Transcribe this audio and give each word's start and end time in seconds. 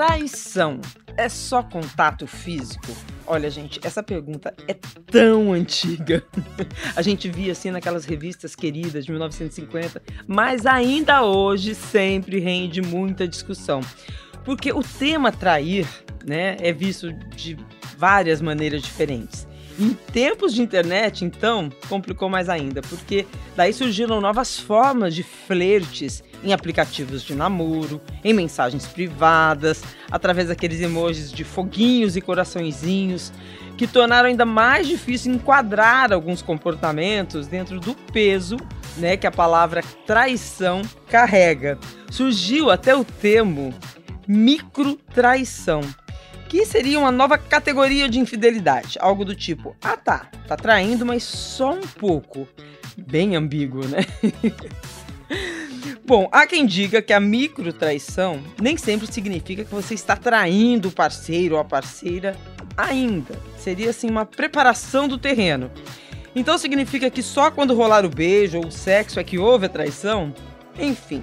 Traição 0.00 0.80
é 1.14 1.28
só 1.28 1.62
contato 1.62 2.26
físico? 2.26 2.86
Olha, 3.26 3.50
gente, 3.50 3.78
essa 3.82 4.02
pergunta 4.02 4.54
é 4.66 4.72
tão 4.72 5.52
antiga. 5.52 6.24
A 6.96 7.02
gente 7.02 7.28
via 7.28 7.52
assim 7.52 7.70
naquelas 7.70 8.06
revistas 8.06 8.56
queridas 8.56 9.04
de 9.04 9.10
1950, 9.10 10.02
mas 10.26 10.64
ainda 10.64 11.22
hoje 11.22 11.74
sempre 11.74 12.40
rende 12.40 12.80
muita 12.80 13.28
discussão. 13.28 13.82
Porque 14.42 14.72
o 14.72 14.82
tema 14.82 15.30
trair, 15.30 15.86
né, 16.26 16.56
é 16.60 16.72
visto 16.72 17.12
de 17.12 17.58
várias 17.98 18.40
maneiras 18.40 18.80
diferentes. 18.80 19.46
Em 19.78 19.92
tempos 19.92 20.54
de 20.54 20.62
internet, 20.62 21.26
então, 21.26 21.68
complicou 21.90 22.30
mais 22.30 22.48
ainda, 22.48 22.80
porque 22.80 23.26
daí 23.54 23.74
surgiram 23.74 24.18
novas 24.18 24.58
formas 24.58 25.14
de 25.14 25.22
flertes 25.22 26.24
em 26.42 26.52
aplicativos 26.52 27.22
de 27.22 27.34
namoro, 27.34 28.00
em 28.24 28.32
mensagens 28.32 28.86
privadas, 28.86 29.82
através 30.10 30.48
daqueles 30.48 30.80
emojis 30.80 31.30
de 31.32 31.44
foguinhos 31.44 32.16
e 32.16 32.20
coraçõezinhos, 32.20 33.32
que 33.76 33.86
tornaram 33.86 34.28
ainda 34.28 34.44
mais 34.44 34.86
difícil 34.86 35.32
enquadrar 35.32 36.12
alguns 36.12 36.42
comportamentos 36.42 37.46
dentro 37.46 37.80
do 37.80 37.94
peso 37.94 38.56
né, 38.96 39.16
que 39.16 39.26
a 39.26 39.30
palavra 39.30 39.82
traição 40.06 40.82
carrega. 41.08 41.78
Surgiu 42.10 42.70
até 42.70 42.94
o 42.94 43.04
termo 43.04 43.72
microtraição, 44.26 45.80
que 46.48 46.64
seria 46.66 46.98
uma 46.98 47.10
nova 47.10 47.38
categoria 47.38 48.08
de 48.08 48.18
infidelidade, 48.18 48.98
algo 49.00 49.24
do 49.24 49.34
tipo: 49.34 49.76
"Ah, 49.82 49.96
tá, 49.96 50.26
tá 50.46 50.56
traindo, 50.56 51.06
mas 51.06 51.22
só 51.22 51.72
um 51.72 51.80
pouco". 51.80 52.46
Bem 52.96 53.34
ambíguo, 53.34 53.86
né? 53.86 54.04
Bom, 56.04 56.28
há 56.32 56.46
quem 56.46 56.66
diga 56.66 57.00
que 57.00 57.12
a 57.12 57.20
microtraição 57.20 58.42
nem 58.60 58.76
sempre 58.76 59.10
significa 59.12 59.64
que 59.64 59.72
você 59.72 59.94
está 59.94 60.16
traindo 60.16 60.88
o 60.88 60.92
parceiro 60.92 61.54
ou 61.54 61.60
a 61.60 61.64
parceira 61.64 62.36
ainda. 62.76 63.34
Seria 63.56 63.90
assim 63.90 64.08
uma 64.10 64.26
preparação 64.26 65.06
do 65.06 65.18
terreno. 65.18 65.70
Então 66.34 66.58
significa 66.58 67.10
que 67.10 67.22
só 67.22 67.50
quando 67.50 67.74
rolar 67.74 68.04
o 68.04 68.08
beijo 68.08 68.58
ou 68.58 68.66
o 68.66 68.72
sexo 68.72 69.20
é 69.20 69.24
que 69.24 69.38
houve 69.38 69.66
a 69.66 69.68
traição? 69.68 70.34
Enfim, 70.78 71.22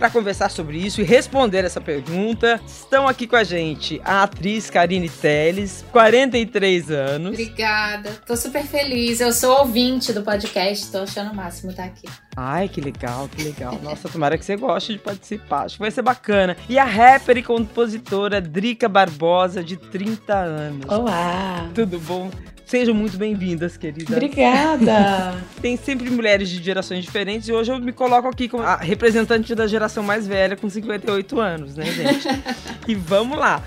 para 0.00 0.08
conversar 0.08 0.50
sobre 0.50 0.78
isso 0.78 1.02
e 1.02 1.04
responder 1.04 1.62
essa 1.62 1.78
pergunta, 1.78 2.58
estão 2.66 3.06
aqui 3.06 3.26
com 3.26 3.36
a 3.36 3.44
gente 3.44 4.00
a 4.02 4.22
atriz 4.22 4.70
Karine 4.70 5.10
Teles, 5.10 5.84
43 5.92 6.90
anos. 6.90 7.32
Obrigada, 7.32 8.10
tô 8.26 8.34
super 8.34 8.64
feliz. 8.64 9.20
Eu 9.20 9.30
sou 9.30 9.58
ouvinte 9.58 10.10
do 10.14 10.22
podcast, 10.22 10.90
tô 10.90 11.00
achando 11.00 11.32
o 11.32 11.36
máximo 11.36 11.70
estar 11.70 11.84
aqui. 11.84 12.08
Ai, 12.34 12.66
que 12.66 12.80
legal, 12.80 13.28
que 13.28 13.44
legal. 13.44 13.78
Nossa, 13.84 14.08
tomara 14.08 14.38
que 14.38 14.44
você 14.44 14.56
goste 14.56 14.94
de 14.94 14.98
participar. 14.98 15.66
Acho 15.66 15.74
que 15.74 15.82
vai 15.82 15.90
ser 15.90 16.00
bacana. 16.00 16.56
E 16.66 16.78
a 16.78 16.84
rapper 16.84 17.36
e 17.36 17.42
compositora 17.42 18.40
Drica 18.40 18.88
Barbosa, 18.88 19.62
de 19.62 19.76
30 19.76 20.34
anos. 20.34 20.86
Olá! 20.88 21.68
Tudo 21.74 22.00
bom? 22.00 22.30
Sejam 22.70 22.94
muito 22.94 23.16
bem-vindas, 23.16 23.76
querida. 23.76 24.12
Obrigada! 24.12 25.42
Tem 25.60 25.76
sempre 25.76 26.08
mulheres 26.08 26.48
de 26.48 26.62
gerações 26.62 27.04
diferentes 27.04 27.48
e 27.48 27.52
hoje 27.52 27.72
eu 27.72 27.80
me 27.80 27.92
coloco 27.92 28.28
aqui 28.28 28.48
como 28.48 28.62
a 28.62 28.76
representante 28.76 29.56
da 29.56 29.66
geração 29.66 30.04
mais 30.04 30.24
velha, 30.24 30.56
com 30.56 30.70
58 30.70 31.40
anos, 31.40 31.74
né, 31.74 31.86
gente? 31.86 32.28
e 32.86 32.94
vamos 32.94 33.36
lá. 33.36 33.60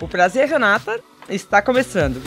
O 0.00 0.06
Prazer, 0.06 0.48
Renata, 0.48 1.00
está 1.28 1.60
começando. 1.60 2.22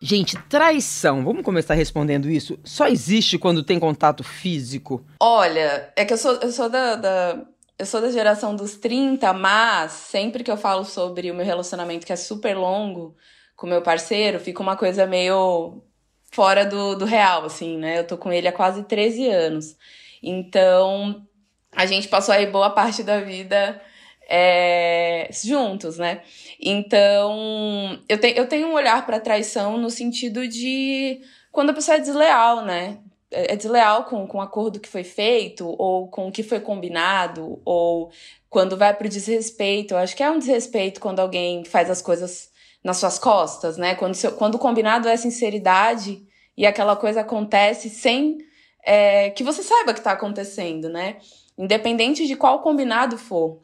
Gente, 0.00 0.36
traição, 0.48 1.22
vamos 1.22 1.44
começar 1.44 1.74
respondendo 1.74 2.28
isso. 2.28 2.58
Só 2.64 2.88
existe 2.88 3.38
quando 3.38 3.62
tem 3.62 3.78
contato 3.78 4.24
físico? 4.24 5.06
Olha, 5.20 5.92
é 5.94 6.04
que 6.04 6.12
eu 6.12 6.18
sou, 6.18 6.32
eu 6.42 6.50
sou 6.50 6.68
da, 6.68 6.96
da 6.96 7.38
eu 7.78 7.86
sou 7.86 8.00
da 8.00 8.10
geração 8.10 8.56
dos 8.56 8.74
30, 8.74 9.32
mas 9.32 9.92
sempre 9.92 10.42
que 10.42 10.50
eu 10.50 10.56
falo 10.56 10.84
sobre 10.84 11.30
o 11.30 11.34
meu 11.36 11.46
relacionamento 11.46 12.04
que 12.04 12.12
é 12.12 12.16
super 12.16 12.56
longo, 12.56 13.14
com 13.58 13.66
meu 13.66 13.82
parceiro, 13.82 14.38
fica 14.38 14.62
uma 14.62 14.76
coisa 14.76 15.04
meio 15.04 15.82
fora 16.30 16.64
do, 16.64 16.94
do 16.94 17.04
real, 17.04 17.44
assim, 17.44 17.76
né? 17.76 17.98
Eu 17.98 18.06
tô 18.06 18.16
com 18.16 18.32
ele 18.32 18.46
há 18.46 18.52
quase 18.52 18.84
13 18.84 19.28
anos. 19.28 19.76
Então, 20.22 21.26
a 21.72 21.84
gente 21.84 22.06
passou 22.06 22.32
aí 22.32 22.46
boa 22.46 22.70
parte 22.70 23.02
da 23.02 23.20
vida 23.20 23.82
é, 24.28 25.28
juntos, 25.32 25.98
né? 25.98 26.22
Então, 26.60 28.00
eu, 28.08 28.16
te, 28.16 28.32
eu 28.36 28.46
tenho 28.46 28.68
um 28.68 28.74
olhar 28.74 29.04
para 29.04 29.18
traição 29.18 29.76
no 29.76 29.90
sentido 29.90 30.46
de 30.46 31.20
quando 31.50 31.70
a 31.70 31.74
pessoa 31.74 31.96
é 31.96 32.00
desleal, 32.00 32.64
né? 32.64 32.98
É, 33.28 33.54
é 33.54 33.56
desleal 33.56 34.04
com, 34.04 34.24
com 34.28 34.38
o 34.38 34.42
acordo 34.42 34.78
que 34.78 34.88
foi 34.88 35.02
feito, 35.02 35.66
ou 35.66 36.06
com 36.06 36.28
o 36.28 36.32
que 36.32 36.44
foi 36.44 36.60
combinado, 36.60 37.60
ou 37.64 38.12
quando 38.48 38.76
vai 38.76 38.94
pro 38.94 39.08
desrespeito. 39.08 39.94
Eu 39.94 39.98
acho 39.98 40.14
que 40.14 40.22
é 40.22 40.30
um 40.30 40.38
desrespeito 40.38 41.00
quando 41.00 41.18
alguém 41.18 41.64
faz 41.64 41.90
as 41.90 42.00
coisas 42.00 42.56
nas 42.82 42.98
suas 42.98 43.18
costas, 43.18 43.76
né? 43.76 43.94
Quando, 43.94 44.14
seu, 44.14 44.32
quando 44.32 44.54
o 44.54 44.58
combinado 44.58 45.08
é 45.08 45.16
sinceridade 45.16 46.22
e 46.56 46.66
aquela 46.66 46.96
coisa 46.96 47.20
acontece 47.20 47.90
sem 47.90 48.38
é, 48.84 49.30
que 49.30 49.44
você 49.44 49.62
saiba 49.62 49.92
que 49.92 50.00
está 50.00 50.12
acontecendo, 50.12 50.88
né? 50.88 51.16
Independente 51.56 52.26
de 52.26 52.36
qual 52.36 52.60
combinado 52.60 53.18
for 53.18 53.62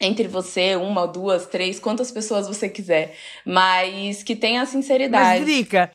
entre 0.00 0.26
você, 0.26 0.76
uma, 0.76 1.06
duas, 1.06 1.46
três, 1.46 1.78
quantas 1.78 2.10
pessoas 2.10 2.48
você 2.48 2.68
quiser, 2.68 3.14
mas 3.44 4.22
que 4.22 4.34
tenha 4.34 4.66
sinceridade. 4.66 5.40
Mas, 5.40 5.44
Drica, 5.44 5.90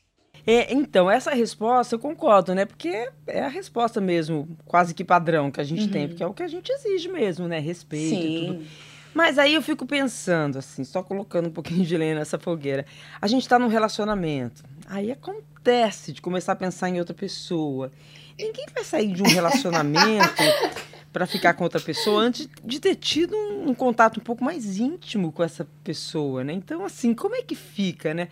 é, 0.47 0.73
então, 0.73 1.11
essa 1.11 1.31
resposta 1.31 1.95
eu 1.95 1.99
concordo, 1.99 2.55
né? 2.55 2.65
Porque 2.65 3.09
é 3.27 3.41
a 3.41 3.47
resposta 3.47 3.99
mesmo, 3.99 4.47
quase 4.65 4.93
que 4.93 5.03
padrão 5.03 5.51
que 5.51 5.61
a 5.61 5.63
gente 5.63 5.83
uhum. 5.83 5.91
tem, 5.91 6.07
porque 6.07 6.23
é 6.23 6.27
o 6.27 6.33
que 6.33 6.43
a 6.43 6.47
gente 6.47 6.71
exige 6.71 7.09
mesmo, 7.09 7.47
né? 7.47 7.59
Respeito 7.59 8.09
Sim. 8.09 8.43
e 8.43 8.47
tudo. 8.47 8.65
Mas 9.13 9.39
aí 9.39 9.53
eu 9.53 9.61
fico 9.61 9.85
pensando, 9.85 10.59
assim, 10.59 10.83
só 10.83 11.01
colocando 11.01 11.47
um 11.47 11.51
pouquinho 11.51 11.85
de 11.85 11.97
lenha 11.97 12.15
nessa 12.15 12.37
fogueira. 12.37 12.85
A 13.21 13.27
gente 13.27 13.47
tá 13.47 13.57
num 13.57 13.67
relacionamento. 13.67 14.63
Aí 14.87 15.11
acontece 15.11 16.13
de 16.13 16.21
começar 16.21 16.53
a 16.53 16.55
pensar 16.55 16.89
em 16.89 16.99
outra 16.99 17.13
pessoa. 17.13 17.91
Ninguém 18.37 18.65
vai 18.73 18.83
sair 18.83 19.11
de 19.11 19.21
um 19.21 19.27
relacionamento 19.27 20.43
para 21.11 21.25
ficar 21.25 21.53
com 21.55 21.63
outra 21.63 21.79
pessoa 21.79 22.21
antes 22.21 22.47
de 22.63 22.79
ter 22.79 22.95
tido 22.95 23.35
um, 23.35 23.69
um, 23.69 23.73
contato 23.73 24.19
um 24.19 24.23
pouco 24.23 24.43
mais 24.43 24.77
íntimo 24.77 25.31
com 25.31 25.43
essa 25.43 25.67
pessoa, 25.83 26.43
né? 26.43 26.53
Então, 26.53 26.85
assim, 26.85 27.13
como 27.13 27.35
é 27.35 27.41
que 27.41 27.55
fica, 27.55 28.13
né? 28.13 28.29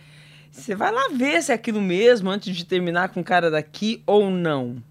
Você 0.50 0.74
vai 0.74 0.90
lá 0.90 1.08
ver 1.12 1.42
se 1.42 1.52
é 1.52 1.54
aquilo 1.54 1.80
mesmo 1.80 2.30
antes 2.30 2.56
de 2.56 2.64
terminar 2.64 3.10
com 3.10 3.20
o 3.20 3.24
cara 3.24 3.50
daqui 3.50 4.02
ou 4.06 4.30
não. 4.30 4.82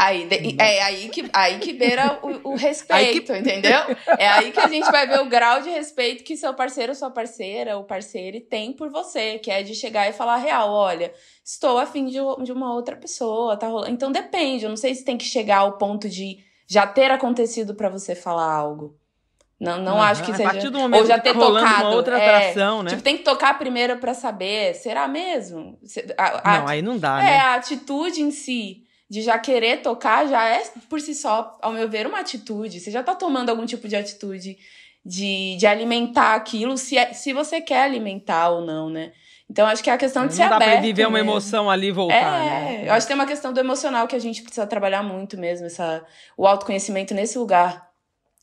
Aí, 0.00 0.24
de, 0.24 0.56
é 0.58 0.82
aí 0.82 1.10
que, 1.10 1.28
aí 1.30 1.58
que 1.58 1.74
beira 1.74 2.18
o, 2.22 2.52
o 2.52 2.54
respeito, 2.56 3.34
que... 3.34 3.38
entendeu? 3.38 3.80
É 4.18 4.26
aí 4.26 4.50
que 4.50 4.58
a 4.58 4.66
gente 4.66 4.90
vai 4.90 5.06
ver 5.06 5.20
o 5.20 5.28
grau 5.28 5.60
de 5.60 5.68
respeito 5.68 6.24
que 6.24 6.38
seu 6.38 6.54
parceiro, 6.54 6.94
sua 6.94 7.10
parceira, 7.10 7.76
o 7.76 7.84
parceiro 7.84 8.40
tem 8.40 8.72
por 8.72 8.88
você, 8.88 9.38
que 9.38 9.50
é 9.50 9.62
de 9.62 9.74
chegar 9.74 10.08
e 10.08 10.14
falar 10.14 10.38
real, 10.38 10.72
olha, 10.72 11.12
estou 11.44 11.76
afim 11.76 12.06
de, 12.06 12.16
de 12.42 12.50
uma 12.50 12.72
outra 12.72 12.96
pessoa, 12.96 13.58
tá 13.58 13.66
rolando. 13.66 13.90
Então 13.90 14.10
depende, 14.10 14.64
eu 14.64 14.70
não 14.70 14.76
sei 14.76 14.94
se 14.94 15.04
tem 15.04 15.18
que 15.18 15.24
chegar 15.24 15.58
ao 15.58 15.76
ponto 15.76 16.08
de 16.08 16.38
já 16.66 16.86
ter 16.86 17.10
acontecido 17.10 17.74
para 17.74 17.90
você 17.90 18.14
falar 18.14 18.50
algo. 18.50 18.96
Não, 19.60 19.82
não 19.82 19.96
uhum. 19.96 20.02
acho 20.02 20.22
que 20.24 20.32
seja. 20.32 20.48
A 20.48 20.52
partir 20.52 20.70
do 20.70 20.78
momento 20.78 21.00
ou 21.00 21.06
já 21.06 21.18
ter 21.18 21.34
tá 21.34 21.40
tocado 21.40 21.88
uma 21.88 21.94
outra 21.94 22.16
atração, 22.16 22.80
é, 22.80 22.84
né? 22.84 22.90
Tipo, 22.90 23.02
tem 23.02 23.18
que 23.18 23.24
tocar 23.24 23.58
primeiro 23.58 23.98
para 23.98 24.14
saber, 24.14 24.72
será 24.76 25.06
mesmo? 25.06 25.78
A, 26.16 26.54
a, 26.54 26.58
não, 26.60 26.68
aí 26.68 26.80
não 26.80 26.96
dá, 26.96 27.20
é, 27.20 27.22
né? 27.22 27.32
É, 27.32 27.40
a 27.40 27.54
atitude 27.56 28.22
em 28.22 28.30
si 28.30 28.88
de 29.10 29.22
já 29.22 29.36
querer 29.36 29.82
tocar 29.82 30.28
já 30.28 30.48
é, 30.48 30.62
por 30.88 31.00
si 31.00 31.16
só, 31.16 31.58
ao 31.60 31.72
meu 31.72 31.88
ver, 31.88 32.06
uma 32.06 32.20
atitude. 32.20 32.78
Você 32.78 32.92
já 32.92 33.02
tá 33.02 33.12
tomando 33.12 33.50
algum 33.50 33.66
tipo 33.66 33.88
de 33.88 33.96
atitude 33.96 34.56
de, 35.04 35.56
de 35.56 35.66
alimentar 35.66 36.36
aquilo, 36.36 36.78
se, 36.78 36.96
é, 36.96 37.12
se 37.12 37.32
você 37.32 37.60
quer 37.60 37.82
alimentar 37.82 38.50
ou 38.50 38.64
não, 38.64 38.88
né? 38.88 39.12
Então, 39.50 39.66
acho 39.66 39.82
que 39.82 39.90
é 39.90 39.92
a 39.92 39.98
questão 39.98 40.22
de 40.22 40.28
não 40.28 40.36
ser 40.36 40.42
aberto. 40.44 40.60
Não 40.60 40.66
dá 40.68 40.72
pra 40.74 40.80
viver 40.80 41.08
uma 41.08 41.18
emoção 41.18 41.68
ali 41.68 41.88
e 41.88 41.92
voltar, 41.92 42.14
é, 42.14 42.22
né? 42.22 42.84
Eu 42.86 42.92
acho 42.92 43.04
que 43.04 43.08
tem 43.08 43.20
uma 43.20 43.26
questão 43.26 43.52
do 43.52 43.58
emocional 43.58 44.06
que 44.06 44.14
a 44.14 44.20
gente 44.20 44.42
precisa 44.42 44.64
trabalhar 44.64 45.02
muito 45.02 45.36
mesmo, 45.36 45.66
essa, 45.66 46.06
o 46.36 46.46
autoconhecimento 46.46 47.12
nesse 47.12 47.36
lugar, 47.36 47.90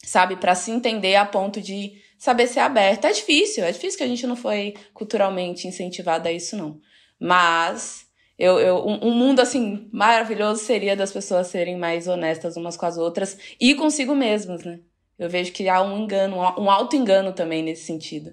sabe? 0.03 0.35
para 0.35 0.53
se 0.53 0.69
entender 0.69 1.15
a 1.15 1.25
ponto 1.25 1.61
de 1.61 1.93
saber 2.19 2.45
ser 2.47 2.59
aberto. 2.59 3.05
É 3.05 3.13
difícil, 3.13 3.63
é 3.63 3.71
difícil 3.71 3.97
que 3.97 4.03
a 4.03 4.07
gente 4.07 4.27
não 4.27 4.35
foi 4.35 4.73
culturalmente 4.93 5.65
incentivado 5.65 6.27
a 6.27 6.31
isso, 6.31 6.57
não. 6.57 6.77
Mas 7.17 8.06
eu, 8.37 8.59
eu, 8.59 8.85
um, 8.85 9.07
um, 9.07 9.11
mundo 9.11 9.39
assim 9.39 9.89
maravilhoso 9.91 10.63
seria 10.63 10.95
das 10.95 11.11
pessoas 11.11 11.47
serem 11.47 11.77
mais 11.77 12.07
honestas 12.07 12.55
umas 12.55 12.77
com 12.77 12.85
as 12.85 12.97
outras 12.97 13.37
e 13.59 13.73
consigo 13.73 14.13
mesmas, 14.13 14.63
né? 14.63 14.79
Eu 15.17 15.29
vejo 15.29 15.51
que 15.51 15.67
há 15.67 15.81
um 15.81 16.03
engano, 16.03 16.37
um 16.37 16.69
auto-engano 16.69 17.33
também 17.33 17.63
nesse 17.63 17.85
sentido. 17.85 18.29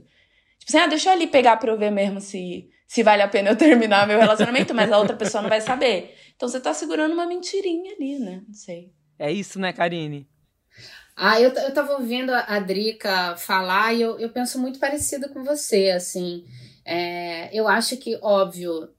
Tipo 0.59 0.69
assim, 0.69 0.79
ah, 0.79 0.87
deixa 0.87 1.09
eu 1.09 1.15
ali 1.15 1.27
pegar 1.27 1.57
pra 1.57 1.73
eu 1.73 1.79
ver 1.79 1.91
mesmo 1.91 2.21
se, 2.21 2.69
se 2.87 3.03
vale 3.03 3.23
a 3.23 3.29
pena 3.29 3.51
eu 3.51 3.57
terminar 3.57 4.07
meu 4.07 4.19
relacionamento, 4.19 4.75
mas 4.75 4.93
a 4.93 4.99
outra 4.99 5.17
pessoa 5.17 5.41
não 5.41 5.49
vai 5.49 5.63
saber. 5.63 6.15
Então 6.37 6.49
você 6.49 6.61
tá 6.61 6.75
segurando 6.75 7.13
uma 7.13 7.27
mentirinha 7.27 7.95
ali, 7.95 8.19
né? 8.19 8.43
Não 8.47 8.55
sei. 8.55 8.93
É 9.19 9.33
isso, 9.33 9.59
né, 9.59 9.73
Karine? 9.73 10.29
Ah, 11.17 11.41
eu, 11.41 11.51
eu 11.51 11.73
tava 11.73 11.95
ouvindo 11.95 12.33
a 12.35 12.59
Drica 12.59 13.37
falar 13.37 13.95
e 13.95 14.03
eu, 14.03 14.19
eu 14.19 14.29
penso 14.31 14.61
muito 14.61 14.79
parecido 14.79 15.29
com 15.29 15.45
você, 15.45 15.91
assim. 15.91 16.45
É, 16.85 17.57
eu 17.57 17.69
acho 17.69 17.97
que, 17.97 18.19
óbvio, 18.21 18.91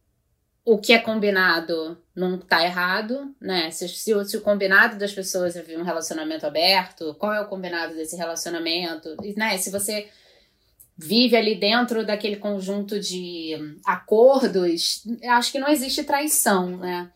o 0.65 0.79
que 0.79 0.93
é 0.93 0.99
combinado 0.99 1.95
não 2.15 2.39
tá 2.39 2.65
errado, 2.65 3.33
né? 3.39 3.69
Se, 3.69 3.87
se, 3.87 4.25
se, 4.25 4.37
o 4.37 4.41
combinado 4.41 4.97
das 4.97 5.13
pessoas 5.13 5.55
é 5.55 5.77
um 5.77 5.83
relacionamento 5.83 6.47
aberto, 6.47 7.13
qual 7.19 7.31
é 7.31 7.39
o 7.39 7.47
combinado 7.47 7.93
desse 7.93 8.15
relacionamento? 8.15 9.15
Né? 9.37 9.59
Se 9.59 9.69
você 9.69 10.09
vive 10.97 11.35
ali 11.35 11.53
dentro 11.53 12.03
daquele 12.03 12.37
conjunto 12.37 12.99
de 12.99 13.77
acordos, 13.85 15.03
acho 15.29 15.51
que 15.51 15.59
não 15.59 15.67
existe 15.67 16.03
traição, 16.03 16.77
né? 16.77 17.11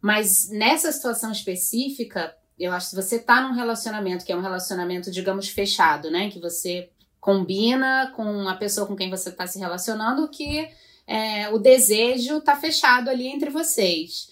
Mas 0.00 0.48
nessa 0.50 0.90
situação 0.90 1.30
específica, 1.30 2.34
eu 2.58 2.72
acho 2.72 2.86
que 2.86 2.90
se 2.90 2.96
você 2.96 3.18
tá 3.20 3.40
num 3.42 3.54
relacionamento 3.54 4.24
que 4.24 4.32
é 4.32 4.36
um 4.36 4.42
relacionamento, 4.42 5.10
digamos, 5.10 5.48
fechado, 5.48 6.10
né? 6.10 6.30
Que 6.30 6.40
você 6.40 6.90
combina 7.20 8.12
com 8.16 8.48
a 8.48 8.56
pessoa 8.56 8.86
com 8.86 8.96
quem 8.96 9.10
você 9.10 9.28
está 9.28 9.46
se 9.46 9.58
relacionando 9.58 10.28
que 10.28 10.68
é, 11.08 11.48
o 11.48 11.58
desejo 11.58 12.38
tá 12.42 12.54
fechado 12.54 13.08
ali 13.08 13.26
entre 13.26 13.48
vocês. 13.48 14.28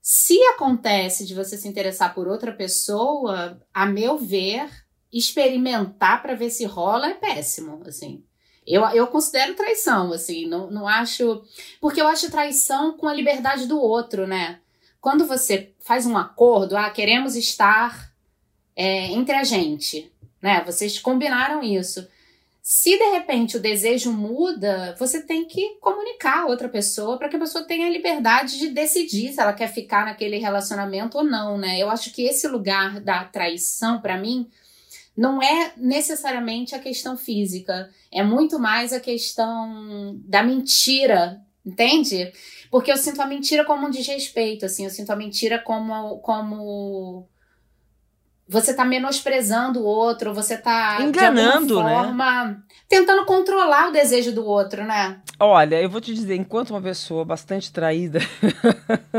Se 0.00 0.42
acontece 0.44 1.26
de 1.26 1.34
você 1.34 1.58
se 1.58 1.68
interessar 1.68 2.14
por 2.14 2.26
outra 2.26 2.52
pessoa, 2.52 3.60
a 3.72 3.84
meu 3.84 4.16
ver, 4.16 4.66
experimentar 5.12 6.22
para 6.22 6.34
ver 6.34 6.48
se 6.48 6.64
rola 6.64 7.10
é 7.10 7.14
péssimo, 7.14 7.82
assim. 7.86 8.24
Eu, 8.66 8.82
eu 8.90 9.06
considero 9.08 9.54
traição, 9.54 10.10
assim, 10.10 10.46
não, 10.46 10.70
não 10.70 10.88
acho. 10.88 11.42
Porque 11.82 12.00
eu 12.00 12.06
acho 12.06 12.30
traição 12.30 12.96
com 12.96 13.06
a 13.06 13.14
liberdade 13.14 13.66
do 13.66 13.78
outro, 13.78 14.26
né? 14.26 14.58
Quando 15.02 15.26
você 15.26 15.74
faz 15.80 16.06
um 16.06 16.16
acordo, 16.16 16.78
ah, 16.78 16.88
queremos 16.88 17.36
estar 17.36 18.10
é, 18.74 19.06
entre 19.12 19.34
a 19.34 19.44
gente, 19.44 20.10
né? 20.40 20.64
Vocês 20.64 20.98
combinaram 20.98 21.62
isso. 21.62 22.08
Se 22.62 22.98
de 22.98 23.10
repente 23.10 23.56
o 23.56 23.60
desejo 23.60 24.12
muda, 24.12 24.94
você 24.98 25.22
tem 25.22 25.46
que 25.46 25.76
comunicar 25.80 26.42
a 26.42 26.46
outra 26.46 26.68
pessoa 26.68 27.18
para 27.18 27.28
que 27.28 27.36
a 27.36 27.40
pessoa 27.40 27.64
tenha 27.64 27.86
a 27.86 27.90
liberdade 27.90 28.58
de 28.58 28.68
decidir 28.68 29.32
se 29.32 29.40
ela 29.40 29.52
quer 29.52 29.72
ficar 29.72 30.04
naquele 30.04 30.36
relacionamento 30.38 31.16
ou 31.18 31.24
não, 31.24 31.56
né? 31.56 31.78
Eu 31.78 31.90
acho 31.90 32.12
que 32.12 32.22
esse 32.22 32.46
lugar 32.46 33.00
da 33.00 33.24
traição, 33.24 34.00
para 34.00 34.18
mim, 34.18 34.46
não 35.16 35.42
é 35.42 35.72
necessariamente 35.76 36.74
a 36.74 36.78
questão 36.78 37.16
física, 37.16 37.90
é 38.12 38.22
muito 38.22 38.58
mais 38.58 38.92
a 38.92 39.00
questão 39.00 40.18
da 40.24 40.42
mentira, 40.42 41.40
entende? 41.64 42.30
Porque 42.70 42.92
eu 42.92 42.96
sinto 42.96 43.22
a 43.22 43.26
mentira 43.26 43.64
como 43.64 43.86
um 43.86 43.90
desrespeito, 43.90 44.66
assim, 44.66 44.84
eu 44.84 44.90
sinto 44.90 45.10
a 45.10 45.16
mentira 45.16 45.58
como 45.58 46.18
como 46.18 47.26
você 48.50 48.74
tá 48.74 48.84
menosprezando 48.84 49.78
o 49.78 49.84
outro, 49.84 50.34
você 50.34 50.56
tá 50.56 50.98
enganando, 51.00 51.76
de 51.76 51.82
né? 51.82 51.94
forma, 51.94 52.44
né? 52.44 52.56
Tentando 52.88 53.24
controlar 53.24 53.88
o 53.88 53.92
desejo 53.92 54.32
do 54.32 54.44
outro, 54.44 54.84
né? 54.84 55.20
Olha, 55.38 55.80
eu 55.80 55.88
vou 55.88 56.00
te 56.00 56.12
dizer, 56.12 56.34
enquanto 56.34 56.70
uma 56.70 56.82
pessoa 56.82 57.24
bastante 57.24 57.72
traída. 57.72 58.18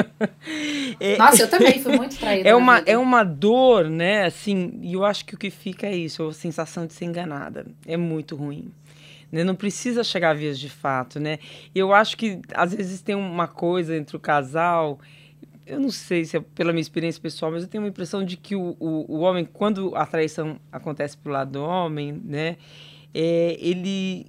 é, 1.00 1.18
Nossa, 1.18 1.44
eu 1.44 1.48
também 1.50 1.82
fui 1.82 1.96
muito 1.96 2.18
traída. 2.18 2.50
É 2.50 2.54
uma, 2.54 2.80
é 2.80 2.98
uma 2.98 3.24
dor, 3.24 3.90
né? 3.90 4.26
Assim, 4.26 4.78
e 4.82 4.94
eu 4.94 5.06
acho 5.06 5.24
que 5.24 5.34
o 5.34 5.38
que 5.38 5.50
fica 5.50 5.88
é 5.88 5.96
isso, 5.96 6.28
a 6.28 6.34
sensação 6.34 6.86
de 6.86 6.92
ser 6.92 7.06
enganada. 7.06 7.66
É 7.88 7.96
muito 7.96 8.36
ruim. 8.36 8.70
Né? 9.32 9.46
Não 9.46 9.56
precisa 9.56 10.04
chegar 10.04 10.32
a 10.32 10.34
vias 10.34 10.60
de 10.60 10.70
fato, 10.70 11.22
né? 11.22 11.40
Eu 11.74 11.94
acho 11.94 12.18
que 12.18 12.42
às 12.54 12.76
vezes 12.76 13.02
tem 13.02 13.16
uma 13.16 13.48
coisa 13.48 13.96
entre 13.96 14.18
o 14.18 14.20
casal 14.20 15.00
eu 15.66 15.80
não 15.80 15.92
sei 15.92 16.26
se 16.26 16.38
é 16.38 16.40
pela 16.40 16.72
minha 16.72 16.82
experiência 16.82 17.22
pessoal, 17.22 17.52
mas 17.52 17.64
eu 17.64 17.70
tenho 17.70 17.84
uma 17.84 17.90
impressão 17.90 18.24
de 18.24 18.38
que 18.38 18.56
o, 18.56 18.76
o, 18.80 19.18
o 19.18 19.20
homem, 19.20 19.46
quando 19.46 19.96
a 19.96 20.06
traição 20.06 20.60
acontece 20.72 21.18
pro 21.18 21.32
lado 21.32 21.52
do 21.52 21.64
homem, 21.64 22.14
né, 22.24 22.58
é, 23.14 23.58
ele, 23.60 24.26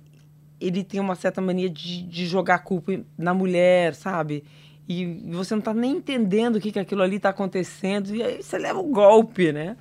ele 0.60 0.84
tem 0.84 1.00
uma 1.00 1.14
certa 1.14 1.40
mania 1.40 1.68
de, 1.70 2.02
de 2.02 2.26
jogar 2.26 2.56
a 2.56 2.58
culpa 2.58 3.00
na 3.16 3.32
mulher, 3.32 3.94
sabe? 3.94 4.44
E 4.88 5.06
você 5.30 5.54
não 5.54 5.60
está 5.60 5.72
nem 5.72 5.92
entendendo 5.92 6.56
o 6.56 6.60
que, 6.60 6.72
que 6.72 6.78
aquilo 6.78 7.02
ali 7.02 7.16
está 7.16 7.30
acontecendo, 7.30 8.14
e 8.14 8.22
aí 8.22 8.42
você 8.42 8.58
leva 8.58 8.78
o 8.78 8.88
um 8.88 8.92
golpe, 8.92 9.52
né? 9.52 9.76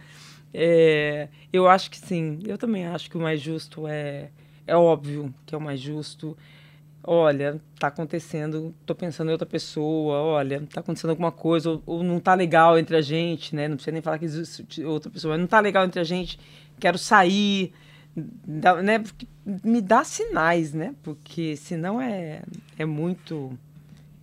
É, 0.54 1.30
eu 1.52 1.68
acho 1.68 1.90
que 1.90 1.98
sim, 1.98 2.40
eu 2.46 2.58
também 2.58 2.86
acho 2.86 3.10
que 3.10 3.18
o 3.18 3.22
mais 3.22 3.40
justo 3.42 3.88
é, 3.88 4.30
é 4.68 4.76
óbvio 4.76 5.34
que 5.46 5.56
é 5.56 5.58
o 5.58 5.62
mais 5.62 5.80
justo 5.80 6.38
olha, 7.04 7.60
tá 7.80 7.88
acontecendo, 7.88 8.76
tô 8.86 8.94
pensando 8.94 9.30
em 9.30 9.32
outra 9.32 9.46
pessoa, 9.46 10.20
olha, 10.20 10.68
tá 10.72 10.82
acontecendo 10.82 11.10
alguma 11.10 11.32
coisa, 11.32 11.72
ou, 11.72 11.84
ou, 11.86 12.04
não 12.04 12.20
tá 12.20 12.34
legal 12.34 12.78
entre 12.78 12.96
a 12.96 13.02
gente, 13.02 13.56
né? 13.56 13.68
Não 13.68 13.76
precisa 13.76 13.94
nem 13.94 14.02
falar 14.02 14.20
que 14.20 14.26
existe 14.26 14.84
outra 14.84 15.10
pessoa, 15.10 15.34
mas 15.34 15.42
não 15.42 15.48
tá 15.48 15.60
legal 15.60 15.84
entre 15.86 16.00
a 16.00 16.04
gente, 16.04 16.40
quero 16.80 16.98
sair, 16.98 17.74
dá, 18.16 18.82
né? 18.82 19.04
Me 19.46 19.82
dá 19.82 20.04
sinais, 20.04 20.74
né? 20.74 20.94
Porque 21.02 21.56
senão 21.56 22.00
é, 22.00 22.42
é 22.78 22.86
muito 22.86 23.58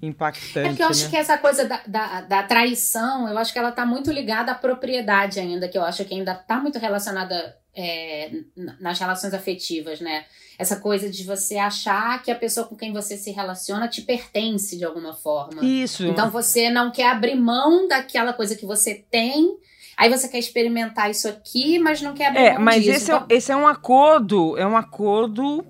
impactante. 0.00 0.68
É 0.68 0.74
que 0.74 0.82
eu 0.82 0.88
acho 0.88 1.04
né? 1.04 1.10
que 1.10 1.16
essa 1.16 1.36
coisa 1.38 1.64
da, 1.64 1.80
da, 1.86 2.20
da, 2.20 2.42
traição, 2.44 3.28
eu 3.28 3.36
acho 3.36 3.52
que 3.52 3.58
ela 3.58 3.72
tá 3.72 3.84
muito 3.84 4.12
ligada 4.12 4.52
à 4.52 4.54
propriedade 4.54 5.40
ainda, 5.40 5.68
que 5.68 5.76
eu 5.76 5.82
acho 5.82 6.04
que 6.04 6.14
ainda 6.14 6.34
tá 6.34 6.60
muito 6.60 6.78
relacionada 6.78 7.56
é, 7.74 8.32
nas 8.80 8.98
relações 8.98 9.32
afetivas, 9.32 10.00
né? 10.00 10.24
Essa 10.58 10.76
coisa 10.76 11.08
de 11.08 11.22
você 11.24 11.56
achar 11.56 12.20
que 12.22 12.30
a 12.30 12.34
pessoa 12.34 12.66
com 12.66 12.74
quem 12.74 12.92
você 12.92 13.16
se 13.16 13.30
relaciona 13.30 13.86
te 13.88 14.02
pertence 14.02 14.76
de 14.76 14.84
alguma 14.84 15.14
forma. 15.14 15.64
Isso. 15.64 16.04
Então 16.06 16.30
você 16.30 16.68
não 16.70 16.90
quer 16.90 17.10
abrir 17.10 17.36
mão 17.36 17.86
daquela 17.86 18.32
coisa 18.32 18.56
que 18.56 18.66
você 18.66 18.94
tem. 19.10 19.56
Aí 19.96 20.10
você 20.10 20.28
quer 20.28 20.38
experimentar 20.38 21.10
isso 21.10 21.28
aqui, 21.28 21.78
mas 21.78 22.02
não 22.02 22.14
quer 22.14 22.26
abrir 22.26 22.40
é, 22.40 22.54
mão 22.54 22.62
mas 22.62 22.82
disso. 22.82 22.96
esse, 22.96 23.10
é 23.10 23.14
então... 23.14 23.26
é, 23.28 23.34
esse 23.34 23.52
é 23.52 23.56
um 23.56 23.66
acordo, 23.66 24.58
é 24.58 24.66
um 24.66 24.76
acordo 24.76 25.64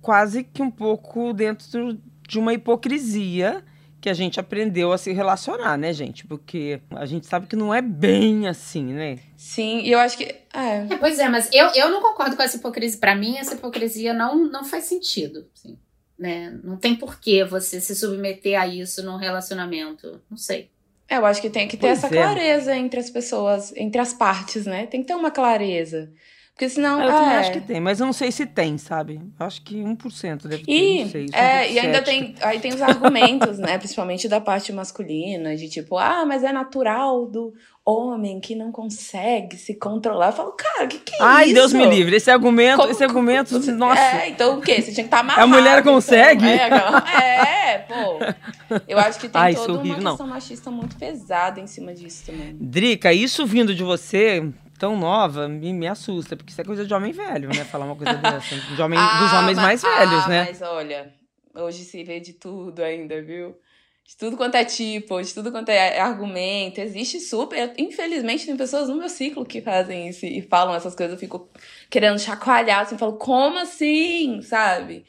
quase 0.00 0.42
que 0.42 0.62
um 0.62 0.70
pouco 0.70 1.32
dentro 1.32 1.98
de 2.26 2.38
uma 2.38 2.54
hipocrisia 2.54 3.64
que 4.00 4.08
a 4.08 4.14
gente 4.14 4.40
aprendeu 4.40 4.92
a 4.92 4.98
se 4.98 5.12
relacionar, 5.12 5.76
né, 5.76 5.92
gente? 5.92 6.26
Porque 6.26 6.80
a 6.90 7.04
gente 7.04 7.26
sabe 7.26 7.46
que 7.46 7.54
não 7.54 7.72
é 7.72 7.82
bem 7.82 8.48
assim, 8.48 8.84
né? 8.84 9.18
Sim, 9.36 9.80
e 9.80 9.92
eu 9.92 9.98
acho 9.98 10.16
que. 10.16 10.24
É. 10.24 10.86
É, 10.90 10.96
pois 10.98 11.18
é, 11.18 11.28
mas 11.28 11.50
eu, 11.52 11.66
eu 11.74 11.90
não 11.90 12.00
concordo 12.00 12.36
com 12.36 12.42
essa 12.42 12.56
hipocrisia. 12.56 12.98
Para 12.98 13.14
mim, 13.14 13.36
essa 13.36 13.54
hipocrisia 13.54 14.14
não, 14.14 14.36
não 14.36 14.64
faz 14.64 14.84
sentido. 14.84 15.46
Assim, 15.54 15.78
né? 16.18 16.58
Não 16.64 16.76
tem 16.76 16.96
porquê 16.96 17.44
você 17.44 17.80
se 17.80 17.94
submeter 17.94 18.60
a 18.60 18.66
isso 18.66 19.02
num 19.02 19.16
relacionamento. 19.16 20.20
Não 20.30 20.38
sei. 20.38 20.70
É, 21.08 21.16
eu 21.16 21.26
acho 21.26 21.42
que 21.42 21.50
tem 21.50 21.68
que 21.68 21.76
ter 21.76 21.88
pois 21.88 21.98
essa 21.98 22.06
é. 22.06 22.10
clareza 22.10 22.76
entre 22.76 23.00
as 23.00 23.10
pessoas, 23.10 23.72
entre 23.76 24.00
as 24.00 24.14
partes, 24.14 24.64
né? 24.64 24.86
Tem 24.86 25.02
que 25.02 25.08
ter 25.08 25.14
uma 25.14 25.30
clareza. 25.30 26.10
Porque 26.60 26.68
senão. 26.68 27.00
Eu 27.00 27.08
é... 27.08 27.38
acho 27.38 27.52
que 27.52 27.60
tem, 27.62 27.80
mas 27.80 28.00
eu 28.00 28.06
não 28.06 28.12
sei 28.12 28.30
se 28.30 28.44
tem, 28.44 28.76
sabe? 28.76 29.18
Acho 29.38 29.62
que 29.62 29.76
1% 29.82 30.46
deve 30.46 30.62
ter. 30.62 30.70
E, 30.70 31.04
não 31.04 31.10
sei, 31.10 31.26
é, 31.32 31.72
e 31.72 31.78
ainda 31.78 32.02
tem. 32.02 32.34
Aí 32.42 32.60
tem 32.60 32.74
os 32.74 32.82
argumentos, 32.82 33.58
né? 33.58 33.78
Principalmente 33.78 34.28
da 34.28 34.42
parte 34.42 34.70
masculina, 34.70 35.56
de 35.56 35.70
tipo, 35.70 35.96
ah, 35.96 36.26
mas 36.26 36.44
é 36.44 36.52
natural 36.52 37.24
do 37.24 37.54
homem 37.82 38.38
que 38.40 38.54
não 38.54 38.70
consegue 38.70 39.56
se 39.56 39.74
controlar. 39.74 40.28
Eu 40.28 40.32
falo, 40.32 40.52
cara, 40.52 40.84
o 40.84 40.88
que, 40.88 40.98
que 40.98 41.14
é 41.14 41.18
Ai, 41.22 41.46
isso? 41.46 41.48
Ai, 41.48 41.54
Deus 41.54 41.72
me 41.72 41.86
livre. 41.86 42.14
Esse 42.14 42.30
argumento, 42.30 42.90
esse 42.90 43.02
argumento, 43.02 43.58
você, 43.58 43.72
nossa. 43.72 43.98
É, 43.98 44.28
então 44.28 44.58
o 44.58 44.60
quê? 44.60 44.82
Você 44.82 44.92
tinha 44.92 45.04
que 45.04 45.14
estar 45.14 45.16
tá 45.16 45.20
amarrado. 45.20 45.42
A 45.42 45.46
mulher 45.46 45.82
consegue? 45.82 46.44
Então. 46.44 46.98
É, 47.20 47.70
é, 47.72 47.78
pô. 47.78 48.80
Eu 48.86 48.98
acho 48.98 49.18
que 49.18 49.28
tem 49.28 49.40
Ai, 49.40 49.54
toda 49.54 49.72
horrível, 49.72 49.98
uma 49.98 50.10
questão 50.10 50.26
não. 50.26 50.34
machista 50.34 50.70
muito 50.70 50.96
pesada 50.96 51.58
em 51.58 51.66
cima 51.66 51.94
disso 51.94 52.26
também. 52.26 52.54
Drica, 52.60 53.12
isso 53.12 53.46
vindo 53.46 53.74
de 53.74 53.82
você, 53.82 54.46
tão 54.80 54.98
nova 54.98 55.46
me, 55.46 55.74
me 55.74 55.86
assusta, 55.86 56.34
porque 56.34 56.50
isso 56.50 56.60
é 56.62 56.64
coisa 56.64 56.86
de 56.86 56.94
homem 56.94 57.12
velho, 57.12 57.50
né? 57.50 57.64
Falar 57.66 57.84
uma 57.84 57.94
coisa 57.94 58.14
dessa. 58.18 58.56
De 58.56 58.80
homem, 58.80 58.98
ah, 58.98 59.20
dos 59.20 59.32
homens 59.34 59.56
mas, 59.58 59.82
mais 59.82 59.82
velhos, 59.82 60.24
ah, 60.24 60.28
né? 60.28 60.44
Mas 60.46 60.62
olha, 60.62 61.14
hoje 61.54 61.84
se 61.84 62.02
vê 62.02 62.18
de 62.18 62.32
tudo 62.32 62.82
ainda, 62.82 63.22
viu? 63.22 63.54
De 64.02 64.16
tudo 64.16 64.38
quanto 64.38 64.54
é 64.54 64.64
tipo, 64.64 65.20
de 65.22 65.34
tudo 65.34 65.52
quanto 65.52 65.68
é 65.68 66.00
argumento. 66.00 66.80
Existe 66.80 67.20
super. 67.20 67.74
Infelizmente, 67.78 68.46
tem 68.46 68.56
pessoas 68.56 68.88
no 68.88 68.96
meu 68.96 69.08
ciclo 69.10 69.44
que 69.44 69.60
fazem 69.60 70.08
isso 70.08 70.24
e 70.24 70.40
falam 70.40 70.74
essas 70.74 70.94
coisas. 70.94 71.12
Eu 71.12 71.20
fico 71.20 71.48
querendo 71.90 72.18
chacoalhar, 72.18 72.80
assim, 72.80 72.96
falo, 72.96 73.18
como 73.18 73.58
assim? 73.58 74.40
Sabe? 74.40 75.04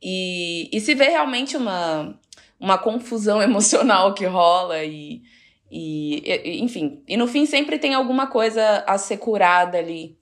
E, 0.00 0.70
e 0.72 0.80
se 0.80 0.94
vê 0.94 1.08
realmente 1.08 1.56
uma, 1.56 2.18
uma 2.60 2.78
confusão 2.78 3.42
emocional 3.42 4.14
que 4.14 4.24
rola 4.24 4.84
e 4.84 5.22
e, 5.70 6.22
e, 6.24 6.62
enfim, 6.62 7.02
e 7.06 7.16
no 7.16 7.26
fim 7.26 7.46
sempre 7.46 7.78
tem 7.78 7.94
alguma 7.94 8.26
coisa 8.26 8.84
a 8.86 8.96
ser 8.98 9.18
curada 9.18 9.78
ali. 9.78 10.18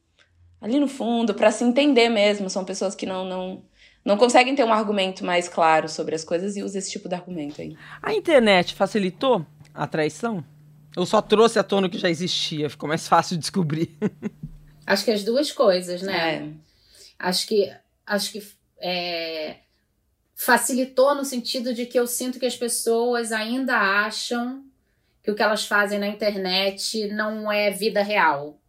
Ali 0.61 0.81
no 0.81 0.89
fundo, 0.89 1.35
para 1.35 1.51
se 1.51 1.63
entender 1.63 2.09
mesmo. 2.09 2.49
São 2.49 2.65
pessoas 2.65 2.95
que 2.95 3.05
não, 3.05 3.25
não, 3.25 3.63
não 4.05 4.17
conseguem 4.17 4.55
ter 4.55 4.65
um 4.65 4.73
argumento 4.73 5.25
mais 5.25 5.49
claro 5.49 5.89
sobre 5.89 6.15
as 6.15 6.25
coisas 6.25 6.57
e 6.57 6.63
usam 6.63 6.79
esse 6.79 6.91
tipo 6.91 7.09
de 7.09 7.15
argumento 7.15 7.61
aí. 7.61 7.77
A 8.03 8.15
internet 8.15 8.75
facilitou 8.75 9.45
a 9.75 9.87
traição? 9.87 10.43
Ou 10.97 11.05
só 11.05 11.21
trouxe 11.21 11.59
à 11.59 11.63
tona 11.63 11.89
o 11.89 11.91
que 11.91 11.99
já 11.99 12.09
existia? 12.09 12.71
Ficou 12.71 12.89
mais 12.89 13.07
fácil 13.07 13.37
de 13.37 13.41
descobrir? 13.41 13.91
Acho 14.87 15.05
que 15.05 15.11
as 15.11 15.25
duas 15.25 15.51
coisas, 15.51 16.03
né? 16.03 16.37
É. 16.37 16.49
Acho 17.19 17.47
que, 17.47 17.73
acho 18.07 18.33
que 18.33 18.43
é, 18.79 19.57
facilitou 20.35 21.15
no 21.15 21.25
sentido 21.25 21.73
de 21.73 21.87
que 21.87 21.99
eu 21.99 22.07
sinto 22.07 22.39
que 22.39 22.45
as 22.45 22.57
pessoas 22.57 23.33
ainda 23.33 23.77
acham 23.79 24.63
que 25.25 25.31
o 25.31 25.35
que 25.35 25.43
elas 25.43 25.67
fazem 25.67 25.99
na 25.99 26.07
internet 26.07 27.09
não 27.09 27.51
é 27.51 27.71
vida 27.71 28.03
real. 28.03 28.61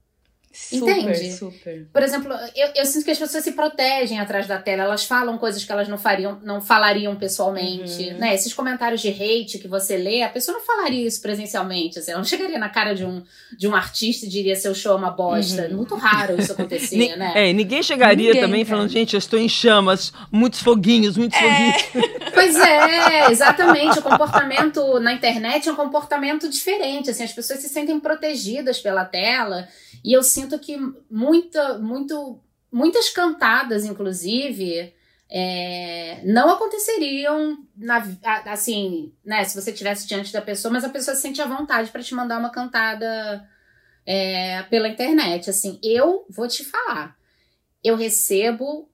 Super, 0.58 0.98
Entende? 0.98 1.34
super. 1.34 1.86
Por 1.92 2.02
exemplo, 2.02 2.32
eu, 2.56 2.70
eu 2.76 2.86
sinto 2.86 3.04
que 3.04 3.12
as 3.12 3.20
pessoas 3.20 3.44
se 3.44 3.52
protegem 3.52 4.20
atrás 4.20 4.48
da 4.48 4.58
tela, 4.58 4.84
elas 4.84 5.04
falam 5.04 5.38
coisas 5.38 5.66
que 5.66 5.72
elas 5.72 5.90
não 5.90 5.98
fariam, 5.98 6.40
não 6.44 6.62
falariam 6.62 7.14
pessoalmente, 7.18 8.04
Uhum. 8.12 8.18
né? 8.20 8.34
Esses 8.34 8.54
comentários 8.54 9.02
de 9.02 9.10
hate 9.10 9.60
que 9.60 9.68
você 9.68 9.98
lê, 9.98 10.24
a 10.24 10.30
pessoa 10.30 10.58
não 10.58 10.66
falaria 10.66 11.06
isso 11.06 11.22
presencialmente, 11.22 12.00
assim, 12.00 12.12
ela 12.12 12.20
não 12.22 12.26
chegaria 12.26 12.58
na 12.58 12.70
cara 12.70 12.94
de 12.96 13.04
um, 13.04 13.22
de 13.58 13.68
um 13.68 13.76
artista 13.76 14.26
e 14.26 14.30
diria 14.30 14.56
seu 14.56 14.74
show 14.74 14.94
é 14.94 14.96
uma 14.96 15.12
bosta. 15.12 15.64
Uhum. 15.70 15.76
Muito 15.76 15.96
raro 15.96 16.40
isso 16.40 16.54
acontecer, 16.54 17.16
né? 17.18 17.34
É, 17.36 17.50
e 17.50 17.54
ninguém 17.54 17.84
chegaria 17.84 18.28
Ninguém, 18.28 18.42
também 18.42 18.64
cara. 18.64 18.78
falando, 18.78 18.90
gente, 18.92 19.14
eu 19.14 19.20
estou 19.20 19.38
em 19.38 19.50
chamas, 19.50 20.14
muitos 20.32 20.62
foguinhos, 20.62 21.18
muitos 21.18 21.38
foguinhos. 21.38 21.84
Pois 22.36 22.54
é, 22.58 23.32
exatamente. 23.32 23.98
O 23.98 24.02
comportamento 24.02 25.00
na 25.00 25.14
internet 25.14 25.70
é 25.70 25.72
um 25.72 25.76
comportamento 25.76 26.50
diferente. 26.50 27.10
Assim, 27.10 27.24
as 27.24 27.32
pessoas 27.32 27.60
se 27.62 27.70
sentem 27.70 27.98
protegidas 27.98 28.78
pela 28.78 29.06
tela. 29.06 29.70
E 30.04 30.12
eu 30.12 30.22
sinto 30.22 30.45
que 30.60 30.78
muita, 31.10 31.78
muito, 31.80 32.40
muitas 32.72 33.10
cantadas, 33.10 33.86
inclusive, 33.86 34.94
é, 35.30 36.22
não 36.24 36.50
aconteceriam 36.50 37.58
na, 37.76 38.04
assim, 38.46 39.14
né? 39.24 39.44
Se 39.44 39.60
você 39.60 39.72
estivesse 39.72 40.08
diante 40.08 40.32
da 40.32 40.42
pessoa, 40.42 40.72
mas 40.72 40.84
a 40.84 40.90
pessoa 40.90 41.16
se 41.16 41.22
sente 41.22 41.42
à 41.42 41.46
vontade 41.46 41.92
para 41.92 42.04
te 42.04 42.14
mandar 42.14 42.40
uma 42.40 42.52
cantada 42.52 43.48
é, 44.06 44.64
pela 44.64 44.88
internet. 44.88 45.50
Assim, 45.50 45.80
eu 45.84 46.26
vou 46.30 46.48
te 46.48 46.64
falar. 46.64 47.18
Eu 47.84 47.96
recebo 47.96 48.90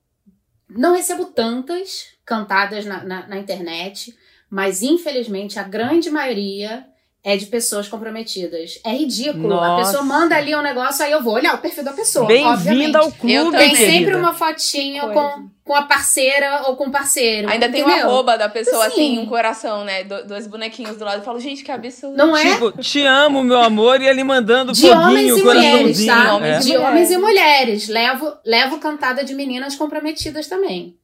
não 0.76 0.94
recebo 0.94 1.26
tantas 1.26 2.06
cantadas 2.24 2.84
na, 2.84 3.04
na, 3.04 3.26
na 3.26 3.38
internet, 3.38 4.16
mas 4.48 4.82
infelizmente 4.82 5.58
a 5.58 5.62
grande 5.62 6.10
maioria 6.10 6.86
é 7.24 7.36
de 7.36 7.46
pessoas 7.46 7.86
comprometidas. 7.86 8.80
É 8.84 8.90
ridículo. 8.90 9.54
A 9.60 9.68
Nossa. 9.68 9.86
pessoa 9.86 10.02
manda 10.04 10.34
ali 10.36 10.56
um 10.56 10.62
negócio, 10.62 11.04
aí 11.04 11.12
eu 11.12 11.22
vou 11.22 11.34
olhar 11.34 11.54
o 11.54 11.58
perfil 11.58 11.84
da 11.84 11.92
pessoa. 11.92 12.26
Bem-vinda 12.26 12.98
ao 12.98 13.06
obviamente. 13.06 13.18
clube, 13.20 13.34
Eu 13.34 13.50
Tem 13.52 13.74
sempre 13.76 14.16
uma 14.16 14.34
fotinha 14.34 15.02
Coisa. 15.02 15.14
com, 15.14 15.48
com 15.62 15.74
a 15.76 15.82
parceira 15.82 16.62
ou 16.66 16.74
com 16.74 16.88
o 16.88 16.90
parceiro. 16.90 17.48
Ainda 17.48 17.68
tem 17.68 17.84
o 17.84 17.88
entendeu? 17.88 18.08
arroba 18.10 18.36
da 18.36 18.48
pessoa, 18.48 18.86
Sim. 18.86 18.90
assim, 18.90 19.18
um 19.20 19.26
coração, 19.26 19.84
né? 19.84 20.02
Do- 20.02 20.26
dois 20.26 20.48
bonequinhos 20.48 20.96
do 20.96 21.04
lado. 21.04 21.18
Eu 21.18 21.22
falo, 21.24 21.38
gente, 21.38 21.62
que 21.62 21.70
absurdo. 21.70 22.16
Não 22.16 22.36
é? 22.36 22.54
Tipo, 22.54 22.72
te 22.82 23.04
amo, 23.06 23.44
meu 23.44 23.60
amor, 23.60 24.00
e 24.00 24.08
ele 24.08 24.24
mandando 24.24 24.72
De 24.72 24.90
homens 24.90 25.30
foguinho, 25.30 25.38
e 25.38 25.42
mulheres, 25.44 26.04
coraçãozinho. 26.04 26.12
tá? 26.26 26.34
Homens 26.34 26.56
É. 26.56 26.58
De 26.58 26.64
mulheres. 26.72 26.88
homens 26.88 27.10
e 27.12 27.18
mulheres. 27.18 27.88
Levo, 27.88 28.32
levo 28.44 28.78
cantada 28.78 29.22
de 29.24 29.32
meninas 29.32 29.76
comprometidas 29.76 30.48
também. 30.48 30.96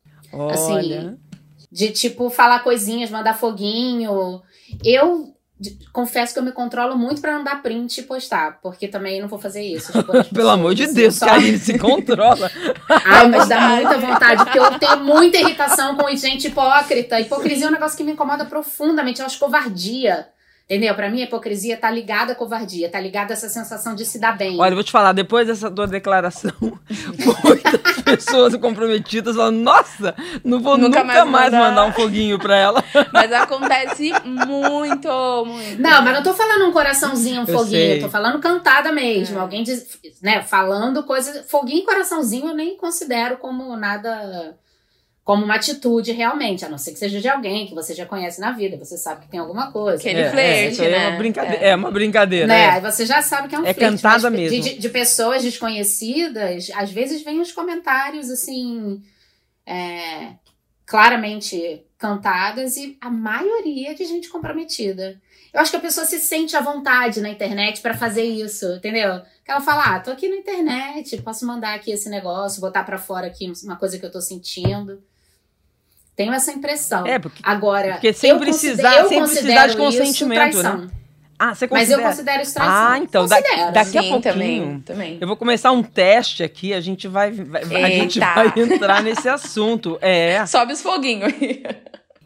Assim, 0.50 0.72
Olha. 0.74 1.16
De 1.70 1.90
tipo 1.92 2.28
falar 2.28 2.58
coisinhas, 2.64 3.08
mandar 3.08 3.34
foguinho. 3.38 4.42
Eu 4.84 5.32
confesso 5.92 6.32
que 6.32 6.38
eu 6.38 6.42
me 6.44 6.52
controlo 6.52 6.96
muito 6.96 7.20
pra 7.20 7.32
não 7.34 7.42
dar 7.44 7.62
print 7.62 7.98
e 7.98 8.02
postar, 8.04 8.58
porque 8.62 8.86
também 8.88 9.20
não 9.20 9.28
vou 9.28 9.38
fazer 9.38 9.62
isso. 9.62 9.92
tipo, 9.92 10.12
Pelo 10.34 10.48
amor 10.50 10.74
de 10.74 10.82
pessoas, 10.82 10.94
Deus, 10.96 11.14
só- 11.16 11.26
Karine, 11.26 11.58
se 11.58 11.78
controla. 11.78 12.50
Ai, 12.88 13.28
mas 13.28 13.48
dá 13.48 13.60
muita 13.60 13.98
vontade, 13.98 14.44
porque 14.44 14.58
eu 14.58 14.78
tenho 14.78 15.04
muita 15.04 15.38
irritação 15.38 15.96
com 15.96 16.08
gente 16.16 16.48
hipócrita. 16.48 17.20
Hipocrisia 17.20 17.66
é 17.66 17.68
um 17.68 17.72
negócio 17.72 17.96
que 17.96 18.04
me 18.04 18.12
incomoda 18.12 18.44
profundamente. 18.44 19.20
Eu 19.20 19.26
acho 19.26 19.38
covardia. 19.38 20.28
Entendeu? 20.70 20.94
Pra 20.94 21.08
mim, 21.08 21.22
a 21.22 21.24
hipocrisia 21.24 21.78
tá 21.78 21.90
ligada 21.90 22.32
à 22.32 22.34
covardia, 22.34 22.90
tá 22.90 23.00
ligada 23.00 23.32
a 23.32 23.34
essa 23.34 23.48
sensação 23.48 23.94
de 23.94 24.04
se 24.04 24.18
dar 24.18 24.36
bem. 24.36 24.60
Olha, 24.60 24.72
eu 24.72 24.74
vou 24.74 24.84
te 24.84 24.92
falar, 24.92 25.12
depois 25.14 25.46
dessa 25.46 25.70
tua 25.70 25.86
declaração, 25.86 26.52
muitas 26.60 28.02
pessoas 28.02 28.54
comprometidas 28.56 29.34
falam, 29.34 29.50
nossa, 29.50 30.14
não 30.44 30.60
vou 30.60 30.76
nunca, 30.76 30.98
Nunca 30.98 31.04
mais, 31.04 31.30
mais 31.30 31.52
mandar... 31.52 31.68
mandar 31.70 31.84
um 31.86 31.92
foguinho 31.92 32.38
pra 32.38 32.54
ela. 32.54 32.84
Mas 33.14 33.32
acontece 33.32 34.12
muito, 34.26 35.08
muito. 35.46 35.80
Não, 35.80 36.02
mas 36.02 36.14
não 36.14 36.22
tô 36.22 36.34
falando 36.34 36.68
um 36.68 36.72
coraçãozinho, 36.72 37.40
um 37.40 37.44
Eu 37.46 37.58
foguinho. 37.58 37.70
sei. 37.70 38.00
Tô 38.00 38.10
falando 38.10 38.38
cantada 38.38 38.92
mesmo. 38.92 39.38
É. 39.38 39.40
Alguém 39.40 39.62
diz, 39.62 39.98
né, 40.22 40.42
falando 40.42 41.02
coisa. 41.04 41.44
Foguinho 41.48 41.82
e 41.82 41.86
coraçãozinho 41.86 42.48
eu 42.48 42.54
nem 42.54 42.76
considero 42.76 43.38
como 43.38 43.74
nada. 43.74 44.54
Como 45.28 45.44
uma 45.44 45.56
atitude 45.56 46.10
realmente, 46.10 46.64
a 46.64 46.70
não 46.70 46.78
ser 46.78 46.92
que 46.92 46.98
seja 46.98 47.20
de 47.20 47.28
alguém 47.28 47.66
que 47.66 47.74
você 47.74 47.94
já 47.94 48.06
conhece 48.06 48.40
na 48.40 48.52
vida, 48.52 48.78
você 48.78 48.96
sabe 48.96 49.26
que 49.26 49.28
tem 49.28 49.38
alguma 49.38 49.70
coisa. 49.70 49.98
Aquele 49.98 50.20
é, 50.20 50.30
flerte, 50.30 50.50
é, 50.50 50.68
isso 50.70 50.80
aí 50.80 50.88
é 50.88 50.98
né? 50.98 51.08
uma 51.08 51.18
brincadeira. 51.18 51.64
É. 51.64 51.68
É, 51.68 51.76
uma 51.76 51.90
brincadeira. 51.90 52.46
Né? 52.46 52.60
é. 52.62 52.70
Aí 52.70 52.80
você 52.80 53.04
já 53.04 53.20
sabe 53.20 53.46
que 53.46 53.54
é 53.54 53.58
um 53.58 53.66
É 53.66 53.74
flerte, 53.74 54.00
cantada 54.00 54.30
mas 54.30 54.40
mesmo. 54.40 54.62
De, 54.62 54.78
de 54.78 54.88
pessoas 54.88 55.42
desconhecidas, 55.42 56.70
às 56.74 56.90
vezes 56.90 57.22
vem 57.22 57.42
os 57.42 57.52
comentários 57.52 58.30
assim. 58.30 59.02
é, 59.66 60.32
claramente 60.86 61.84
cantadas 61.98 62.78
e 62.78 62.96
a 62.98 63.10
maioria 63.10 63.94
de 63.94 64.06
gente 64.06 64.30
comprometida. 64.30 65.20
Eu 65.52 65.60
acho 65.60 65.70
que 65.70 65.76
a 65.76 65.80
pessoa 65.80 66.06
se 66.06 66.20
sente 66.20 66.56
à 66.56 66.62
vontade 66.62 67.20
na 67.20 67.28
internet 67.28 67.82
pra 67.82 67.92
fazer 67.92 68.24
isso, 68.24 68.64
entendeu? 68.76 69.20
Que 69.44 69.50
ela 69.50 69.60
fala, 69.60 69.94
ah, 69.94 70.00
tô 70.00 70.10
aqui 70.10 70.26
na 70.26 70.36
internet, 70.36 71.20
posso 71.20 71.44
mandar 71.46 71.74
aqui 71.74 71.90
esse 71.90 72.08
negócio, 72.08 72.62
botar 72.62 72.82
pra 72.82 72.96
fora 72.96 73.26
aqui 73.26 73.52
uma 73.62 73.76
coisa 73.76 73.98
que 73.98 74.06
eu 74.06 74.10
tô 74.10 74.22
sentindo. 74.22 75.02
Tenho 76.18 76.32
essa 76.34 76.50
impressão. 76.52 77.06
É, 77.06 77.18
porque. 77.18 77.40
Agora, 77.44 77.92
Porque 77.92 78.12
sem 78.12 78.30
eu 78.30 78.38
precisar- 78.38 79.06
sem 79.06 79.22
precisar 79.22 79.68
de 79.68 79.76
consentimento, 79.76 80.60
né? 80.62 80.88
Ah, 81.38 81.54
você 81.54 81.68
Mas 81.70 81.88
eu 81.88 81.98
considera? 81.98 82.02
considero 82.10 82.42
isso 82.42 82.54
traição. 82.54 82.74
Ah, 82.76 82.98
então, 82.98 83.26
da- 83.26 83.36
Considero. 83.40 83.72
daqui 83.72 83.98
a 83.98 84.02
Sim, 84.02 84.08
pouquinho. 84.10 84.32
também, 84.34 84.80
também. 84.80 85.18
Eu 85.20 85.28
vou 85.28 85.36
começar 85.36 85.70
um 85.70 85.84
teste 85.84 86.42
aqui, 86.42 86.74
a 86.74 86.80
gente 86.80 87.06
vai, 87.06 87.30
vai- 87.30 87.62
a 87.62 87.90
gente 87.90 88.18
vai 88.18 88.52
entrar 88.56 89.00
nesse 89.04 89.28
assunto. 89.28 89.96
É, 90.00 90.44
Sobe 90.46 90.72
os 90.72 90.82
foguinhos 90.82 91.32
aí. 91.32 91.62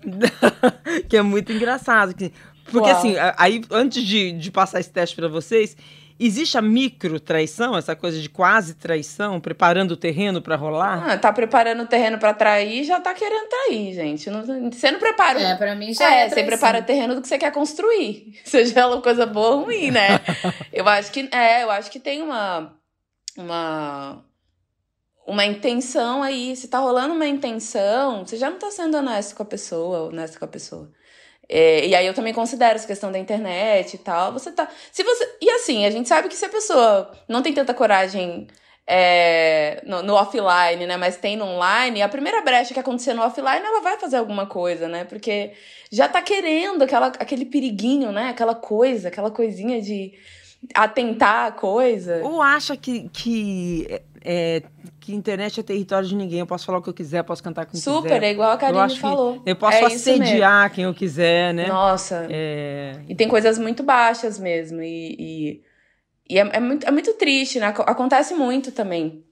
que 1.08 1.16
é 1.18 1.22
muito 1.22 1.52
engraçado. 1.52 2.14
que- 2.14 2.32
Porque 2.64 2.88
Uau. 2.88 2.98
assim, 2.98 3.16
a- 3.18 3.34
aí 3.36 3.62
antes 3.70 4.02
de, 4.02 4.32
de 4.32 4.50
passar 4.50 4.80
esse 4.80 4.90
teste 4.90 5.14
pra 5.14 5.28
vocês, 5.28 5.76
existe 6.24 6.56
a 6.58 6.62
micro 6.62 7.18
traição, 7.20 7.76
essa 7.76 7.94
coisa 7.96 8.20
de 8.20 8.28
quase 8.28 8.74
traição, 8.74 9.40
preparando 9.40 9.92
o 9.92 9.96
terreno 9.96 10.40
pra 10.40 10.56
rolar? 10.56 11.10
Ah, 11.10 11.18
tá 11.18 11.32
preparando 11.32 11.82
o 11.82 11.86
terreno 11.86 12.18
pra 12.18 12.32
trair, 12.34 12.84
já 12.84 13.00
tá 13.00 13.12
querendo 13.14 13.48
trair, 13.48 13.94
gente. 13.94 14.30
Não- 14.30 14.70
você 14.70 14.90
não 14.90 14.98
prepara. 14.98 15.40
É, 15.40 15.54
pra 15.56 15.74
mim 15.74 15.92
já 15.92 16.12
É, 16.14 16.26
é, 16.26 16.28
você 16.28 16.42
prepara 16.44 16.80
o 16.80 16.82
terreno 16.84 17.14
do 17.14 17.22
que 17.22 17.28
você 17.28 17.38
quer 17.38 17.52
construir. 17.52 18.38
Seja 18.44 18.80
ela 18.80 19.00
coisa 19.02 19.26
boa 19.26 19.56
ou 19.56 19.64
ruim, 19.64 19.90
né? 19.90 20.20
eu 20.72 20.86
acho 20.88 21.10
que 21.12 21.28
é, 21.32 21.62
eu 21.62 21.70
acho 21.70 21.90
que 21.90 21.98
tem 22.00 22.22
uma 22.22 22.72
uma 23.36 24.24
uma 25.26 25.44
intenção 25.44 26.22
aí, 26.22 26.54
se 26.56 26.66
tá 26.68 26.78
rolando 26.80 27.14
uma 27.14 27.26
intenção, 27.26 28.26
você 28.26 28.36
já 28.36 28.50
não 28.50 28.58
tá 28.58 28.70
sendo 28.70 28.96
honesto 28.96 29.36
com 29.36 29.42
a 29.42 29.46
pessoa, 29.46 30.08
honesto 30.08 30.38
com 30.38 30.44
a 30.44 30.48
pessoa. 30.48 30.90
É, 31.54 31.86
e 31.86 31.94
aí 31.94 32.06
eu 32.06 32.14
também 32.14 32.32
considero 32.32 32.76
essa 32.76 32.86
questão 32.86 33.12
da 33.12 33.18
internet 33.18 33.92
e 33.92 33.98
tal. 33.98 34.32
Você 34.32 34.50
tá. 34.50 34.66
Se 34.90 35.02
você. 35.02 35.36
E 35.38 35.50
assim, 35.50 35.84
a 35.84 35.90
gente 35.90 36.08
sabe 36.08 36.28
que 36.28 36.34
se 36.34 36.46
a 36.46 36.48
pessoa 36.48 37.12
não 37.28 37.42
tem 37.42 37.52
tanta 37.52 37.74
coragem 37.74 38.48
é, 38.86 39.82
no, 39.86 40.02
no 40.02 40.14
offline, 40.14 40.86
né? 40.86 40.96
Mas 40.96 41.18
tem 41.18 41.36
no 41.36 41.44
online, 41.44 42.00
a 42.00 42.08
primeira 42.08 42.40
brecha 42.40 42.72
que 42.72 42.80
acontecer 42.80 43.12
no 43.12 43.22
offline, 43.22 43.66
ela 43.66 43.82
vai 43.82 43.98
fazer 43.98 44.16
alguma 44.16 44.46
coisa, 44.46 44.88
né? 44.88 45.04
Porque 45.04 45.52
já 45.90 46.08
tá 46.08 46.22
querendo 46.22 46.84
aquela, 46.84 47.08
aquele 47.08 47.44
periguinho, 47.44 48.12
né? 48.12 48.30
Aquela 48.30 48.54
coisa, 48.54 49.08
aquela 49.08 49.30
coisinha 49.30 49.78
de 49.82 50.14
atentar 50.74 51.46
a 51.46 51.52
coisa. 51.52 52.20
Ou 52.24 52.40
acha 52.40 52.76
que, 52.76 53.08
que, 53.08 53.86
é, 53.90 54.02
é, 54.24 54.62
que 55.00 55.14
internet 55.14 55.58
é 55.58 55.62
território 55.62 56.06
de 56.08 56.14
ninguém? 56.14 56.38
Eu 56.40 56.46
posso 56.46 56.64
falar 56.64 56.78
o 56.78 56.82
que 56.82 56.88
eu 56.88 56.94
quiser, 56.94 57.22
posso 57.24 57.42
cantar 57.42 57.66
com 57.66 57.76
Super, 57.76 58.02
quiser. 58.14 58.22
é 58.24 58.30
igual 58.30 58.50
a 58.50 58.56
Karine 58.56 58.96
falou. 58.96 59.42
Eu 59.44 59.56
posso 59.56 59.76
É 59.76 59.84
assediar 59.84 60.72
quem 60.72 60.84
eu 60.84 60.94
quiser, 60.94 61.52
né? 61.52 61.66
Nossa. 61.66 62.26
É, 62.30 63.00
E 63.08 63.14
tem 63.14 63.28
coisas 63.28 63.58
muito 63.58 63.82
baixas 63.82 64.38
mesmo. 64.38 64.80
E, 64.82 65.16
e, 65.18 65.62
e 66.30 66.38
é, 66.38 66.48
é 66.52 66.60
muito, 66.60 66.86
é 66.86 66.90
muito 66.90 67.12
triste, 67.14 67.58
né? 67.58 67.66
Aco- 67.66 67.82
Acontece 67.82 68.34
muito 68.34 68.70
também. 68.72 69.24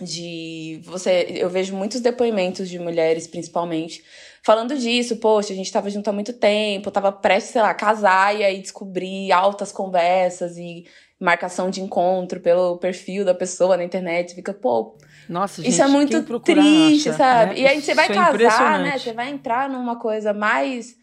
De 0.00 0.80
você. 0.84 1.26
Eu 1.28 1.48
vejo 1.50 1.76
muitos 1.76 2.00
depoimentos 2.00 2.68
de 2.68 2.78
mulheres, 2.78 3.26
principalmente, 3.28 4.02
falando 4.42 4.76
disso. 4.76 5.16
Poxa, 5.16 5.52
a 5.52 5.56
gente 5.56 5.72
tava 5.72 5.88
junto 5.88 6.08
há 6.08 6.12
muito 6.12 6.32
tempo, 6.32 6.90
tava 6.90 7.12
prestes, 7.12 7.52
sei 7.52 7.62
lá, 7.62 7.70
a 7.70 7.74
casar 7.74 8.36
e 8.36 8.44
aí 8.44 8.60
descobrir 8.60 9.32
altas 9.32 9.72
conversas 9.72 10.56
e 10.56 10.84
marcação 11.18 11.70
de 11.70 11.80
encontro 11.80 12.40
pelo 12.40 12.76
perfil 12.78 13.24
da 13.24 13.34
pessoa 13.34 13.76
na 13.76 13.84
internet. 13.84 14.34
Fica, 14.34 14.52
pô, 14.52 14.98
Nossa, 15.28 15.62
gente, 15.62 15.72
isso 15.72 15.82
é 15.82 15.86
muito 15.86 16.40
triste, 16.40 17.10
acha, 17.10 17.18
sabe? 17.18 17.54
né? 17.54 17.60
E 17.60 17.66
aí 17.66 17.80
você 17.80 17.94
vai 17.94 18.06
é 18.06 18.14
casar, 18.14 18.80
né? 18.80 18.98
Você 18.98 19.12
vai 19.12 19.30
entrar 19.30 19.68
numa 19.68 19.96
coisa 19.98 20.34
mais, 20.34 20.96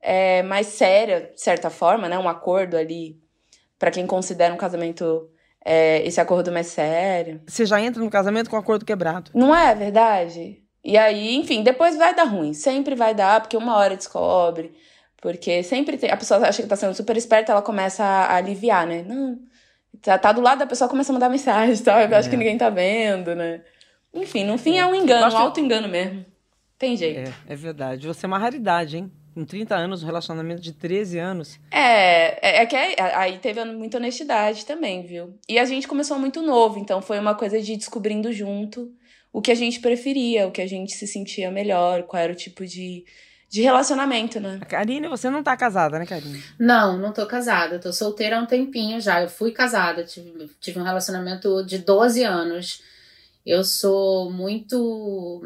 é, 0.00 0.42
mais 0.44 0.68
séria, 0.68 1.32
de 1.34 1.40
certa 1.40 1.68
forma, 1.68 2.08
né? 2.08 2.16
Um 2.16 2.28
acordo 2.28 2.76
ali, 2.76 3.20
pra 3.76 3.90
quem 3.90 4.06
considera 4.06 4.54
um 4.54 4.56
casamento, 4.56 5.28
é, 5.64 6.06
esse 6.06 6.20
acordo 6.20 6.52
mais 6.52 6.68
sério. 6.68 7.42
Você 7.44 7.66
já 7.66 7.80
entra 7.80 8.00
no 8.00 8.08
casamento 8.08 8.48
com 8.48 8.54
o 8.54 8.60
acordo 8.60 8.84
quebrado. 8.84 9.32
Não 9.34 9.52
é 9.54 9.74
verdade? 9.74 10.62
E 10.88 10.96
aí, 10.96 11.34
enfim, 11.34 11.64
depois 11.64 11.96
vai 11.96 12.14
dar 12.14 12.22
ruim. 12.22 12.54
Sempre 12.54 12.94
vai 12.94 13.12
dar, 13.12 13.40
porque 13.40 13.56
uma 13.56 13.74
hora 13.74 13.96
descobre. 13.96 14.72
Porque 15.20 15.60
sempre 15.64 15.96
tem. 15.98 16.12
A 16.12 16.16
pessoa 16.16 16.46
acha 16.46 16.62
que 16.62 16.68
tá 16.68 16.76
sendo 16.76 16.94
super 16.94 17.16
esperta, 17.16 17.50
ela 17.50 17.60
começa 17.60 18.04
a, 18.04 18.36
aliviar, 18.36 18.86
né? 18.86 19.02
Não. 19.02 19.36
Tá, 20.00 20.16
tá 20.16 20.30
do 20.30 20.40
lado 20.40 20.60
da 20.60 20.66
pessoa, 20.66 20.88
começa 20.88 21.10
a 21.10 21.14
mandar 21.14 21.28
mensagem 21.30 21.76
tal. 21.82 21.98
Eu 21.98 22.16
acho 22.16 22.28
É. 22.28 22.30
que 22.30 22.36
ninguém 22.36 22.56
tá 22.56 22.70
vendo, 22.70 23.34
né? 23.34 23.62
Enfim, 24.14 24.44
no 24.44 24.56
fim 24.56 24.78
é, 24.78 24.86
um 24.86 24.94
engano, 24.94 25.22
Eu 25.22 25.26
acho 25.26 25.36
um 25.36 25.40
auto-engano 25.40 25.88
mesmo. 25.88 26.24
Tem 26.78 26.96
jeito. 26.96 27.32
É, 27.48 27.54
é 27.54 27.56
verdade. 27.56 28.06
Você 28.06 28.24
é 28.24 28.28
uma 28.28 28.38
raridade, 28.38 28.96
hein? 28.96 29.10
com 29.34 29.44
30 29.44 29.74
anos, 29.74 30.02
um 30.02 30.06
relacionamento 30.06 30.62
de 30.62 30.72
13 30.72 31.18
anos. 31.18 31.60
É, 31.70 32.38
é, 32.40 32.62
é 32.62 32.66
que 32.66 32.74
aí, 32.74 32.94
aí 32.98 33.38
teve 33.38 33.62
muita 33.64 33.98
honestidade 33.98 34.64
também, 34.64 35.02
viu? 35.02 35.34
E 35.46 35.58
a 35.58 35.64
gente 35.66 35.86
começou 35.86 36.18
muito 36.18 36.40
novo, 36.40 36.78
então 36.78 37.02
foi 37.02 37.18
uma 37.18 37.34
coisa 37.34 37.60
de 37.60 37.76
descobrindo 37.76 38.32
junto 38.32 38.90
o 39.36 39.42
que 39.42 39.52
a 39.52 39.54
gente 39.54 39.80
preferia, 39.80 40.46
o 40.46 40.50
que 40.50 40.62
a 40.62 40.66
gente 40.66 40.94
se 40.94 41.06
sentia 41.06 41.50
melhor, 41.50 42.04
qual 42.04 42.22
era 42.22 42.32
o 42.32 42.36
tipo 42.36 42.64
de, 42.64 43.04
de 43.50 43.60
relacionamento, 43.60 44.40
né? 44.40 44.58
Karine, 44.66 45.08
você 45.08 45.28
não 45.28 45.42
tá 45.42 45.54
casada, 45.54 45.98
né, 45.98 46.06
Karine? 46.06 46.42
Não, 46.58 46.96
não 46.96 47.12
tô 47.12 47.26
casada. 47.26 47.78
Tô 47.78 47.92
solteira 47.92 48.38
há 48.38 48.40
um 48.40 48.46
tempinho 48.46 48.98
já. 48.98 49.20
Eu 49.20 49.28
fui 49.28 49.52
casada, 49.52 50.04
tive, 50.04 50.50
tive 50.58 50.80
um 50.80 50.82
relacionamento 50.82 51.62
de 51.66 51.76
12 51.76 52.24
anos. 52.24 52.82
Eu 53.44 53.62
sou 53.62 54.32
muito. 54.32 55.42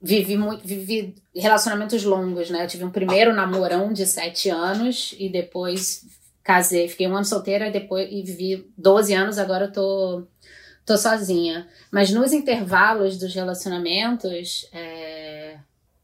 Vivi 0.00 0.38
muito. 0.38 0.66
Vivi 0.66 1.16
relacionamentos 1.36 2.02
longos, 2.02 2.48
né? 2.48 2.64
Eu 2.64 2.68
tive 2.68 2.82
um 2.82 2.90
primeiro 2.90 3.34
namorão 3.34 3.92
de 3.92 4.06
7 4.06 4.48
anos 4.48 5.14
e 5.18 5.28
depois 5.28 6.06
casei. 6.42 6.88
Fiquei 6.88 7.08
um 7.08 7.14
ano 7.14 7.26
solteira 7.26 7.68
e 7.68 7.70
depois 7.70 8.08
e 8.10 8.22
vivi 8.22 8.72
12 8.78 9.12
anos, 9.12 9.36
agora 9.36 9.66
eu 9.66 9.72
tô, 9.72 10.26
tô 10.88 10.98
sozinha. 10.98 11.68
Mas 11.90 12.10
nos 12.10 12.32
intervalos 12.32 13.16
dos 13.16 13.34
relacionamentos. 13.34 14.68
É 14.72 15.58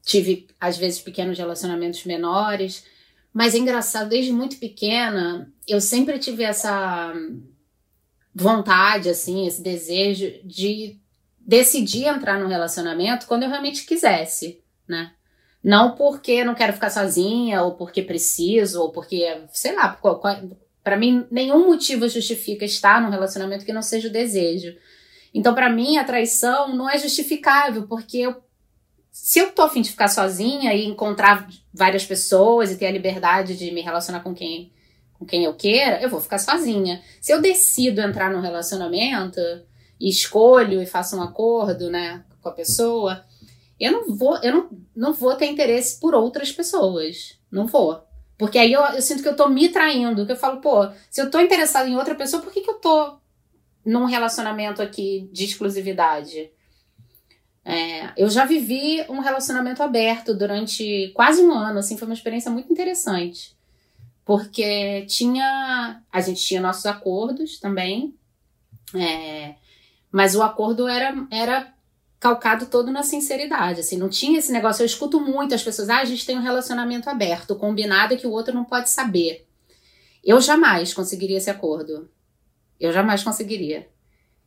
tive, 0.04 0.46
às 0.60 0.76
vezes, 0.76 1.00
pequenos 1.00 1.38
relacionamentos 1.38 2.04
menores. 2.04 2.84
Mas 3.32 3.54
é 3.54 3.58
engraçado, 3.58 4.10
desde 4.10 4.32
muito 4.32 4.58
pequena, 4.58 5.52
eu 5.66 5.80
sempre 5.80 6.18
tive 6.18 6.44
essa 6.44 7.12
vontade, 8.32 9.08
assim, 9.08 9.46
esse 9.46 9.62
desejo 9.62 10.32
de 10.44 11.00
decidir 11.40 12.06
entrar 12.06 12.38
num 12.38 12.48
relacionamento 12.48 13.26
quando 13.26 13.42
eu 13.42 13.48
realmente 13.48 13.84
quisesse, 13.84 14.62
né? 14.86 15.12
Não 15.62 15.94
porque 15.94 16.44
não 16.44 16.54
quero 16.54 16.74
ficar 16.74 16.90
sozinha, 16.90 17.62
ou 17.62 17.74
porque 17.74 18.02
preciso, 18.02 18.82
ou 18.82 18.92
porque, 18.92 19.42
sei 19.52 19.74
lá, 19.74 19.98
para 20.84 20.96
mim 20.96 21.26
nenhum 21.30 21.66
motivo 21.66 22.06
justifica 22.08 22.64
estar 22.64 23.00
num 23.00 23.10
relacionamento 23.10 23.64
que 23.64 23.72
não 23.72 23.82
seja 23.82 24.08
o 24.08 24.12
desejo. 24.12 24.76
Então, 25.32 25.54
para 25.54 25.68
mim, 25.68 25.96
a 25.96 26.04
traição 26.04 26.76
não 26.76 26.88
é 26.88 26.98
justificável, 26.98 27.88
porque 27.88 28.18
eu 28.18 28.44
se 29.10 29.38
eu 29.38 29.52
tô 29.52 29.62
afim 29.62 29.80
de 29.80 29.90
ficar 29.90 30.08
sozinha 30.08 30.74
e 30.74 30.84
encontrar 30.84 31.48
várias 31.72 32.04
pessoas 32.04 32.72
e 32.72 32.76
ter 32.76 32.86
a 32.86 32.90
liberdade 32.90 33.56
de 33.56 33.70
me 33.70 33.80
relacionar 33.80 34.24
com 34.24 34.34
quem, 34.34 34.72
com 35.12 35.24
quem 35.24 35.44
eu 35.44 35.54
queira, 35.54 36.02
eu 36.02 36.10
vou 36.10 36.20
ficar 36.20 36.38
sozinha. 36.38 37.00
Se 37.20 37.32
eu 37.32 37.40
decido 37.40 38.00
entrar 38.00 38.32
num 38.32 38.40
relacionamento 38.40 39.38
e 40.00 40.10
escolho 40.10 40.82
e 40.82 40.86
faço 40.86 41.16
um 41.16 41.22
acordo, 41.22 41.88
né, 41.88 42.24
com 42.42 42.48
a 42.48 42.52
pessoa, 42.52 43.24
eu 43.78 43.92
não 43.92 44.16
vou, 44.16 44.36
eu 44.42 44.52
não, 44.52 44.70
não 44.96 45.12
vou 45.14 45.36
ter 45.36 45.46
interesse 45.46 46.00
por 46.00 46.12
outras 46.12 46.50
pessoas. 46.50 47.38
Não 47.52 47.68
vou. 47.68 48.04
Porque 48.44 48.58
aí 48.58 48.74
eu, 48.74 48.82
eu 48.82 49.00
sinto 49.00 49.22
que 49.22 49.28
eu 49.28 49.34
tô 49.34 49.48
me 49.48 49.70
traindo. 49.70 50.26
Que 50.26 50.32
eu 50.32 50.36
falo, 50.36 50.60
pô, 50.60 50.86
se 51.10 51.18
eu 51.18 51.30
tô 51.30 51.40
interessada 51.40 51.88
em 51.88 51.96
outra 51.96 52.14
pessoa, 52.14 52.42
por 52.42 52.52
que, 52.52 52.60
que 52.60 52.70
eu 52.70 52.74
tô 52.74 53.16
num 53.86 54.04
relacionamento 54.04 54.82
aqui 54.82 55.30
de 55.32 55.44
exclusividade? 55.44 56.50
É, 57.64 58.12
eu 58.18 58.28
já 58.28 58.44
vivi 58.44 59.02
um 59.08 59.20
relacionamento 59.20 59.82
aberto 59.82 60.34
durante 60.34 61.10
quase 61.14 61.40
um 61.42 61.54
ano, 61.54 61.78
assim, 61.78 61.96
foi 61.96 62.06
uma 62.06 62.12
experiência 62.12 62.50
muito 62.50 62.70
interessante. 62.70 63.56
Porque 64.26 65.06
tinha. 65.06 66.02
A 66.12 66.20
gente 66.20 66.44
tinha 66.44 66.60
nossos 66.60 66.84
acordos 66.84 67.58
também, 67.58 68.14
é, 68.94 69.54
mas 70.12 70.34
o 70.34 70.42
acordo 70.42 70.86
era, 70.86 71.14
era 71.30 71.73
calcado 72.24 72.64
todo 72.64 72.90
na 72.90 73.02
sinceridade, 73.02 73.80
assim, 73.80 73.98
não 73.98 74.08
tinha 74.08 74.38
esse 74.38 74.50
negócio. 74.50 74.80
Eu 74.80 74.86
escuto 74.86 75.20
muito 75.20 75.54
as 75.54 75.62
pessoas, 75.62 75.90
ah, 75.90 75.98
a 75.98 76.06
gente 76.06 76.24
tem 76.24 76.38
um 76.38 76.42
relacionamento 76.42 77.10
aberto, 77.10 77.54
combinado 77.54 78.14
é 78.14 78.16
que 78.16 78.26
o 78.26 78.30
outro 78.30 78.54
não 78.54 78.64
pode 78.64 78.88
saber. 78.88 79.46
Eu 80.24 80.40
jamais 80.40 80.94
conseguiria 80.94 81.36
esse 81.36 81.50
acordo. 81.50 82.08
Eu 82.80 82.94
jamais 82.94 83.22
conseguiria. 83.22 83.86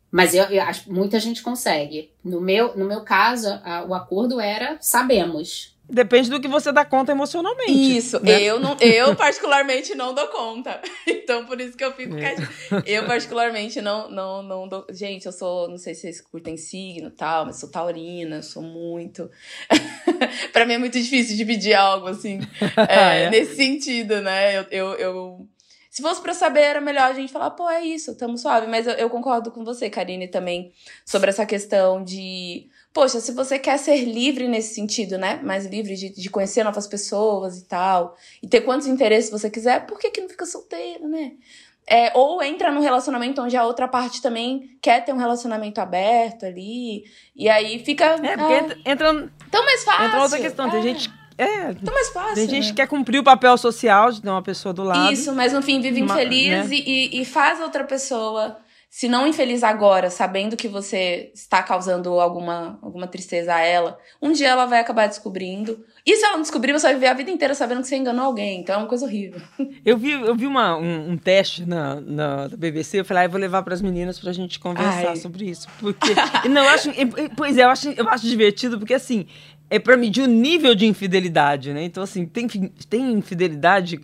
Mas 0.09 0.33
eu, 0.33 0.45
eu 0.45 0.63
muita 0.87 1.19
gente 1.19 1.43
consegue. 1.43 2.11
No 2.23 2.41
meu, 2.41 2.75
no 2.75 2.83
meu 2.83 3.01
caso, 3.01 3.47
a, 3.63 3.85
o 3.85 3.93
acordo 3.93 4.41
era 4.41 4.79
sabemos. 4.81 5.76
Depende 5.89 6.29
do 6.29 6.41
que 6.41 6.47
você 6.47 6.71
dá 6.71 6.83
conta 6.83 7.13
emocionalmente. 7.13 7.97
Isso, 7.97 8.19
né? 8.21 8.41
eu 8.41 8.59
não, 8.59 8.75
eu 8.81 9.15
particularmente 9.15 9.95
não 9.95 10.13
dou 10.13 10.27
conta. 10.27 10.81
Então 11.27 11.45
por 11.45 11.59
isso 11.59 11.75
que 11.75 11.83
eu 11.83 11.91
fico 11.91 12.15
é. 12.15 12.35
Eu 12.85 13.05
particularmente 13.05 13.81
não, 13.81 14.09
não, 14.09 14.41
não 14.41 14.67
dou. 14.67 14.85
Gente, 14.89 15.25
eu 15.25 15.31
sou, 15.33 15.67
não 15.67 15.77
sei 15.77 15.93
se 15.93 16.01
vocês 16.01 16.21
curtem 16.21 16.55
signo 16.55 17.11
tal, 17.11 17.45
mas 17.45 17.59
sou 17.59 17.69
taurina, 17.69 18.41
sou 18.41 18.63
muito. 18.63 19.29
para 20.53 20.65
mim 20.65 20.75
é 20.75 20.77
muito 20.77 20.97
difícil 20.97 21.35
dividir 21.35 21.73
algo 21.73 22.07
assim, 22.07 22.39
é, 22.87 23.23
é. 23.23 23.29
nesse 23.29 23.57
sentido, 23.57 24.21
né? 24.21 24.57
Eu, 24.57 24.65
eu, 24.71 24.93
eu 24.95 25.47
se 25.97 26.03
fosse 26.03 26.21
para 26.21 26.35
saber, 26.35 26.59
era 26.59 26.79
melhor 26.79 27.09
a 27.09 27.13
gente 27.13 27.33
falar, 27.33 27.49
pô, 27.49 27.67
é 27.67 27.83
isso, 27.83 28.15
tamo 28.15 28.37
suave. 28.37 28.67
Mas 28.67 28.85
eu, 28.85 28.93
eu, 28.93 29.09
concordo 29.09 29.49
com 29.49 29.65
você, 29.65 29.89
Karine, 29.89 30.27
também, 30.27 30.71
sobre 31.03 31.31
essa 31.31 31.43
questão 31.43 32.03
de. 32.03 32.69
Poxa, 32.97 33.19
se 33.19 33.31
você 33.31 33.59
quer 33.59 33.77
ser 33.77 34.05
livre 34.05 34.47
nesse 34.47 34.73
sentido, 34.73 35.19
né? 35.19 35.39
Mais 35.43 35.67
livre 35.67 35.93
de, 35.95 36.09
de 36.09 36.29
conhecer 36.31 36.63
novas 36.63 36.87
pessoas 36.87 37.59
e 37.59 37.65
tal, 37.65 38.17
e 38.41 38.47
ter 38.47 38.61
quantos 38.61 38.87
interesses 38.87 39.29
você 39.29 39.51
quiser, 39.51 39.85
por 39.85 39.99
que, 39.99 40.09
que 40.09 40.19
não 40.19 40.27
fica 40.27 40.47
solteiro, 40.47 41.07
né? 41.07 41.33
É, 41.87 42.11
ou 42.15 42.41
entra 42.41 42.71
num 42.71 42.81
relacionamento 42.81 43.39
onde 43.39 43.55
a 43.55 43.63
outra 43.63 43.87
parte 43.87 44.19
também 44.19 44.75
quer 44.81 45.05
ter 45.05 45.13
um 45.13 45.17
relacionamento 45.17 45.79
aberto 45.79 46.47
ali. 46.47 47.03
E 47.35 47.47
aí 47.47 47.77
fica. 47.85 48.15
É, 48.23 48.35
porque 48.35 48.53
entra, 48.53 48.77
entra. 48.83 49.31
Tão 49.51 49.63
mais 49.63 49.83
fácil. 49.83 50.05
Entra 50.05 50.19
outra 50.23 50.39
questão. 50.39 50.67
É. 50.67 50.71
Tem 50.71 50.81
gente 50.81 51.09
é. 51.37 51.69
Então 51.69 51.93
mais 51.93 52.09
fácil. 52.09 52.33
Tem 52.33 52.49
gente 52.49 52.63
né? 52.63 52.69
que 52.71 52.75
quer 52.77 52.87
cumprir 52.87 53.19
o 53.19 53.23
papel 53.23 53.55
social 53.59 54.11
de 54.11 54.23
ter 54.23 54.29
uma 54.29 54.41
pessoa 54.41 54.73
do 54.73 54.81
lado. 54.81 55.13
Isso, 55.13 55.31
mas 55.35 55.53
no 55.53 55.61
fim 55.61 55.79
vive 55.79 55.99
infeliz 55.99 56.67
né? 56.67 56.75
e, 56.75 57.21
e 57.21 57.25
faz 57.25 57.61
outra 57.61 57.83
pessoa, 57.83 58.57
se 58.89 59.07
não 59.07 59.27
infeliz 59.27 59.63
agora, 59.63 60.09
sabendo 60.09 60.55
que 60.55 60.67
você 60.67 61.31
está 61.35 61.61
causando 61.61 62.19
alguma, 62.19 62.79
alguma 62.81 63.05
tristeza 63.05 63.53
a 63.53 63.59
ela, 63.59 63.99
um 64.21 64.31
dia 64.31 64.47
ela 64.47 64.65
vai 64.65 64.79
acabar 64.79 65.07
descobrindo. 65.07 65.85
E 66.05 66.15
se 66.15 66.23
ela 66.23 66.35
não 66.35 66.41
descobrir, 66.41 66.71
você 66.71 66.87
vai 66.87 66.93
viver 66.95 67.07
a 67.07 67.13
vida 67.13 67.29
inteira 67.29 67.53
sabendo 67.53 67.81
que 67.81 67.87
você 67.87 67.97
enganou 67.97 68.25
alguém. 68.25 68.61
Então 68.61 68.75
é 68.75 68.77
uma 68.79 68.87
coisa 68.87 69.05
horrível. 69.05 69.41
Eu 69.85 69.97
vi, 69.97 70.11
eu 70.11 70.35
vi 70.35 70.45
uma, 70.45 70.75
um, 70.75 71.11
um 71.11 71.17
teste 71.17 71.65
na, 71.65 72.01
na, 72.01 72.49
na 72.49 72.57
BBC, 72.57 72.99
eu 72.99 73.05
falei, 73.05 73.23
ah, 73.23 73.25
eu 73.25 73.29
vou 73.29 73.39
levar 73.39 73.63
para 73.63 73.73
as 73.73 73.81
meninas 73.81 74.19
para 74.19 74.31
a 74.31 74.33
gente 74.33 74.59
conversar 74.59 75.09
Ai. 75.09 75.15
sobre 75.15 75.45
isso. 75.45 75.67
Porque. 75.79 76.13
não, 76.49 76.63
eu 76.63 76.69
acho. 76.69 76.89
Pois 77.37 77.57
é, 77.57 77.63
eu 77.63 77.69
acho, 77.69 77.89
eu 77.89 78.09
acho 78.09 78.27
divertido, 78.27 78.77
porque 78.77 78.93
assim, 78.93 79.27
é 79.69 79.79
para 79.79 79.97
medir 79.97 80.23
o 80.23 80.27
nível 80.27 80.73
de 80.73 80.85
infidelidade, 80.85 81.73
né? 81.73 81.83
Então, 81.83 82.03
assim, 82.03 82.25
tem, 82.25 82.47
tem 82.89 83.11
infidelidade 83.13 83.99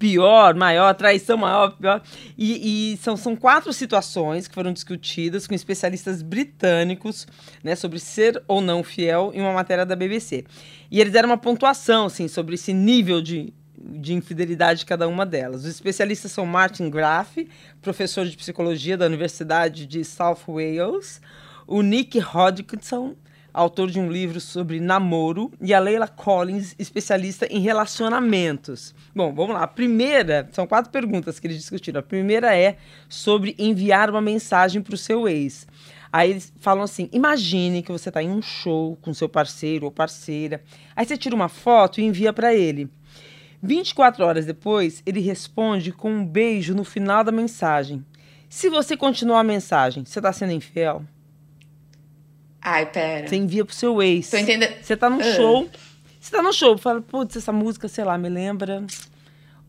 pior, 0.00 0.54
maior, 0.54 0.94
traição 0.94 1.36
maior, 1.36 1.76
pior. 1.76 2.02
E, 2.36 2.94
e, 2.94 2.96
são, 2.96 3.18
são 3.18 3.36
quatro 3.36 3.70
situações 3.70 4.48
que 4.48 4.54
foram 4.54 4.72
discutidas 4.72 5.46
com 5.46 5.54
especialistas 5.54 6.22
britânicos 6.22 7.28
né, 7.62 7.76
sobre 7.76 8.00
ser 8.00 8.42
ou 8.48 8.62
não 8.62 8.82
fiel 8.82 9.30
em 9.34 9.42
uma 9.42 9.52
matéria 9.52 9.84
da 9.84 9.94
BBC. 9.94 10.44
E 10.90 11.00
eles 11.00 11.12
deram 11.12 11.28
uma 11.28 11.36
pontuação 11.36 12.06
assim, 12.06 12.28
sobre 12.28 12.54
esse 12.54 12.72
nível 12.72 13.20
de, 13.20 13.52
de 13.78 14.14
infidelidade 14.14 14.80
de 14.80 14.86
cada 14.86 15.06
uma 15.06 15.26
delas. 15.26 15.64
Os 15.64 15.70
especialistas 15.70 16.32
são 16.32 16.46
Martin 16.46 16.88
Graff, 16.88 17.46
professor 17.82 18.24
de 18.24 18.34
psicologia 18.38 18.96
da 18.96 19.04
Universidade 19.04 19.84
de 19.84 20.02
South 20.02 20.40
Wales, 20.48 21.20
o 21.66 21.82
Nick 21.82 22.18
Hodgson, 22.18 23.14
autor 23.52 23.90
de 23.90 23.98
um 23.98 24.10
livro 24.10 24.40
sobre 24.40 24.80
namoro, 24.80 25.50
e 25.60 25.74
a 25.74 25.78
Leila 25.78 26.08
Collins, 26.08 26.74
especialista 26.78 27.46
em 27.46 27.60
relacionamentos. 27.60 28.94
Bom, 29.14 29.32
vamos 29.32 29.54
lá. 29.54 29.62
A 29.62 29.68
primeira, 29.68 30.48
são 30.52 30.66
quatro 30.66 30.90
perguntas 30.90 31.38
que 31.38 31.46
eles 31.46 31.58
discutiram. 31.58 32.00
A 32.00 32.02
primeira 32.02 32.56
é 32.56 32.76
sobre 33.08 33.54
enviar 33.58 34.10
uma 34.10 34.20
mensagem 34.20 34.82
para 34.82 34.94
o 34.94 34.98
seu 34.98 35.28
ex. 35.28 35.66
Aí 36.12 36.30
eles 36.30 36.52
falam 36.60 36.82
assim: 36.82 37.08
imagine 37.12 37.82
que 37.82 37.92
você 37.92 38.08
está 38.08 38.22
em 38.22 38.30
um 38.30 38.42
show 38.42 38.98
com 39.00 39.14
seu 39.14 39.28
parceiro 39.28 39.86
ou 39.86 39.92
parceira. 39.92 40.62
Aí 40.94 41.06
você 41.06 41.16
tira 41.16 41.34
uma 41.34 41.48
foto 41.48 42.00
e 42.00 42.04
envia 42.04 42.32
para 42.32 42.54
ele. 42.54 42.88
24 43.62 44.24
horas 44.24 44.46
depois, 44.46 45.02
ele 45.04 45.20
responde 45.20 45.92
com 45.92 46.10
um 46.10 46.26
beijo 46.26 46.74
no 46.74 46.82
final 46.82 47.22
da 47.22 47.30
mensagem. 47.30 48.04
Se 48.48 48.68
você 48.68 48.96
continuar 48.96 49.40
a 49.40 49.44
mensagem, 49.44 50.04
você 50.04 50.18
está 50.18 50.32
sendo 50.32 50.52
infiel? 50.52 51.04
Ai, 52.62 52.86
pera. 52.86 53.26
Você 53.26 53.36
envia 53.36 53.64
pro 53.64 53.74
seu 53.74 54.02
ex. 54.02 54.30
Tô 54.30 54.36
entendendo. 54.36 54.74
Você 54.82 54.96
tá 54.96 55.08
no 55.08 55.18
uh. 55.18 55.36
show. 55.36 55.68
Você 56.20 56.30
tá 56.30 56.42
no 56.42 56.52
show, 56.52 56.76
fala, 56.76 57.00
putz, 57.00 57.36
essa 57.36 57.50
música, 57.50 57.88
sei 57.88 58.04
lá, 58.04 58.18
me 58.18 58.28
lembra 58.28 58.84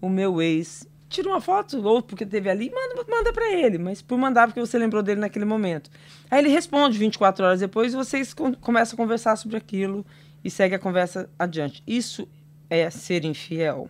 o 0.01 0.09
meu 0.09 0.41
ex. 0.41 0.85
Tira 1.07 1.29
uma 1.29 1.39
foto, 1.39 1.81
ou 1.85 2.01
porque 2.01 2.25
teve 2.25 2.49
ali, 2.49 2.69
manda, 2.69 3.05
manda 3.09 3.33
pra 3.33 3.51
ele, 3.51 3.77
mas 3.77 4.01
por 4.01 4.17
mandar 4.17 4.47
porque 4.47 4.59
você 4.59 4.77
lembrou 4.77 5.01
dele 5.01 5.21
naquele 5.21 5.45
momento. 5.45 5.89
Aí 6.29 6.39
ele 6.39 6.49
responde 6.49 6.97
24 6.97 7.45
horas 7.45 7.59
depois 7.61 7.93
e 7.93 7.95
vocês 7.95 8.33
começam 8.33 8.95
a 8.95 8.97
conversar 8.97 9.35
sobre 9.37 9.57
aquilo 9.57 10.05
e 10.43 10.49
segue 10.49 10.75
a 10.75 10.79
conversa 10.79 11.29
adiante. 11.39 11.81
Isso 11.87 12.27
é 12.69 12.89
ser 12.89 13.23
infiel. 13.25 13.89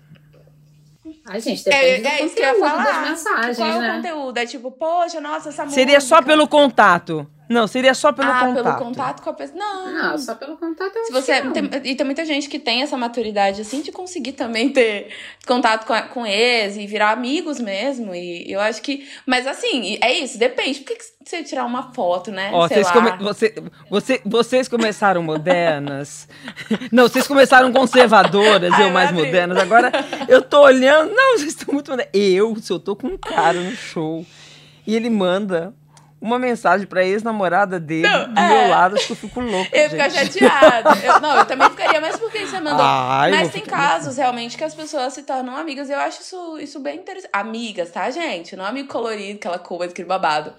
Ai, 1.26 1.42
gente, 1.42 1.64
depende 1.64 1.86
é, 1.86 2.00
do 2.02 2.08
é 2.08 2.26
isso 2.26 2.36
que 2.36 2.42
eu 2.42 2.46
ia 2.46 2.60
falar. 2.60 2.84
das 2.84 3.10
mensagens, 3.10 3.58
Qual 3.58 3.70
né? 3.70 3.88
é 3.88 3.92
o 3.92 3.96
conteúdo? 3.96 4.38
É 4.38 4.46
tipo, 4.46 4.72
poxa, 4.72 5.22
nossa, 5.22 5.50
essa 5.50 5.68
Seria 5.70 5.96
música... 5.96 6.16
só 6.16 6.22
pelo 6.22 6.48
contato. 6.48 7.28
Não, 7.52 7.68
seria 7.68 7.94
só 7.94 8.12
pelo 8.12 8.30
ah, 8.32 8.40
contato. 8.46 8.64
pelo 8.64 8.76
contato 8.78 9.22
com 9.22 9.30
a 9.30 9.34
pessoa. 9.34 9.60
Não. 9.60 9.94
Não, 9.94 10.18
só 10.18 10.36
pelo 10.36 10.58
contato. 10.58 10.96
eu 10.96 11.06
Se 11.06 11.12
você 11.12 11.42
tem- 11.42 11.70
e 11.84 11.96
tem 11.96 12.06
muita 12.06 12.24
gente 12.26 12.48
que 12.48 12.58
tem 12.60 12.82
essa 12.82 12.96
maturidade, 12.98 13.62
assim, 13.62 13.82
de 13.82 13.92
conseguir 13.92 14.32
também 14.34 14.70
ter 14.70 15.10
contato 15.46 15.86
com, 15.86 15.94
a- 15.94 16.04
com 16.04 16.26
ex 16.26 16.78
e 16.78 16.88
virar 16.88 17.12
amigos 17.12 17.60
mesmo. 17.60 18.16
E 18.16 18.52
eu 18.52 18.60
acho 18.60 18.82
que. 18.82 19.08
Mas 19.26 19.46
assim, 19.46 19.98
é 20.02 20.14
isso, 20.18 20.38
depende. 20.38 20.80
Por 20.80 20.88
que, 20.88 20.96
que 20.96 21.04
você 21.26 21.44
tirar 21.44 21.66
uma 21.66 21.92
foto, 21.94 22.32
né? 22.32 22.50
Ó, 22.54 22.68
Sei 22.68 22.84
vocês, 22.84 22.88
lá. 22.88 22.94
come- 22.94 23.24
você- 23.24 23.56
você- 23.90 24.22
vocês 24.26 24.68
começaram 24.68 25.22
modernas. 25.22 26.28
Não, 26.92 27.04
vocês 27.08 27.28
começaram 27.28 27.72
conservadoras, 27.72 28.72
Ai, 28.74 28.84
eu 28.86 28.90
mais 28.92 29.12
modernas. 29.12 29.58
Agora 29.58 29.92
eu 30.28 30.42
tô 30.42 30.62
olhando. 30.62 31.14
Não, 31.14 31.38
vocês 31.38 31.50
estão 31.54 31.74
muito 31.74 31.92
modernas. 31.92 32.12
Eu, 32.14 32.56
se 32.62 32.72
eu 32.72 32.80
tô 32.80 32.96
com 32.96 33.08
um 33.08 33.18
cara 33.18 33.60
no 33.60 33.72
show 33.76 34.26
e 34.88 34.96
ele 34.96 35.10
manda 35.10 35.74
uma 36.22 36.38
mensagem 36.38 36.86
pra 36.86 37.04
ex-namorada 37.04 37.80
dele 37.80 38.08
Não, 38.08 38.32
do 38.32 38.40
é. 38.40 38.48
meu 38.48 38.70
lado, 38.70 38.96
acho 38.96 39.08
que 39.08 39.12
eu 39.14 39.16
fico 39.18 39.40
louca. 39.42 39.70
Eu 39.76 39.82
ia 39.82 39.90
ficar 39.90 40.10
chateada. 40.12 40.90
Eu- 41.04 41.20
não, 41.20 41.36
eu 41.38 41.46
também 41.46 41.68
ficaria, 41.72 42.00
mas 42.00 42.18
por 42.18 42.32
que 42.32 42.46
você 42.46 42.60
mandou? 42.60 42.86
Ai, 42.86 43.32
mas 43.32 43.52
tem 43.52 43.64
casos 43.64 44.18
realmente 44.18 44.56
que 44.56 44.64
as 44.64 44.76
pessoas 44.76 45.14
se 45.14 45.24
tornam 45.24 45.56
amigas. 45.58 45.90
Eu 45.90 45.98
acho 46.00 46.22
isso, 46.22 46.60
isso 46.60 46.80
bem 46.80 47.00
interessante. 47.00 47.32
Amigas, 47.34 47.90
tá, 47.90 48.10
gente? 48.12 48.56
Não 48.56 48.64
amigo 48.64 48.88
colorido, 48.88 49.38
aquela 49.40 49.58
coisa, 49.60 49.92
aquele 49.92 50.08
babado. 50.08 50.54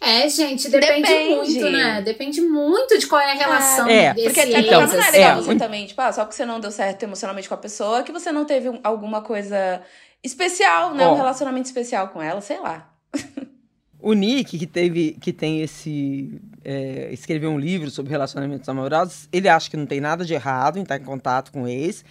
É, 0.00 0.28
gente, 0.28 0.68
depende, 0.68 1.02
Depende. 1.08 1.34
muito, 1.34 1.70
né? 1.70 2.00
Depende 2.02 2.40
muito 2.40 2.96
de 2.96 3.06
qual 3.08 3.20
é 3.20 3.32
a 3.32 3.34
relação 3.34 3.88
É, 3.88 4.14
desse 4.14 4.26
Porque 4.28 4.40
Então, 4.42 4.86
não 4.86 5.02
é 5.02 5.10
legal 5.10 5.32
assim. 5.40 5.42
você 5.46 5.56
também, 5.56 5.86
tipo, 5.86 6.00
ah, 6.00 6.12
só 6.12 6.22
porque 6.24 6.36
você 6.36 6.46
não 6.46 6.60
deu 6.60 6.70
certo 6.70 7.02
emocionalmente 7.02 7.48
com 7.48 7.54
a 7.56 7.58
pessoa, 7.58 8.04
que 8.04 8.12
você 8.12 8.30
não 8.30 8.44
teve 8.44 8.68
um- 8.68 8.78
alguma 8.84 9.22
coisa 9.22 9.82
especial, 10.22 10.94
né? 10.94 11.04
Ó. 11.04 11.14
Um 11.14 11.16
relacionamento 11.16 11.66
especial 11.66 12.08
com 12.10 12.22
ela, 12.22 12.40
sei 12.40 12.60
lá. 12.60 12.88
O 14.00 14.12
Nick, 14.12 14.58
que 14.58 14.66
teve, 14.66 15.16
que 15.20 15.32
tem 15.32 15.60
esse. 15.60 16.40
é, 16.64 17.08
escreveu 17.12 17.50
um 17.50 17.58
livro 17.58 17.90
sobre 17.90 18.10
relacionamentos 18.12 18.68
amorosos, 18.68 19.28
ele 19.32 19.48
acha 19.48 19.68
que 19.68 19.76
não 19.76 19.86
tem 19.86 20.00
nada 20.00 20.24
de 20.24 20.34
errado 20.34 20.78
em 20.78 20.82
estar 20.82 20.96
em 20.96 21.02
contato 21.04 21.50
com 21.50 21.62
o 21.62 21.68
ex, 21.68 22.04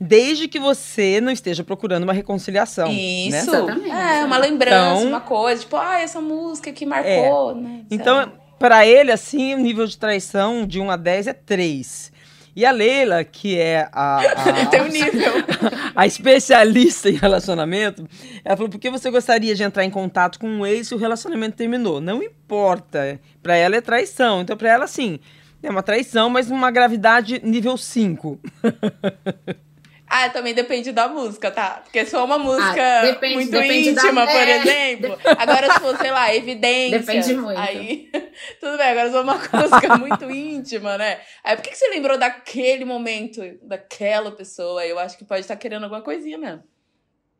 desde 0.00 0.48
que 0.48 0.58
você 0.58 1.20
não 1.20 1.30
esteja 1.30 1.62
procurando 1.62 2.04
uma 2.04 2.12
reconciliação. 2.12 2.88
Isso. 2.90 3.30
Né? 3.30 3.38
Exatamente. 3.40 3.90
É, 3.90 4.24
uma 4.24 4.38
lembrança, 4.38 5.00
Então- 5.00 5.08
uma 5.08 5.20
coisa. 5.20 5.60
Tipo, 5.60 5.76
ah, 5.76 6.00
essa 6.00 6.20
música 6.20 6.72
que 6.72 6.86
marcou, 6.86 7.54
né? 7.54 7.82
Sei 7.88 7.98
Então, 7.98 8.16
lá. 8.16 8.32
para 8.58 8.86
ele, 8.86 9.12
assim, 9.12 9.54
o 9.54 9.58
nível 9.58 9.86
de 9.86 9.98
traição 9.98 10.66
de 10.66 10.80
1 10.80 10.90
a 10.90 10.96
10 10.96 11.26
é 11.26 11.32
3. 11.34 12.10
E 12.58 12.66
a 12.66 12.72
Leila, 12.72 13.22
que 13.22 13.56
é 13.56 13.88
a, 13.92 14.16
a, 14.16 14.66
Tem 14.66 14.82
um 14.82 14.88
nível. 14.88 15.32
a 15.94 16.08
especialista 16.08 17.08
em 17.08 17.12
relacionamento, 17.12 18.04
ela 18.44 18.56
falou: 18.56 18.68
por 18.68 18.80
que 18.80 18.90
você 18.90 19.12
gostaria 19.12 19.54
de 19.54 19.62
entrar 19.62 19.84
em 19.84 19.90
contato 19.90 20.40
com 20.40 20.48
um 20.48 20.66
ex 20.66 20.88
se 20.88 20.94
o 20.96 20.98
relacionamento 20.98 21.56
terminou? 21.56 22.00
Não 22.00 22.20
importa. 22.20 23.20
Pra 23.40 23.54
ela 23.54 23.76
é 23.76 23.80
traição. 23.80 24.40
Então, 24.40 24.56
pra 24.56 24.70
ela, 24.70 24.86
assim, 24.86 25.20
é 25.62 25.70
uma 25.70 25.84
traição, 25.84 26.28
mas 26.28 26.50
uma 26.50 26.68
gravidade 26.72 27.40
nível 27.44 27.76
5. 27.76 28.40
Ah, 30.10 30.28
também 30.30 30.54
depende 30.54 30.90
da 30.92 31.06
música, 31.08 31.50
tá? 31.50 31.80
Porque 31.84 32.04
se 32.04 32.10
for 32.12 32.24
uma 32.24 32.38
música 32.38 32.82
Ah, 32.82 33.02
depende- 33.02 33.34
muito 33.34 33.50
depende 33.50 33.92
da- 33.92 34.02
íntima, 34.02 34.26
por 34.26 34.36
é. 34.36 34.56
exemplo. 34.58 35.18
Agora, 35.38 35.72
se 35.74 35.80
for, 35.80 35.96
sei 35.98 36.10
lá, 36.10 36.34
evidência. 36.34 36.98
Depende 37.00 37.34
muito. 37.34 37.58
Aí, 37.60 38.10
tudo 38.60 38.76
bem. 38.78 38.86
Agora, 38.88 39.06
se 39.08 39.12
for 39.12 39.22
uma 39.22 39.34
música 39.34 39.96
muito 39.98 40.30
íntima, 40.30 40.96
né? 40.96 41.20
Aí, 41.44 41.56
por 41.56 41.62
que, 41.62 41.70
que 41.70 41.76
você 41.76 41.88
lembrou 41.88 42.16
daquele 42.18 42.84
momento, 42.84 43.40
daquela 43.62 44.30
pessoa? 44.32 44.84
Eu 44.86 44.98
acho 44.98 45.18
que 45.18 45.24
pode 45.24 45.42
estar 45.42 45.56
querendo 45.56 45.84
alguma 45.84 46.00
coisinha 46.02 46.38
mesmo. 46.38 46.62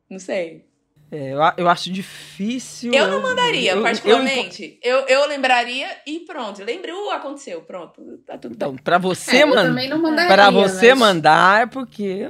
Não 0.09 0.19
sei. 0.19 0.68
É, 1.11 1.33
eu, 1.33 1.39
eu 1.57 1.67
acho 1.69 1.91
difícil. 1.91 2.93
Eu 2.93 3.07
não 3.07 3.21
mandaria, 3.21 3.71
eu- 3.71 3.77
eu- 3.77 3.83
particularmente. 3.83 4.77
Eu, 4.83 4.99
eu, 5.07 5.27
lembraria 5.27 5.87
e 6.05 6.19
pronto. 6.19 6.63
Lembrei, 6.63 6.93
uh, 6.93 7.09
aconteceu, 7.11 7.61
pronto. 7.61 8.01
Tá 8.27 8.37
tudo 8.37 8.53
então, 8.53 8.73
bem. 8.73 8.83
pra 8.83 8.97
você 8.99 9.37
É, 9.37 9.43
eu 9.43 9.47
mandar. 9.47 9.63
também 9.65 9.89
não 9.89 9.97
mandaria. 9.99 10.31
Pra 10.33 10.49
você 10.51 10.89
mas- 10.93 10.99
mandar 10.99 11.63
é 11.63 11.65
porque. 11.65 12.29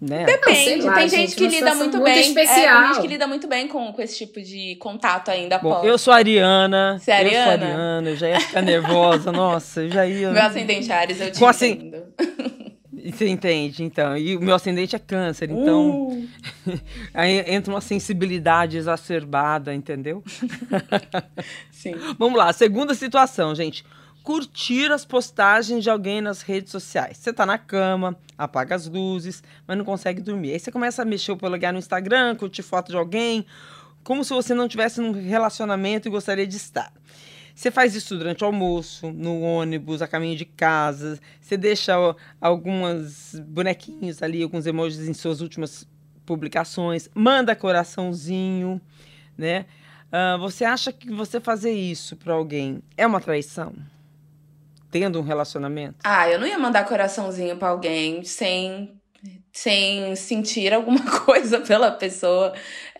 Né? 0.00 0.24
Depende. 0.24 0.80
lá, 0.86 0.94
tem 0.94 1.08
gente, 1.10 1.20
gente 1.32 1.36
que 1.36 1.46
lida 1.46 1.74
muito 1.74 1.98
muito 1.98 2.04
bem. 2.04 2.16
É, 2.16 2.20
especial. 2.22 2.78
tem 2.84 2.88
gente 2.94 3.00
que 3.02 3.06
lida 3.08 3.26
muito 3.26 3.46
bem 3.46 3.68
com, 3.68 3.92
com 3.92 4.00
esse 4.00 4.16
tipo 4.16 4.40
de 4.40 4.76
contato 4.76 5.30
ainda 5.30 5.58
Bom, 5.58 5.84
eu 5.84 5.98
sou 5.98 6.14
ariana. 6.14 6.98
Você 6.98 7.10
é 7.10 7.16
Eu 7.16 7.28
sou 7.28 7.38
ariana? 7.38 7.66
ariana, 7.66 8.08
eu 8.10 8.16
já 8.16 8.28
ia 8.30 8.40
ficar 8.40 8.62
nervosa. 8.62 9.30
Nossa, 9.32 9.82
eu 9.82 9.90
já 9.90 10.06
ia. 10.06 10.30
Meu 10.30 10.42
ascendente 10.42 10.90
Ares, 10.90 11.20
eu 11.20 11.30
te 11.30 11.38
Com 11.38 11.46
assim- 11.46 11.72
entendo. 11.72 12.02
Você 13.04 13.28
entende, 13.28 13.82
então. 13.82 14.16
E 14.16 14.36
o 14.36 14.40
meu 14.40 14.54
ascendente 14.54 14.96
é 14.96 14.98
câncer, 14.98 15.50
então. 15.50 16.08
Uh, 16.08 16.28
Aí 17.14 17.44
entra 17.46 17.72
uma 17.72 17.80
sensibilidade 17.80 18.76
exacerbada, 18.76 19.74
entendeu? 19.74 20.22
sim. 21.70 21.94
Vamos 22.18 22.38
lá, 22.38 22.52
segunda 22.52 22.94
situação, 22.94 23.54
gente. 23.54 23.84
Curtir 24.22 24.92
as 24.92 25.04
postagens 25.04 25.82
de 25.82 25.88
alguém 25.88 26.20
nas 26.20 26.42
redes 26.42 26.70
sociais. 26.70 27.16
Você 27.16 27.32
tá 27.32 27.46
na 27.46 27.56
cama, 27.56 28.16
apaga 28.36 28.74
as 28.74 28.86
luzes, 28.86 29.42
mas 29.66 29.78
não 29.78 29.84
consegue 29.84 30.20
dormir. 30.20 30.52
Aí 30.52 30.58
você 30.58 30.70
começa 30.70 31.02
a 31.02 31.04
mexer 31.04 31.32
o 31.32 31.36
polegar 31.36 31.72
no 31.72 31.78
Instagram, 31.78 32.36
curtir 32.36 32.62
foto 32.62 32.90
de 32.90 32.96
alguém, 32.96 33.46
como 34.04 34.22
se 34.22 34.32
você 34.34 34.54
não 34.54 34.68
tivesse 34.68 35.00
num 35.00 35.12
relacionamento 35.12 36.06
e 36.06 36.10
gostaria 36.10 36.46
de 36.46 36.56
estar. 36.56 36.92
Você 37.60 37.70
faz 37.70 37.94
isso 37.94 38.16
durante 38.16 38.42
o 38.42 38.46
almoço, 38.46 39.12
no 39.12 39.42
ônibus, 39.42 40.00
a 40.00 40.08
caminho 40.08 40.34
de 40.34 40.46
casa. 40.46 41.20
Você 41.38 41.58
deixa 41.58 41.98
ó, 41.98 42.14
algumas 42.40 43.38
bonequinhos 43.48 44.22
ali, 44.22 44.42
alguns 44.42 44.66
emojis 44.66 45.06
em 45.06 45.12
suas 45.12 45.42
últimas 45.42 45.86
publicações. 46.24 47.10
Manda 47.14 47.54
coraçãozinho, 47.54 48.80
né? 49.36 49.66
Ah, 50.10 50.38
você 50.38 50.64
acha 50.64 50.90
que 50.90 51.12
você 51.12 51.38
fazer 51.38 51.72
isso 51.72 52.16
pra 52.16 52.32
alguém 52.32 52.82
é 52.96 53.06
uma 53.06 53.20
traição? 53.20 53.74
Tendo 54.90 55.20
um 55.20 55.22
relacionamento? 55.22 55.98
Ah, 56.02 56.30
eu 56.30 56.40
não 56.40 56.46
ia 56.46 56.58
mandar 56.58 56.86
coraçãozinho 56.86 57.58
pra 57.58 57.68
alguém 57.68 58.24
sem, 58.24 58.98
sem 59.52 60.14
sentir 60.16 60.72
alguma 60.72 61.00
coisa 61.24 61.60
pela 61.60 61.90
pessoa. 61.90 62.52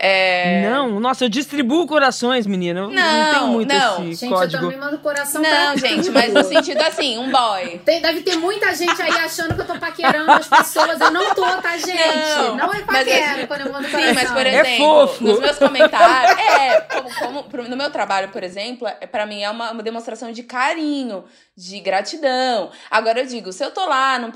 É... 0.02 0.68
Não, 0.68 0.98
nossa, 0.98 1.24
eu 1.24 1.28
distribuo 1.28 1.86
corações, 1.86 2.46
menina. 2.46 2.80
Eu 2.80 2.88
não, 2.88 2.94
Não, 2.94 3.32
tenho 3.34 3.46
muito 3.48 3.74
não. 3.74 4.08
esse 4.10 4.20
Gente, 4.26 4.30
código. 4.32 4.56
eu 4.56 4.60
também 4.70 4.78
mando 4.78 4.98
coração 4.98 5.40
Não, 5.42 5.48
pra 5.50 5.76
gente, 5.88 6.04
tudo. 6.06 6.12
mas 6.14 6.32
no 6.32 6.42
sentido 6.42 6.80
assim, 6.82 7.18
um 7.18 7.30
boy. 7.30 7.78
Tem- 7.84 8.00
deve 8.00 8.22
ter 8.22 8.36
muita 8.36 8.74
gente 8.74 9.00
aí 9.00 9.10
achando 9.18 9.54
que 9.54 9.60
eu 9.60 9.66
tô 9.66 9.78
paquerando 9.78 10.30
as 10.32 10.48
pessoas. 10.48 10.98
Eu 11.00 11.10
não 11.10 11.34
tô, 11.34 11.44
tá, 11.60 11.76
gente? 11.76 11.96
Não, 12.38 12.56
Não, 12.56 12.74
é 12.74 12.80
paquera 12.82 13.46
quando 13.46 13.60
eu 13.60 13.72
mando 13.72 13.84
Sim, 13.86 13.92
coração. 13.92 14.14
mas 14.14 14.30
por 14.30 14.46
É 14.46 14.60
exemplo, 14.60 14.76
fofo. 15.06 15.24
nos 15.24 15.38
meus 15.40 15.58
comentários, 15.58 16.38
é, 16.38 16.80
como, 16.80 17.44
como- 17.44 17.68
no 17.68 17.76
meu 17.76 17.90
trabalho, 17.90 18.28
por 18.30 18.42
exemplo, 18.42 18.88
é, 18.88 19.06
para 19.06 19.26
mim 19.26 19.42
é 19.42 19.50
uma, 19.50 19.70
uma 19.72 19.82
demonstração 19.82 20.32
de 20.32 20.42
carinho, 20.42 21.24
de 21.56 21.78
gratidão. 21.80 22.70
Agora 22.90 23.20
eu 23.20 23.26
digo, 23.26 23.52
se 23.52 23.62
eu 23.64 23.70
tô 23.70 23.84
lá, 23.86 24.18
no- 24.18 24.32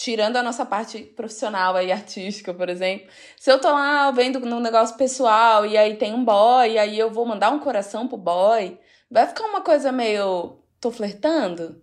tirando 0.00 0.36
a 0.36 0.42
nossa 0.42 0.64
parte 0.64 0.98
profissional 0.98 1.78
e 1.82 1.92
artística, 1.92 2.54
por 2.54 2.70
exemplo, 2.70 3.06
se 3.38 3.52
eu 3.52 3.60
tô 3.60 3.68
lá 3.70 4.10
vendo 4.10 4.40
num 4.40 4.58
negócio 4.58 4.96
pessoal 4.96 5.66
e 5.66 5.76
aí 5.76 5.94
tem 5.96 6.14
um 6.14 6.24
boy, 6.24 6.70
e 6.70 6.78
aí 6.78 6.98
eu 6.98 7.10
vou 7.10 7.26
mandar 7.26 7.50
um 7.50 7.58
coração 7.58 8.08
pro 8.08 8.16
boy, 8.16 8.78
vai 9.10 9.26
ficar 9.26 9.44
uma 9.44 9.60
coisa 9.60 9.92
meio 9.92 10.56
tô 10.80 10.90
flertando? 10.90 11.82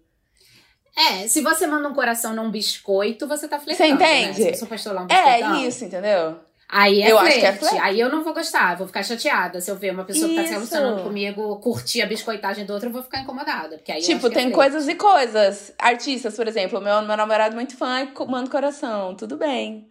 É, 0.98 1.28
se 1.28 1.42
você 1.42 1.68
manda 1.68 1.88
um 1.88 1.94
coração 1.94 2.34
num 2.34 2.50
biscoito, 2.50 3.28
você 3.28 3.48
tá 3.48 3.60
flertando. 3.60 3.88
Você 3.88 3.94
entende? 3.94 4.46
Né? 4.46 4.54
Se 4.54 4.66
você 4.66 4.66
um. 5.04 5.08
É 5.12 5.68
isso, 5.68 5.86
entendeu? 5.86 6.40
Aí 6.70 7.02
é 7.02 7.12
Eu 7.12 7.18
flerte. 7.20 7.32
acho 7.34 7.40
que 7.40 7.46
é 7.46 7.54
flerte. 7.70 7.78
Aí 7.86 8.00
eu 8.00 8.10
não 8.10 8.24
vou 8.24 8.34
gostar, 8.34 8.76
vou 8.76 8.88
ficar 8.88 9.02
chateada. 9.02 9.62
Se 9.62 9.72
eu 9.72 9.76
ver 9.78 9.92
uma 9.94 10.04
pessoa 10.04 10.28
que 10.28 10.36
tá 10.36 10.42
se 10.42 10.48
Isso. 10.48 10.54
relacionando 10.56 11.02
comigo 11.04 11.56
curtir 11.60 12.02
a 12.02 12.06
biscoitagem 12.06 12.66
do 12.66 12.74
outro, 12.74 12.90
eu 12.90 12.94
vou 12.94 13.02
ficar 13.04 13.22
incomodada. 13.22 13.78
Porque 13.78 13.92
aí 13.92 14.02
Tipo, 14.02 14.28
é 14.28 14.30
tem 14.30 14.52
flerte. 14.52 14.54
coisas 14.54 14.88
e 14.90 14.96
coisas. 14.96 15.74
Artistas, 15.80 16.36
por 16.36 16.46
exemplo, 16.48 16.82
meu, 16.82 17.02
meu 17.04 17.16
namorado 17.16 17.54
é 17.54 17.56
muito 17.56 17.78
fã 17.78 18.02
e 18.02 18.26
manda 18.30 18.50
coração. 18.50 19.16
Tudo 19.16 19.38
bem. 19.38 19.88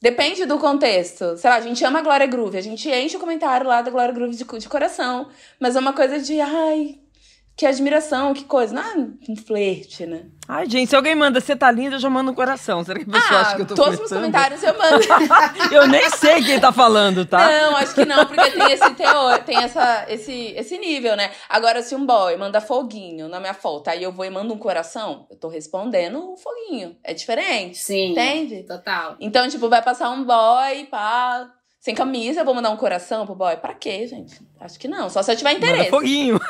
Depende 0.00 0.46
do 0.46 0.58
contexto. 0.60 1.36
Sei 1.36 1.50
lá, 1.50 1.56
a 1.56 1.60
gente 1.60 1.84
ama 1.84 1.98
a 1.98 2.02
Glória 2.02 2.26
Groove. 2.26 2.56
A 2.56 2.60
gente 2.62 2.88
enche 2.88 3.16
o 3.16 3.20
comentário 3.20 3.66
lá 3.66 3.82
da 3.82 3.90
Glória 3.90 4.14
Groove 4.14 4.36
de, 4.36 4.44
de 4.44 4.68
coração. 4.68 5.28
Mas 5.58 5.74
é 5.74 5.80
uma 5.80 5.92
coisa 5.92 6.20
de, 6.20 6.40
ai, 6.40 7.00
que 7.58 7.66
admiração, 7.66 8.32
que 8.32 8.44
coisa. 8.44 8.72
Não 8.72 8.82
é 8.82 8.94
um 9.28 9.36
flerte, 9.36 10.06
né? 10.06 10.26
Ai, 10.46 10.70
gente, 10.70 10.90
se 10.90 10.94
alguém 10.94 11.16
manda 11.16 11.40
você 11.40 11.56
tá 11.56 11.68
linda, 11.72 11.96
eu 11.96 11.98
já 11.98 12.08
mando 12.08 12.30
um 12.30 12.34
coração. 12.34 12.84
Será 12.84 13.00
que 13.00 13.10
a 13.10 13.12
pessoa 13.12 13.40
acha 13.40 13.56
que 13.56 13.62
eu 13.62 13.66
tô 13.66 13.74
Ah, 13.74 13.76
todos 13.76 13.98
os 14.00 14.08
comentários 14.08 14.62
eu 14.62 14.72
mando. 14.78 15.04
Eu 15.74 15.88
nem 15.88 16.08
sei 16.10 16.40
quem 16.40 16.60
tá 16.60 16.70
falando, 16.70 17.26
tá? 17.26 17.38
Não, 17.38 17.76
acho 17.76 17.96
que 17.96 18.04
não, 18.04 18.24
porque 18.26 18.48
tem 18.52 18.70
esse 18.70 18.90
teor, 18.94 19.42
tem 19.42 19.56
essa, 19.56 20.06
esse, 20.08 20.54
esse 20.56 20.78
nível, 20.78 21.16
né? 21.16 21.32
Agora, 21.48 21.82
se 21.82 21.96
um 21.96 22.06
boy 22.06 22.36
manda 22.36 22.60
foguinho 22.60 23.28
na 23.28 23.40
minha 23.40 23.54
foto, 23.54 23.88
aí 23.88 24.04
eu 24.04 24.12
vou 24.12 24.24
e 24.24 24.30
mando 24.30 24.54
um 24.54 24.58
coração, 24.58 25.26
eu 25.28 25.36
tô 25.36 25.48
respondendo 25.48 26.34
o 26.34 26.36
foguinho. 26.36 26.96
É 27.02 27.12
diferente. 27.12 27.76
Sim. 27.78 28.12
Entende? 28.12 28.62
Total. 28.62 29.16
Então, 29.18 29.48
tipo, 29.48 29.68
vai 29.68 29.82
passar 29.82 30.10
um 30.10 30.22
boy, 30.22 30.86
pá, 30.88 31.50
sem 31.80 31.94
camisa, 31.94 32.40
eu 32.40 32.44
vou 32.44 32.54
mandar 32.54 32.70
um 32.70 32.76
coração 32.76 33.24
pro 33.24 33.34
boy? 33.34 33.56
Pra 33.56 33.74
quê, 33.74 34.06
gente? 34.06 34.40
Acho 34.60 34.78
que 34.78 34.88
não. 34.88 35.08
Só 35.08 35.22
se 35.22 35.30
eu 35.32 35.36
tiver 35.36 35.54
Manda 35.54 35.66
interesse. 35.66 35.90
foguinho. 35.90 36.38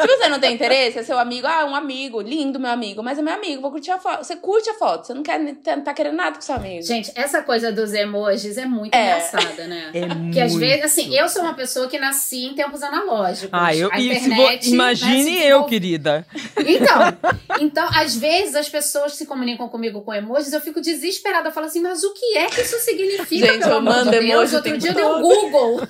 Se 0.00 0.06
você 0.06 0.28
não 0.28 0.40
tem 0.40 0.54
interesse, 0.54 0.98
é 0.98 1.02
seu 1.02 1.18
amigo, 1.18 1.46
ah, 1.46 1.64
um 1.66 1.74
amigo, 1.74 2.20
lindo 2.20 2.58
meu 2.58 2.70
amigo, 2.70 3.02
mas 3.02 3.18
é 3.18 3.22
meu 3.22 3.34
amigo, 3.34 3.60
vou 3.60 3.70
curtir 3.70 3.90
a 3.90 3.98
foto. 3.98 4.24
Você 4.24 4.36
curte 4.36 4.70
a 4.70 4.74
foto, 4.74 5.06
você 5.06 5.14
não 5.14 5.22
quer, 5.22 5.54
tá, 5.56 5.76
tá 5.80 5.92
querendo 5.94 6.16
nada 6.16 6.36
com 6.36 6.40
seu 6.42 6.54
amigo. 6.54 6.82
Gente, 6.82 7.12
essa 7.14 7.42
coisa 7.42 7.70
dos 7.70 7.92
emojis 7.92 8.56
é 8.56 8.64
muito 8.66 8.94
É. 8.94 9.02
engraçada, 9.18 9.66
né? 9.66 9.90
É 9.92 10.06
Porque 10.06 10.40
às 10.40 10.52
muito. 10.52 10.64
vezes, 10.64 10.84
assim, 10.84 11.14
eu 11.14 11.28
sou 11.28 11.42
uma 11.42 11.54
pessoa 11.54 11.86
que 11.88 11.98
nasci 11.98 12.46
em 12.46 12.54
tempos 12.54 12.82
analógicos. 12.82 13.50
Ah, 13.52 13.74
eu, 13.74 13.90
a 13.92 14.00
internet, 14.00 14.68
vo- 14.68 14.74
imagine 14.74 15.16
né, 15.24 15.30
eu, 15.30 15.36
desenvolve- 15.64 15.68
querida. 15.68 16.26
Então, 16.66 17.30
então, 17.60 17.88
às 17.94 18.16
vezes 18.16 18.54
as 18.54 18.68
pessoas 18.68 19.14
se 19.16 19.26
comunicam 19.26 19.68
comigo 19.68 20.00
com 20.02 20.14
emojis, 20.14 20.52
eu 20.52 20.60
fico 20.60 20.80
desesperada. 20.80 21.48
Eu 21.48 21.52
falo 21.52 21.66
assim, 21.66 21.80
mas 21.82 22.02
o 22.02 22.12
que 22.14 22.38
é 22.38 22.46
que 22.46 22.60
isso 22.62 22.78
significa, 22.78 23.46
Gente, 23.46 23.60
pelo 23.64 23.74
eu 23.74 23.82
mando 23.82 24.10
de 24.10 24.18
Deus? 24.18 24.24
emoji 24.30 24.56
Outro 24.56 24.78
dia 24.78 24.90
eu 24.90 24.94
dei 24.94 25.04
um. 25.04 25.20
Google. 25.20 25.80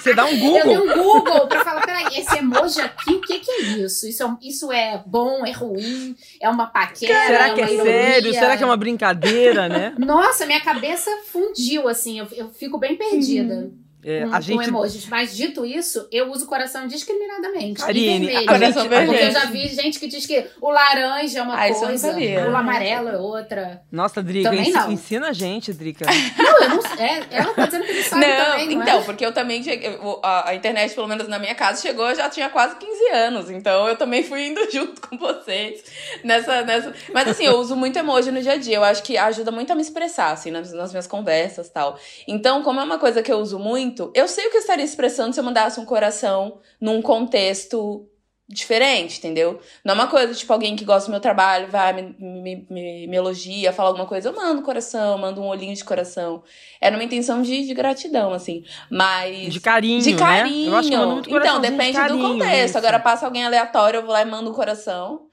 Você 0.00 0.14
dá 0.14 0.24
um 0.24 0.28
Eu 0.28 0.64
dei 0.64 0.76
Google. 0.76 0.84
um 0.84 1.02
Google 1.02 1.46
pra 1.46 1.64
falar, 1.64 1.80
peraí, 1.84 2.06
esse 2.18 2.38
emoji 2.38 2.80
aqui, 2.80 3.12
o 3.14 3.20
que, 3.20 3.38
que 3.38 3.50
é 3.50 3.60
isso? 3.78 4.06
Isso 4.08 4.22
é, 4.22 4.36
isso 4.42 4.72
é 4.72 5.02
bom, 5.06 5.44
é 5.46 5.52
ruim? 5.52 6.16
É 6.40 6.48
uma 6.48 6.66
paquera? 6.66 7.26
Será 7.26 7.48
é 7.48 7.54
que 7.54 7.60
é 7.60 7.66
uma 7.66 7.84
sério? 7.84 8.32
Será 8.32 8.56
que 8.56 8.62
é 8.62 8.66
uma 8.66 8.76
brincadeira, 8.76 9.68
né? 9.68 9.94
Nossa, 9.98 10.46
minha 10.46 10.60
cabeça 10.60 11.10
fundiu, 11.30 11.88
assim, 11.88 12.18
eu, 12.18 12.26
eu 12.32 12.50
fico 12.50 12.78
bem 12.78 12.96
perdida 12.96 13.70
É, 14.04 14.22
com, 14.22 14.28
a 14.28 14.36
com 14.36 14.40
gente 14.42 14.68
emojis. 14.68 15.06
Mas 15.06 15.36
dito 15.36 15.64
isso, 15.64 16.08
eu 16.10 16.30
uso 16.30 16.46
coração 16.46 16.84
indiscriminadamente. 16.84 17.80
Karine, 17.80 18.26
e 18.26 18.26
vermelho. 18.26 18.38
a 18.50 18.52
Coração 18.52 18.82
gente- 18.82 18.90
Porque 18.90 19.12
vermelho. 19.12 19.24
eu 19.28 19.30
já 19.32 19.44
vi 19.46 19.68
gente 19.68 19.98
que 20.00 20.06
diz 20.08 20.26
que 20.26 20.46
o 20.60 20.70
laranja 20.70 21.38
é 21.38 21.42
uma 21.42 21.54
Ah, 21.54 21.68
não 21.68 21.74
coisa, 21.80 22.12
o 22.50 22.56
amarelo 22.56 23.08
é 23.08 23.16
outra. 23.18 23.82
Nossa, 23.90 24.22
Drica, 24.22 24.50
Também 24.50 24.62
ensi- 24.68 24.72
não. 24.72 24.92
ensina 24.92 25.28
a 25.28 25.32
gente, 25.32 25.72
Drica. 25.72 26.04
Não, 26.38 26.62
eu 26.62 26.68
não 26.70 26.82
sei. 26.82 26.92
É, 27.06 27.26
ela 27.30 27.54
tá 27.54 27.66
dizendo 27.66 27.84
que 27.84 27.90
ele 27.90 28.02
sabe 28.02 28.26
Não, 28.26 28.44
também, 28.46 28.74
não 28.76 28.82
então, 28.82 28.98
é? 29.00 29.02
porque 29.04 29.24
eu 29.26 29.32
também 29.32 29.62
cheguei. 29.62 29.98
A, 30.22 30.50
a 30.50 30.54
internet, 30.54 30.94
pelo 30.94 31.06
menos 31.08 31.28
na 31.28 31.38
minha 31.38 31.54
casa, 31.54 31.80
chegou, 31.82 32.08
eu 32.08 32.14
já 32.16 32.28
tinha 32.28 32.48
quase 32.48 32.76
15 32.76 33.08
anos. 33.12 33.50
Então 33.50 33.88
eu 33.88 33.96
também 33.96 34.22
fui 34.24 34.46
indo 34.46 34.60
junto 34.70 35.00
com 35.00 35.16
vocês 35.16 35.82
nessa. 36.24 36.62
nessa... 36.62 36.92
Mas 37.12 37.28
assim, 37.28 37.44
eu 37.44 37.58
uso 37.58 37.76
muito 37.76 37.98
emoji 37.98 38.30
no 38.30 38.40
dia 38.40 38.52
a 38.52 38.56
dia. 38.56 38.76
Eu 38.76 38.84
acho 38.84 39.02
que 39.02 39.16
ajuda 39.16 39.50
muito 39.50 39.72
a 39.72 39.74
me 39.74 39.82
expressar, 39.82 40.32
assim, 40.32 40.50
nas, 40.50 40.72
nas 40.72 40.90
minhas 40.90 41.06
conversas 41.06 41.66
e 41.68 41.72
tal. 41.72 41.98
Então, 42.26 42.62
como 42.62 42.80
é 42.80 42.84
uma 42.84 42.98
coisa 42.98 43.22
que 43.22 43.32
eu 43.32 43.38
uso 43.38 43.58
muito, 43.58 43.91
eu 44.14 44.28
sei 44.28 44.46
o 44.46 44.50
que 44.50 44.56
eu 44.56 44.60
estaria 44.60 44.84
expressando 44.84 45.32
se 45.32 45.40
eu 45.40 45.44
mandasse 45.44 45.78
um 45.80 45.84
coração 45.84 46.60
num 46.80 47.00
contexto 47.02 48.08
diferente, 48.48 49.18
entendeu? 49.18 49.60
Não 49.84 49.92
é 49.92 49.94
uma 49.94 50.06
coisa, 50.06 50.34
tipo, 50.34 50.52
alguém 50.52 50.76
que 50.76 50.84
gosta 50.84 51.08
do 51.08 51.10
meu 51.10 51.20
trabalho, 51.20 51.68
vai, 51.68 51.92
me, 51.94 52.14
me, 52.18 52.66
me, 52.68 53.06
me 53.06 53.16
elogia, 53.16 53.72
fala 53.72 53.88
alguma 53.88 54.06
coisa, 54.06 54.28
eu 54.28 54.34
mando 54.34 54.60
um 54.60 54.62
coração, 54.62 55.16
mando 55.16 55.40
um 55.40 55.46
olhinho 55.46 55.74
de 55.74 55.82
coração. 55.82 56.42
É 56.80 56.90
numa 56.90 57.02
intenção 57.02 57.40
de, 57.40 57.66
de 57.66 57.72
gratidão, 57.72 58.32
assim. 58.32 58.62
Mas. 58.90 59.52
De 59.52 59.60
carinho, 59.60 60.02
De 60.02 60.12
né? 60.12 60.18
carinho. 60.18 60.70
Eu 60.70 60.76
acho 60.76 60.90
que 60.90 60.96
manda 60.96 61.12
muito 61.14 61.30
então, 61.30 61.38
coraçãozinho 61.40 61.70
de 61.70 61.76
depende 61.78 61.96
carinho, 61.96 62.22
do 62.22 62.28
contexto. 62.28 62.68
isso. 62.68 62.78
Agora 62.78 63.00
passa 63.00 63.24
alguém 63.24 63.44
aleatório, 63.44 63.98
eu 63.98 64.02
vou 64.02 64.12
lá 64.12 64.20
e 64.22 64.26
mando 64.26 64.50
um 64.50 64.54
coração. 64.54 65.26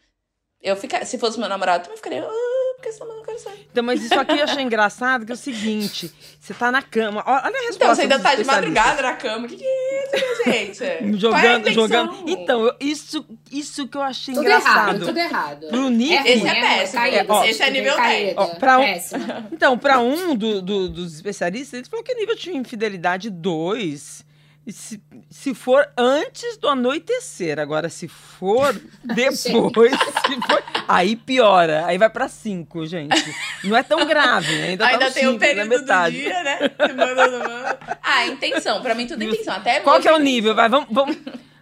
Eu 0.62 0.76
fica... 0.76 1.04
Se 1.06 1.18
fosse 1.18 1.40
meu 1.40 1.50
namorado, 1.50 1.80
eu 1.80 1.84
também 1.84 1.98
ficaria. 1.98 2.24
Ah, 2.24 2.76
por 2.76 2.84
que 2.84 2.92
você 2.92 3.00
tá 3.00 3.06
coração? 3.44 3.54
Então, 3.72 3.84
mas 3.84 4.04
isso 4.04 4.20
aqui 4.20 4.38
eu 4.38 4.44
achei 4.44 4.64
engraçado, 4.64 5.26
que 5.26 5.32
é 5.32 5.36
o 5.36 5.38
seguinte, 5.38 6.12
você 6.40 6.54
tá 6.54 6.72
na 6.72 6.82
cama, 6.82 7.24
olha 7.26 7.38
a 7.40 7.46
resposta 7.46 7.76
Então, 7.76 7.96
você 7.96 8.02
ainda 8.04 8.20
tá 8.20 8.36
de 8.36 8.44
madrugada 8.44 9.02
na 9.02 9.14
cama. 9.14 9.46
O 9.46 9.50
que, 9.50 9.56
que 9.58 9.64
é 9.66 10.04
isso, 10.04 10.44
minha 10.46 10.58
gente? 10.66 10.84
É 10.84 11.00
Jogando, 11.14 11.72
jogando. 11.72 12.24
Então, 12.28 12.66
eu- 12.66 12.76
isso, 12.80 13.26
isso 13.52 13.88
que 13.88 13.98
eu 13.98 14.02
achei 14.02 14.34
Tudo 14.34 14.44
engraçado. 14.44 14.78
errado, 14.90 15.06
tudo 15.06 15.18
errado. 15.20 15.68
Pro 15.68 15.90
Nick, 15.90 16.28
Esse 16.28 16.48
é 16.48 16.62
péssimo. 16.62 17.02
Ó, 17.30 17.44
esse 17.46 17.62
é 17.64 17.70
nível 17.72 17.96
caído, 17.96 18.26
10. 18.26 18.38
Ó, 18.38 18.46
pra 18.56 18.80
um- 18.80 18.82
péssimo. 18.84 19.26
Então, 19.52 19.78
pra 19.78 20.00
um 20.00 20.36
do- 20.36 20.62
do- 20.62 20.90
dos 20.90 21.14
especialistas, 21.16 21.80
ele 21.80 21.90
falou 21.90 22.04
que 22.04 22.14
nível 22.16 22.36
de 22.36 22.52
infidelidade 22.56 23.30
2. 23.30 24.28
Se, 24.68 25.02
se 25.32 25.56
for 25.56 25.88
antes 25.98 26.56
do 26.58 26.68
anoitecer, 26.68 27.58
agora 27.60 27.90
se 27.90 28.08
for 28.08 28.74
depois, 29.04 29.92
se 29.92 30.42
for, 30.48 30.64
aí 30.88 31.16
piora, 31.16 31.86
aí 31.88 31.98
vai 31.98 32.10
pra 32.10 32.28
5, 32.28 32.86
gente. 32.86 33.36
Não 33.64 33.76
é 33.76 33.82
tão 33.82 34.06
grave, 34.06 34.48
né? 34.56 34.68
ainda, 34.70 34.86
Ainda 34.86 35.06
tá 35.08 35.12
tem 35.12 35.26
o 35.28 35.32
cinco, 35.32 35.40
na 35.44 35.48
período 35.48 35.70
do 35.70 35.80
metade. 35.80 36.16
dia, 36.18 36.44
né? 36.44 36.60
Ah, 38.04 38.28
intenção. 38.28 38.82
Pra 38.82 38.94
mim, 38.94 39.08
tudo 39.08 39.22
é 39.24 39.26
intenção. 39.26 39.56
Até 39.56 39.80
Qual 39.80 40.00
que 40.00 40.08
é 40.08 40.12
o 40.12 40.16
emoji 40.16 40.32
nível? 40.32 40.54
Vai, 40.56 40.70
vamos, 40.70 40.88
vamos, 40.92 41.18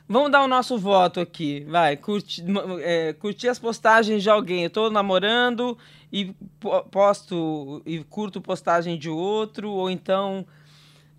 vamos 0.07 0.31
dar 0.31 0.43
o 0.43 0.47
nosso 0.47 0.77
voto 0.77 1.19
aqui. 1.21 1.65
Vai, 1.69 1.95
curti, 1.95 2.43
é, 2.81 3.13
curtir 3.13 3.47
as 3.47 3.59
postagens 3.59 4.21
de 4.21 4.29
alguém. 4.29 4.63
Eu 4.65 4.69
tô 4.69 4.89
namorando 4.89 5.77
e 6.11 6.33
po- 6.59 6.83
posto 6.85 7.81
e 7.85 8.03
curto 8.03 8.41
postagem 8.41 8.97
de 8.97 9.09
outro, 9.09 9.69
ou 9.69 9.89
então 9.89 10.45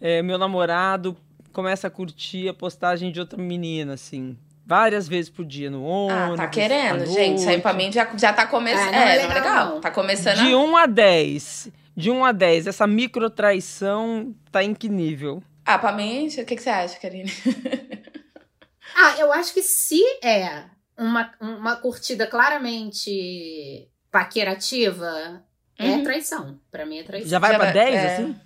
é, 0.00 0.20
meu 0.22 0.36
namorado 0.38 1.16
começa 1.52 1.86
a 1.86 1.90
curtir 1.90 2.48
a 2.48 2.54
postagem 2.54 3.10
de 3.12 3.20
outra 3.20 3.38
menina, 3.40 3.94
assim. 3.94 4.36
Várias 4.66 5.08
vezes 5.08 5.30
por 5.30 5.44
dia, 5.46 5.70
no 5.70 5.78
Ah, 6.10 6.16
ônibus. 6.24 6.36
tá 6.36 6.44
à 6.44 6.48
querendo, 6.48 7.06
gente. 7.06 7.38
Isso 7.40 7.48
aí 7.48 7.60
pra 7.60 7.72
mim 7.72 7.90
já, 7.90 8.06
já 8.16 8.32
tá 8.32 8.46
começando. 8.46 8.92
Ah, 8.94 9.08
é 9.10 9.16
é, 9.18 9.22
não 9.24 9.30
é 9.30 9.34
legal, 9.34 9.66
não. 9.70 9.80
Tá 9.80 9.90
começando 9.90 10.36
De 10.36 10.52
a... 10.52 10.58
1 10.58 10.76
a 10.76 10.86
10. 10.86 11.68
De 11.96 12.10
1 12.10 12.24
a 12.24 12.32
10, 12.32 12.66
essa 12.66 12.86
micro 12.86 13.28
traição 13.30 14.34
tá 14.52 14.62
em 14.62 14.74
que 14.74 14.88
nível? 14.88 15.42
Ah, 15.64 15.78
pra 15.78 15.90
mim, 15.92 16.26
o 16.28 16.44
que, 16.44 16.54
que 16.56 16.62
você 16.62 16.70
acha, 16.70 16.98
Karine? 17.00 17.30
Ah, 18.96 19.14
eu 19.18 19.32
acho 19.32 19.52
que 19.54 19.62
se 19.62 20.00
é 20.24 20.64
uma, 20.96 21.30
uma 21.40 21.76
curtida 21.76 22.26
claramente 22.26 23.88
paquerativa, 24.10 25.42
é 25.78 25.86
Uhum. 25.90 26.02
traição. 26.02 26.58
Pra 26.70 26.84
mim 26.84 26.98
é 26.98 27.02
traição. 27.04 27.28
Já 27.30 27.38
vai 27.38 27.52
Já 27.52 27.56
pra 27.58 27.64
vai- 27.66 27.74
10, 27.74 27.94
é. 27.94 28.14
assim? 28.14 28.36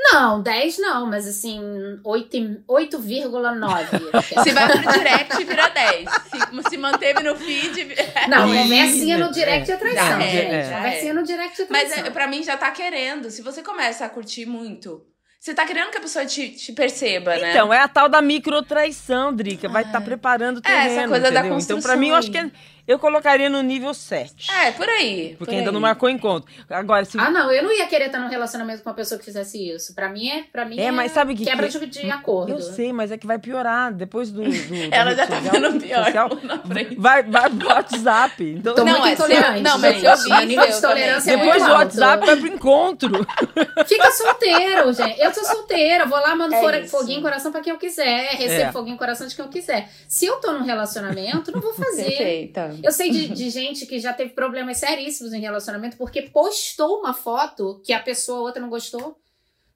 Não, 0.00 0.40
10 0.40 0.78
não, 0.78 1.06
mas 1.06 1.26
assim, 1.26 1.60
8 2.04 2.36
e- 2.36 2.62
8,9. 2.68 3.88
Se 4.44 4.52
vai 4.52 4.68
pro 4.80 4.92
direct, 4.92 5.44
vira 5.44 5.68
10. 5.68 6.08
Se, 6.10 6.70
se 6.70 6.76
manteve 6.78 7.20
no 7.22 7.34
feed. 7.34 7.88
Não, 8.28 8.46
conversinha 8.48 9.18
no 9.18 9.32
direct 9.32 9.70
é, 9.70 9.74
é, 9.74 9.76
traição, 9.76 10.04
já 10.20 10.22
é, 10.22 10.30
gente. 10.30 10.68
já 10.70 10.76
Conversinha 10.76 11.14
no 11.14 11.22
direct 11.24 11.62
é 11.62 11.66
Mas 11.68 11.88
traição. 11.88 12.06
é, 12.06 12.10
pra 12.10 12.26
mim 12.28 12.42
já 12.44 12.56
tá 12.56 12.70
querendo. 12.70 13.28
Se 13.30 13.42
você 13.42 13.60
começa 13.62 14.04
a 14.04 14.08
curtir 14.08 14.46
muito, 14.46 15.02
você 15.40 15.52
tá 15.52 15.66
querendo 15.66 15.90
que 15.90 15.98
a 15.98 16.00
pessoa 16.00 16.24
te, 16.24 16.50
te 16.50 16.72
perceba, 16.72 17.36
né? 17.36 17.50
Então, 17.50 17.72
é 17.74 17.80
a 17.80 17.88
tal 17.88 18.08
da 18.08 18.22
microtraição, 18.22 19.34
Drica. 19.34 19.68
Vai 19.68 19.82
estar 19.82 20.00
preparando 20.00 20.58
o 20.58 20.62
É, 20.64 20.70
essa 20.72 20.88
terreno, 20.90 21.08
coisa 21.08 21.30
da 21.30 21.40
entendeu? 21.40 21.58
Então, 21.58 21.80
pra 21.80 21.94
construção 21.94 21.96
mim, 21.98 22.08
eu 22.10 22.14
acho 22.14 22.30
que 22.30 22.38
é- 22.38 22.50
eu 22.88 22.98
colocaria 22.98 23.48
no 23.50 23.62
nível 23.62 23.92
7. 23.94 24.50
É, 24.50 24.72
por 24.72 24.88
aí. 24.88 25.36
Porque 25.38 25.52
por 25.52 25.58
ainda 25.58 25.70
aí. 25.70 25.74
não 25.74 25.80
marcou 25.80 26.08
encontro. 26.08 26.50
Agora, 26.70 27.04
se... 27.04 27.18
Ah, 27.20 27.30
não, 27.30 27.52
eu 27.52 27.62
não 27.62 27.70
ia 27.70 27.86
querer 27.86 28.06
estar 28.06 28.18
num 28.18 28.28
relacionamento 28.28 28.82
com 28.82 28.88
uma 28.88 28.96
pessoa 28.96 29.18
que 29.18 29.24
fizesse 29.26 29.58
isso. 29.70 29.94
Pra 29.94 30.08
mim 30.08 30.28
é, 30.28 30.44
pra 30.50 30.64
mim 30.64 30.80
É, 30.80 30.90
mas 30.90 31.12
sabe 31.12 31.34
o 31.34 31.36
que 31.36 31.44
quebra 31.44 31.68
que- 31.68 31.86
de, 31.86 32.10
acordo. 32.10 32.52
Eu 32.52 32.60
sei, 32.62 32.92
mas 32.92 33.12
é 33.12 33.18
que 33.18 33.26
vai 33.26 33.38
piorar. 33.38 33.92
Depois 33.92 34.30
do... 34.30 34.42
do- 34.42 34.48
Ela 34.90 35.14
já 35.14 35.26
tá 35.26 35.38
vendo 35.38 35.78
pior 35.80 36.04
social, 36.06 36.30
na 36.42 36.58
frente. 36.60 36.94
vai, 36.96 37.22
vai 37.22 37.50
pro 37.50 37.68
WhatsApp. 37.68 38.42
Então, 38.58 38.74
Tô 38.74 38.84
Não, 38.84 39.04
é, 39.06 39.12
intolerante, 39.12 39.60
não, 39.62 39.78
mas 39.78 40.02
eu 40.02 40.16
vi, 40.16 40.46
nível 40.46 40.66
de 40.66 40.72
eu 40.72 40.80
tolerância 40.80 41.30
é 41.30 41.36
também. 41.36 41.46
depois 41.52 41.62
muito 41.62 41.66
do 41.66 41.72
alto. 41.74 41.84
WhatsApp 41.84 42.26
vai 42.26 42.36
pro 42.36 42.46
encontro. 42.48 43.26
Fica 43.86 44.10
solteiro, 44.12 44.92
gente. 44.94 45.20
Eu 45.20 45.34
sou 45.34 45.44
solteira, 45.44 46.06
vou 46.06 46.18
lá, 46.18 46.34
mando 46.34 46.54
É 46.54 46.86
foguinho 46.86 47.20
coração 47.20 47.52
pra 47.52 47.60
quem 47.60 47.72
eu 47.72 47.78
quiser, 47.78 48.30
recebo 48.36 48.62
É. 48.68 48.72
foguinho 48.72 48.96
coração 48.96 49.26
de 49.26 49.34
quem 49.34 49.44
eu 49.44 49.50
quiser. 49.50 49.88
Se 50.08 50.24
eu 50.26 50.36
tô 50.36 50.52
num 50.52 50.64
relacionamento, 50.64 51.52
não 51.52 51.60
vou 51.60 51.74
fazer. 51.74 52.04
Perfeita. 52.04 52.77
Eu 52.82 52.92
sei 52.92 53.10
de, 53.10 53.28
de 53.28 53.50
gente 53.50 53.86
que 53.86 53.98
já 53.98 54.12
teve 54.12 54.30
problemas 54.30 54.78
seríssimos 54.78 55.32
em 55.32 55.40
relacionamento 55.40 55.96
porque 55.96 56.22
postou 56.22 57.00
uma 57.00 57.12
foto 57.14 57.80
que 57.84 57.92
a 57.92 58.00
pessoa 58.00 58.40
outra 58.40 58.60
não 58.60 58.68
gostou. 58.70 59.16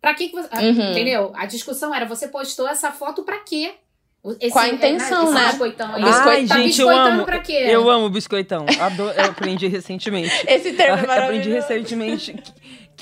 Pra 0.00 0.14
que, 0.14 0.28
que 0.28 0.34
você. 0.34 0.48
ah, 0.50 0.60
Uhum. 0.60 0.90
Entendeu? 0.90 1.32
A 1.34 1.46
discussão 1.46 1.94
era: 1.94 2.04
você 2.06 2.26
postou 2.28 2.68
essa 2.68 2.90
foto 2.90 3.22
pra 3.22 3.38
quê? 3.40 3.74
Esse, 4.40 4.50
Com 4.52 4.58
a 4.60 4.68
intenção, 4.68 5.24
esse 5.24 5.34
né? 5.34 5.46
Biscoitão 5.48 5.94
aí. 5.96 6.02
Ai, 6.04 6.46
tá 6.46 6.56
gente, 6.56 6.80
eu 6.80 6.86
biscoitando 6.86 7.08
amo. 7.16 7.24
pra 7.24 7.40
quê? 7.40 7.52
Eu 7.68 7.90
amo 7.90 8.08
biscoitão. 8.08 8.66
Adoro, 8.80 9.12
eu 9.18 9.24
aprendi 9.24 9.66
recentemente. 9.66 10.32
Esse 10.46 10.74
termo 10.74 10.96
é 10.96 11.00
Eu 11.06 11.10
aprendi 11.10 11.48
maravilhoso. 11.50 11.50
recentemente 11.68 12.36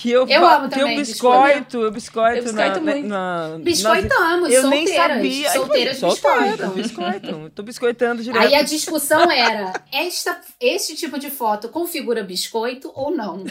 que- 0.01 0.11
eu, 0.11 0.27
Eu 0.29 0.47
amo 0.47 0.69
que 0.69 0.75
eu 0.77 0.79
também 0.81 0.97
biscoito, 0.99 1.79
eu 1.83 1.91
biscoito, 1.91 2.39
Eu 2.39 2.43
biscoito 2.45 2.81
na, 2.81 2.93
muito. 2.93 3.09
na, 3.09 3.49
na- 3.49 3.59
Biscoitamos, 3.59 4.51
Eu 4.53 4.63
solteiras. 4.63 4.71
nem 4.71 4.87
sabia. 4.97 5.51
Solteiras 5.53 5.97
Solteiro, 5.99 6.37
biscoitam. 6.41 6.71
biscoitam. 6.71 7.51
Tô 7.55 7.63
biscoitando 7.63 8.23
direto. 8.23 8.43
Aí 8.43 8.55
a 8.55 8.63
discussão 8.63 9.31
era: 9.31 9.73
esta, 9.93 10.39
este 10.61 10.95
tipo 10.97 11.19
de 11.19 11.31
foto 11.31 11.69
configura 11.69 12.23
biscoito 12.23 12.91
ou 12.95 13.11
não? 13.15 13.45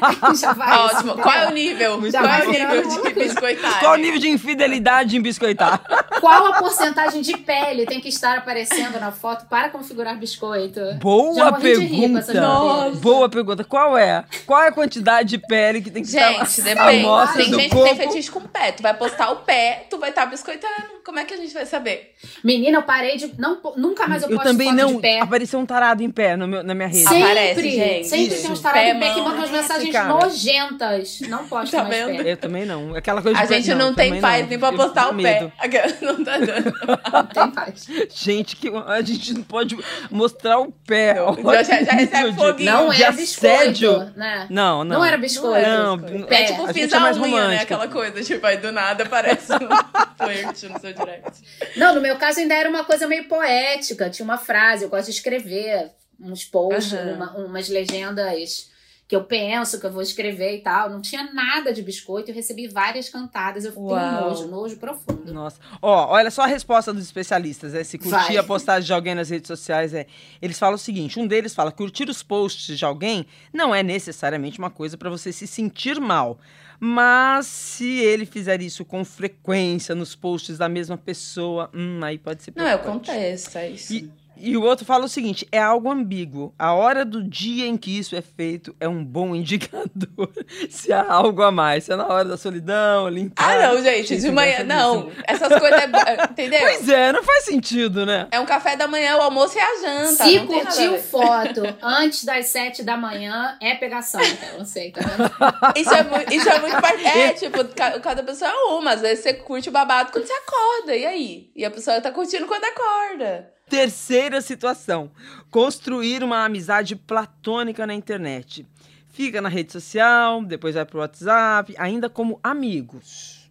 Aí 0.00 0.34
já 0.36 0.52
vai. 0.52 0.78
Ótimo. 0.78 1.14
Qual 1.14 1.34
é 1.34 1.48
o 1.48 1.52
nível? 1.52 2.10
Já 2.10 2.20
Qual 2.20 2.32
é 2.34 2.46
o 2.46 2.50
nível 2.50 3.02
de 3.02 3.14
biscoitagem? 3.14 3.78
Qual 3.80 3.92
o 3.92 3.96
nível 3.96 4.20
de 4.20 4.28
infidelidade 4.28 5.16
em 5.16 5.20
biscoitar? 5.22 5.82
qual 6.20 6.46
a 6.46 6.58
porcentagem 6.58 7.22
de 7.22 7.36
pele 7.38 7.86
tem 7.86 8.00
que 8.00 8.08
estar 8.08 8.38
aparecendo 8.38 8.98
na 9.00 9.12
foto 9.12 9.46
para 9.46 9.68
configurar 9.70 10.16
biscoito? 10.18 10.80
Boa 11.00 11.52
pergunta. 11.52 12.90
Boa 13.00 13.28
pergunta. 13.28 13.64
Qual 13.64 13.96
é? 13.96 14.24
Qual 14.46 14.60
é 14.62 14.68
a 14.68 14.72
quantidade 14.72 15.30
de 15.30 15.38
pele 15.38 15.85
que 15.86 15.90
tem 15.92 16.02
que 16.02 16.10
Gente, 16.10 16.62
depende. 16.62 17.02
Tem 17.02 17.02
do 17.02 17.36
gente 17.36 17.50
que 17.50 17.56
tem 17.56 17.68
corpo? 17.70 17.96
fetiche 17.96 18.30
com 18.30 18.40
o 18.40 18.48
pé. 18.48 18.72
Tu 18.72 18.82
vai 18.82 18.94
postar 18.94 19.30
o 19.30 19.36
pé, 19.36 19.86
tu 19.88 19.98
vai 19.98 20.10
estar 20.10 20.26
biscoitando. 20.26 20.96
Como 21.04 21.18
é 21.20 21.24
que 21.24 21.32
a 21.34 21.36
gente 21.36 21.54
vai 21.54 21.64
saber? 21.64 22.14
Menina, 22.42 22.78
eu 22.78 22.82
parei 22.82 23.16
de. 23.16 23.32
Não, 23.38 23.60
nunca 23.76 24.08
mais 24.08 24.22
eu, 24.22 24.28
Eu 24.30 24.36
posto 24.36 24.48
também 24.50 24.68
foto 24.68 24.76
não. 24.78 24.94
de 24.96 25.00
pé. 25.00 25.20
Apareceu 25.20 25.60
um 25.60 25.66
tarado 25.66 26.02
em 26.02 26.10
pé 26.10 26.36
no 26.36 26.48
meu, 26.48 26.62
na 26.64 26.74
minha 26.74 26.88
rede. 26.88 27.04
Sempre, 27.04 27.22
Aparece, 27.22 27.70
gente. 27.70 28.08
sempre 28.08 28.26
Isso. 28.34 28.42
tem 28.42 28.50
uns 28.50 28.60
tarados 28.60 28.82
Pé, 28.88 28.94
de 28.94 29.00
pé 29.00 29.14
que 29.14 29.20
mandam 29.20 29.36
umas 29.38 29.50
mensagens 29.50 29.92
Cara. 29.92 30.08
nojentas. 30.08 31.20
Não 31.28 31.46
posto 31.48 31.70
Tá 31.76 31.84
mais 31.84 31.94
vendo? 32.06 32.24
pé. 32.24 32.32
Eu 32.32 32.36
também 32.36 32.64
não. 32.66 32.94
Aquela 32.96 33.22
coisa 33.22 33.38
de 33.38 33.44
A 33.44 33.48
pé- 33.48 33.54
gente 33.62 33.74
não, 33.74 33.94
tem 33.94 34.06
também 34.08 34.20
paz 34.20 34.42
não. 34.42 34.48
nem 34.48 34.58
pra 34.58 34.68
Eu 34.68 34.72
postar 34.76 35.06
o 35.10 35.14
pé. 35.16 35.22
medo. 35.22 35.52
Não 36.02 36.24
tá 36.24 36.38
dando. 36.38 36.74
Não 37.12 37.26
tem 37.26 37.50
paz. 37.50 37.86
Gente, 38.14 38.56
que 38.56 38.68
a 38.86 39.00
gente 39.02 39.34
não 39.34 39.42
pode 39.42 39.76
mostrar 40.10 40.58
o 40.58 40.72
pé. 40.86 41.14
Não, 41.14 41.54
já- 41.64 41.82
já 41.82 41.92
recebe 41.92 42.30
de- 42.32 42.36
foguinho. 42.36 42.72
Não 42.72 42.92
é 42.92 43.12
biscoito, 43.12 43.56
assédio. 43.56 44.12
né? 44.16 44.46
Não, 44.50 44.84
não. 44.84 44.96
Não 44.98 45.04
era 45.04 45.16
biscoito. 45.16 45.66
Não, 45.82 46.26
Pé. 46.26 46.42
É 46.42 46.44
tipo 46.46 46.64
A 46.66 46.72
fiz 46.72 46.92
é 46.92 46.96
a 46.96 47.00
mais 47.00 47.16
unha, 47.18 47.48
né? 47.48 47.58
Aquela 47.60 47.88
coisa, 47.88 48.22
tipo, 48.22 48.46
aí 48.46 48.56
do 48.56 48.72
nada 48.72 49.04
aparece 49.04 49.52
um 49.52 49.58
flirt 50.24 50.62
no 50.72 50.80
seu 50.80 50.92
direct. 50.92 51.42
Não, 51.76 51.94
no 51.94 52.00
meu 52.00 52.16
caso 52.16 52.40
ainda 52.40 52.54
era 52.54 52.68
uma 52.68 52.84
coisa 52.84 53.06
meio 53.06 53.28
poética. 53.28 54.08
Tinha 54.10 54.24
uma 54.24 54.38
frase, 54.38 54.84
eu 54.84 54.88
gosto 54.88 55.06
de 55.06 55.12
escrever 55.12 55.90
uns 56.20 56.44
posts, 56.44 56.92
Aham. 56.94 57.12
uma- 57.14 57.32
umas 57.36 57.68
legendas 57.68 58.68
que 59.08 59.14
eu 59.14 59.22
penso 59.22 59.78
que 59.78 59.86
eu 59.86 59.92
vou 59.92 60.02
escrever 60.02 60.56
e 60.56 60.60
tal. 60.60 60.90
Não 60.90 61.00
tinha 61.00 61.32
nada 61.32 61.72
de 61.72 61.80
biscoito, 61.80 62.30
eu 62.30 62.34
recebi 62.34 62.66
várias 62.66 63.08
cantadas. 63.08 63.64
Eu 63.64 63.70
fiquei 63.70 63.84
um 63.84 63.90
Uau. 63.90 64.28
nojo, 64.28 64.48
nojo 64.48 64.76
profundo. 64.78 65.32
Nossa. 65.32 65.60
Ó, 65.80 66.08
olha 66.12 66.30
só 66.30 66.42
a 66.42 66.46
resposta 66.46 66.92
dos 66.92 67.04
especialistas. 67.04 67.72
É, 67.74 67.84
se 67.84 67.98
curtir 67.98 68.10
Vai. 68.10 68.36
a 68.36 68.42
postagem 68.42 68.86
de 68.86 68.92
alguém 68.92 69.14
nas 69.14 69.30
redes 69.30 69.46
sociais, 69.46 69.94
é. 69.94 70.06
Eles 70.42 70.58
falam 70.58 70.74
o 70.74 70.78
seguinte: 70.78 71.20
um 71.20 71.26
deles 71.26 71.54
fala, 71.54 71.70
curtir 71.70 72.08
os 72.08 72.22
posts 72.22 72.76
de 72.76 72.84
alguém 72.84 73.26
não 73.52 73.74
é 73.74 73.82
necessariamente 73.82 74.58
uma 74.58 74.70
coisa 74.70 74.96
para 74.96 75.08
você 75.08 75.32
se 75.32 75.46
sentir 75.46 76.00
mal. 76.00 76.38
Mas 76.78 77.46
se 77.46 78.00
ele 78.00 78.26
fizer 78.26 78.60
isso 78.60 78.84
com 78.84 79.04
frequência 79.04 79.94
nos 79.94 80.14
posts 80.14 80.58
da 80.58 80.68
mesma 80.68 80.98
pessoa, 80.98 81.70
hum, 81.72 82.00
aí 82.02 82.18
pode 82.18 82.42
ser 82.42 82.52
Não, 82.54 82.66
é 82.66 82.74
o 82.74 82.80
contexto, 82.80 83.56
é 83.56 83.70
isso. 83.70 83.94
E, 83.94 84.10
e 84.38 84.56
o 84.56 84.62
outro 84.62 84.84
fala 84.84 85.04
o 85.04 85.08
seguinte: 85.08 85.46
é 85.50 85.58
algo 85.60 85.90
ambíguo. 85.90 86.54
A 86.58 86.72
hora 86.74 87.04
do 87.04 87.22
dia 87.22 87.66
em 87.66 87.76
que 87.76 87.96
isso 87.98 88.14
é 88.16 88.22
feito 88.22 88.74
é 88.80 88.88
um 88.88 89.04
bom 89.04 89.34
indicador 89.36 90.30
se 90.70 90.92
há 90.92 91.04
algo 91.10 91.42
a 91.42 91.50
mais. 91.50 91.84
Se 91.84 91.92
é 91.92 91.96
na 91.96 92.06
hora 92.06 92.24
da 92.28 92.36
solidão, 92.36 93.08
em 93.10 93.30
Ah, 93.36 93.56
não, 93.68 93.82
gente, 93.82 94.08
Gente, 94.08 94.20
de 94.22 94.30
manhã. 94.30 94.62
Não, 94.64 95.10
essas 95.26 95.48
coisas 95.58 95.80
é. 95.82 95.86
bo- 95.86 95.98
Entendeu? 96.30 96.60
Pois 96.60 96.88
é, 96.88 97.12
não 97.12 97.22
faz 97.22 97.44
sentido, 97.44 98.04
né? 98.06 98.28
É 98.30 98.38
um 98.40 98.46
café 98.46 98.76
da 98.76 98.86
manhã, 98.86 99.16
o 99.16 99.22
almoço 99.22 99.56
e 99.56 99.60
a 99.60 99.80
janta. 99.80 100.24
Se 100.24 100.38
não 100.38 100.46
tem 100.46 100.62
nada 100.64 100.70
a 100.70 100.72
curtiu 100.74 100.98
foto 100.98 101.62
antes 101.82 102.24
das 102.24 102.46
sete 102.46 102.82
da 102.82 102.96
manhã, 102.96 103.56
é 103.60 103.74
pegação. 103.74 104.20
Então, 104.22 104.58
eu 104.58 104.64
sei, 104.64 104.90
tá 104.92 105.00
vendo? 105.02 105.76
Isso 105.76 105.94
é 105.94 106.02
muito, 106.02 106.32
isso 106.34 106.48
é 106.48 106.58
muito 106.60 106.80
par- 106.80 106.94
É, 107.04 107.32
tipo, 107.34 107.64
ca- 107.74 107.98
cada 108.00 108.22
pessoa 108.22 108.50
é 108.50 108.54
uma. 108.74 108.92
Às 108.92 109.00
vezes 109.00 109.22
você 109.22 109.34
curte 109.34 109.68
o 109.68 109.72
babado 109.72 110.12
quando 110.12 110.26
você 110.26 110.32
acorda. 110.32 110.94
E 110.96 111.04
aí? 111.06 111.50
E 111.54 111.64
a 111.64 111.70
pessoa 111.70 112.00
tá 112.00 112.10
curtindo 112.10 112.46
quando 112.46 112.64
acorda. 112.64 113.50
Terceira 113.68 114.40
situação: 114.40 115.10
construir 115.50 116.22
uma 116.22 116.44
amizade 116.44 116.94
platônica 116.94 117.84
na 117.84 117.94
internet. 117.94 118.64
Fica 119.08 119.40
na 119.40 119.48
rede 119.48 119.72
social, 119.72 120.44
depois 120.44 120.76
vai 120.76 120.84
pro 120.84 121.00
WhatsApp, 121.00 121.74
ainda 121.76 122.08
como 122.08 122.38
amigos. 122.44 123.50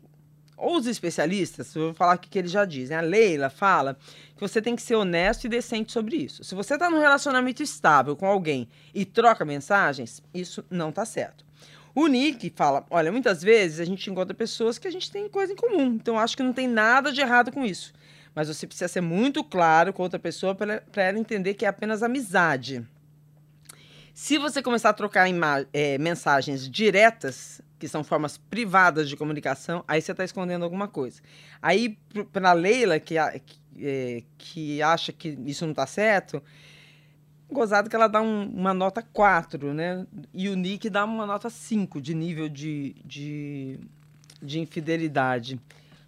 Ou 0.56 0.78
os 0.78 0.88
especialistas, 0.88 1.76
eu 1.76 1.88
vou 1.88 1.94
falar 1.94 2.16
o 2.16 2.20
que 2.20 2.40
eles 2.40 2.50
já 2.50 2.64
dizem. 2.64 2.96
A 2.96 3.02
Leila 3.02 3.50
fala 3.50 3.98
que 4.36 4.40
você 4.40 4.62
tem 4.62 4.74
que 4.74 4.82
ser 4.82 4.96
honesto 4.96 5.46
e 5.46 5.50
decente 5.50 5.92
sobre 5.92 6.16
isso. 6.16 6.46
Se 6.46 6.56
você 6.56 6.76
está 6.76 6.90
num 6.90 7.02
relacionamento 7.02 7.62
estável 7.62 8.16
com 8.16 8.26
alguém 8.26 8.70
e 8.94 9.04
troca 9.04 9.44
mensagens, 9.44 10.24
isso 10.34 10.64
não 10.70 10.94
tá 10.94 11.04
certo. 11.04 11.44
O 11.94 12.08
Nick 12.08 12.54
fala: 12.56 12.86
olha, 12.90 13.12
muitas 13.12 13.44
vezes 13.44 13.82
a 13.82 13.86
gente 13.86 14.10
encontra 14.10 14.34
pessoas 14.34 14.78
que 14.78 14.88
a 14.88 14.92
gente 14.92 15.12
tem 15.12 15.28
coisa 15.28 15.52
em 15.52 15.58
comum, 15.58 15.88
então 15.88 16.18
acho 16.18 16.38
que 16.38 16.44
não 16.44 16.54
tem 16.54 16.70
nada 16.70 17.12
de 17.12 17.20
errado 17.20 17.52
com 17.52 17.66
isso. 17.66 17.94
Mas 18.36 18.50
você 18.50 18.68
precisa 18.68 18.90
ser 18.90 19.02
muito 19.02 19.44
claro 19.44 19.94
com 19.94 20.04
outra 20.04 20.20
pessoa 20.20 20.54
para 20.54 20.84
ela 20.98 21.18
entender 21.18 21.54
que 21.54 21.66
é 21.66 21.70
apenas 21.70 22.04
amizade. 22.04 22.86
Se 24.14 24.38
você 24.38 24.62
começar 24.62 24.90
a 24.90 24.94
trocar 24.94 25.28
eh, 25.74 25.98
mensagens 25.98 26.70
diretas, 26.70 27.62
que 27.80 27.88
são 27.88 28.04
formas 28.04 28.38
privadas 28.38 29.10
de 29.10 29.16
comunicação, 29.18 29.84
aí 29.88 30.02
você 30.02 30.12
está 30.12 30.24
escondendo 30.24 30.64
alguma 30.64 30.88
coisa. 30.88 31.22
Aí, 31.62 31.98
para 32.32 32.54
Leila, 32.54 33.00
que, 33.00 33.16
eh, 33.18 34.24
que 34.38 34.82
acha 34.82 35.12
que 35.12 35.38
isso 35.46 35.66
não 35.66 35.72
está 35.72 35.86
certo, 35.86 36.42
gozado 37.50 37.90
que 37.90 37.96
ela 37.96 38.08
dá 38.08 38.22
um- 38.22 38.50
uma 38.50 38.74
nota 38.74 39.02
4, 39.02 39.74
né? 39.74 40.06
E 40.34 40.48
o 40.50 40.56
Nick 40.56 40.90
dá 40.90 41.04
uma 41.06 41.26
nota 41.26 41.50
5 41.50 42.02
de 42.02 42.14
nível 42.14 42.48
de, 42.50 42.96
de, 43.04 43.80
de 44.42 44.60
infidelidade. 44.60 45.60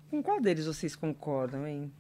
Com 0.10 0.24
qual 0.24 0.40
deles 0.42 0.66
vocês 0.66 0.96
concordam, 0.96 1.68
hein? 1.68 1.92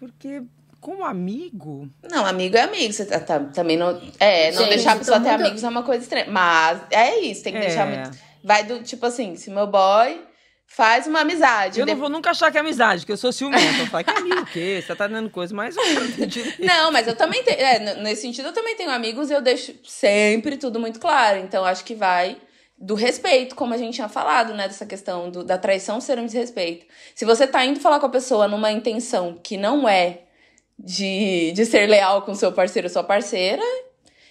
Porque, 0.00 0.42
como 0.80 1.04
amigo. 1.04 1.88
Não, 2.10 2.24
amigo 2.26 2.56
é 2.56 2.62
amigo. 2.62 2.92
Você 2.92 3.04
tá, 3.04 3.20
tá- 3.20 3.38
também 3.40 3.76
não. 3.76 4.00
É, 4.18 4.50
não 4.52 4.62
Gente, 4.62 4.68
deixar 4.70 4.92
a 4.92 4.96
pessoa 4.96 5.20
ter 5.20 5.28
muito- 5.28 5.40
amigos 5.42 5.62
é 5.62 5.68
uma 5.68 5.82
coisa 5.82 6.02
estranha. 6.02 6.26
Mas 6.28 6.80
é 6.90 7.20
isso, 7.20 7.42
tem 7.44 7.52
que 7.52 7.60
deixar 7.60 7.86
é, 7.86 7.96
muito. 7.98 8.18
Vai 8.42 8.64
do 8.64 8.82
tipo 8.82 9.04
assim, 9.06 9.36
se 9.36 9.50
meu 9.50 9.66
boy 9.66 10.22
faz 10.66 11.06
uma 11.06 11.20
amizade. 11.20 11.78
Eu 11.80 11.84
de- 11.84 11.92
não 11.92 12.00
vou 12.00 12.08
nunca 12.08 12.30
achar 12.30 12.50
que 12.50 12.56
é 12.56 12.60
amizade, 12.60 13.02
porque 13.02 13.12
eu 13.12 13.16
sou 13.18 13.30
ciumenta. 13.32 13.80
Eu 13.82 13.86
falo, 13.88 14.04
que 14.04 14.10
amigo 14.10 14.40
o 14.40 14.46
quê? 14.46 14.82
Você 14.84 14.94
tá 14.96 15.06
dando 15.06 15.28
coisa, 15.28 15.54
mas 15.54 15.76
eu 15.76 15.84
não 15.84 16.06
mas 16.90 17.06
eu 17.06 17.14
também 17.14 17.42
tenho. 17.44 17.60
é, 17.60 17.96
nesse 17.96 18.22
sentido, 18.22 18.46
eu 18.48 18.52
também 18.54 18.74
tenho 18.76 18.90
amigos 18.90 19.30
e 19.30 19.34
eu 19.34 19.42
deixo 19.42 19.74
sempre 19.84 20.56
tudo 20.56 20.80
muito 20.80 20.98
claro. 20.98 21.38
Então, 21.38 21.64
acho 21.64 21.84
que 21.84 21.94
vai 21.94 22.38
do 22.80 22.94
respeito, 22.94 23.54
como 23.54 23.74
a 23.74 23.76
gente 23.76 23.94
tinha 23.96 24.08
falado, 24.08 24.54
né? 24.54 24.66
Dessa 24.66 24.86
questão 24.86 25.30
do- 25.30 25.44
da 25.44 25.58
traição 25.58 26.00
ser 26.00 26.18
um 26.18 26.24
desrespeito. 26.24 26.86
Se 27.14 27.26
você 27.26 27.46
tá 27.46 27.62
indo 27.64 27.78
falar 27.78 28.00
com 28.00 28.06
a 28.06 28.10
pessoa 28.10 28.48
numa 28.48 28.72
intenção 28.72 29.38
que 29.42 29.56
não 29.58 29.86
é 29.86 30.20
de, 30.78 31.52
de 31.52 31.66
ser 31.66 31.86
leal 31.86 32.22
com 32.22 32.34
seu 32.34 32.50
parceiro 32.52 32.86
ou 32.86 32.92
sua 32.92 33.04
parceira, 33.04 33.62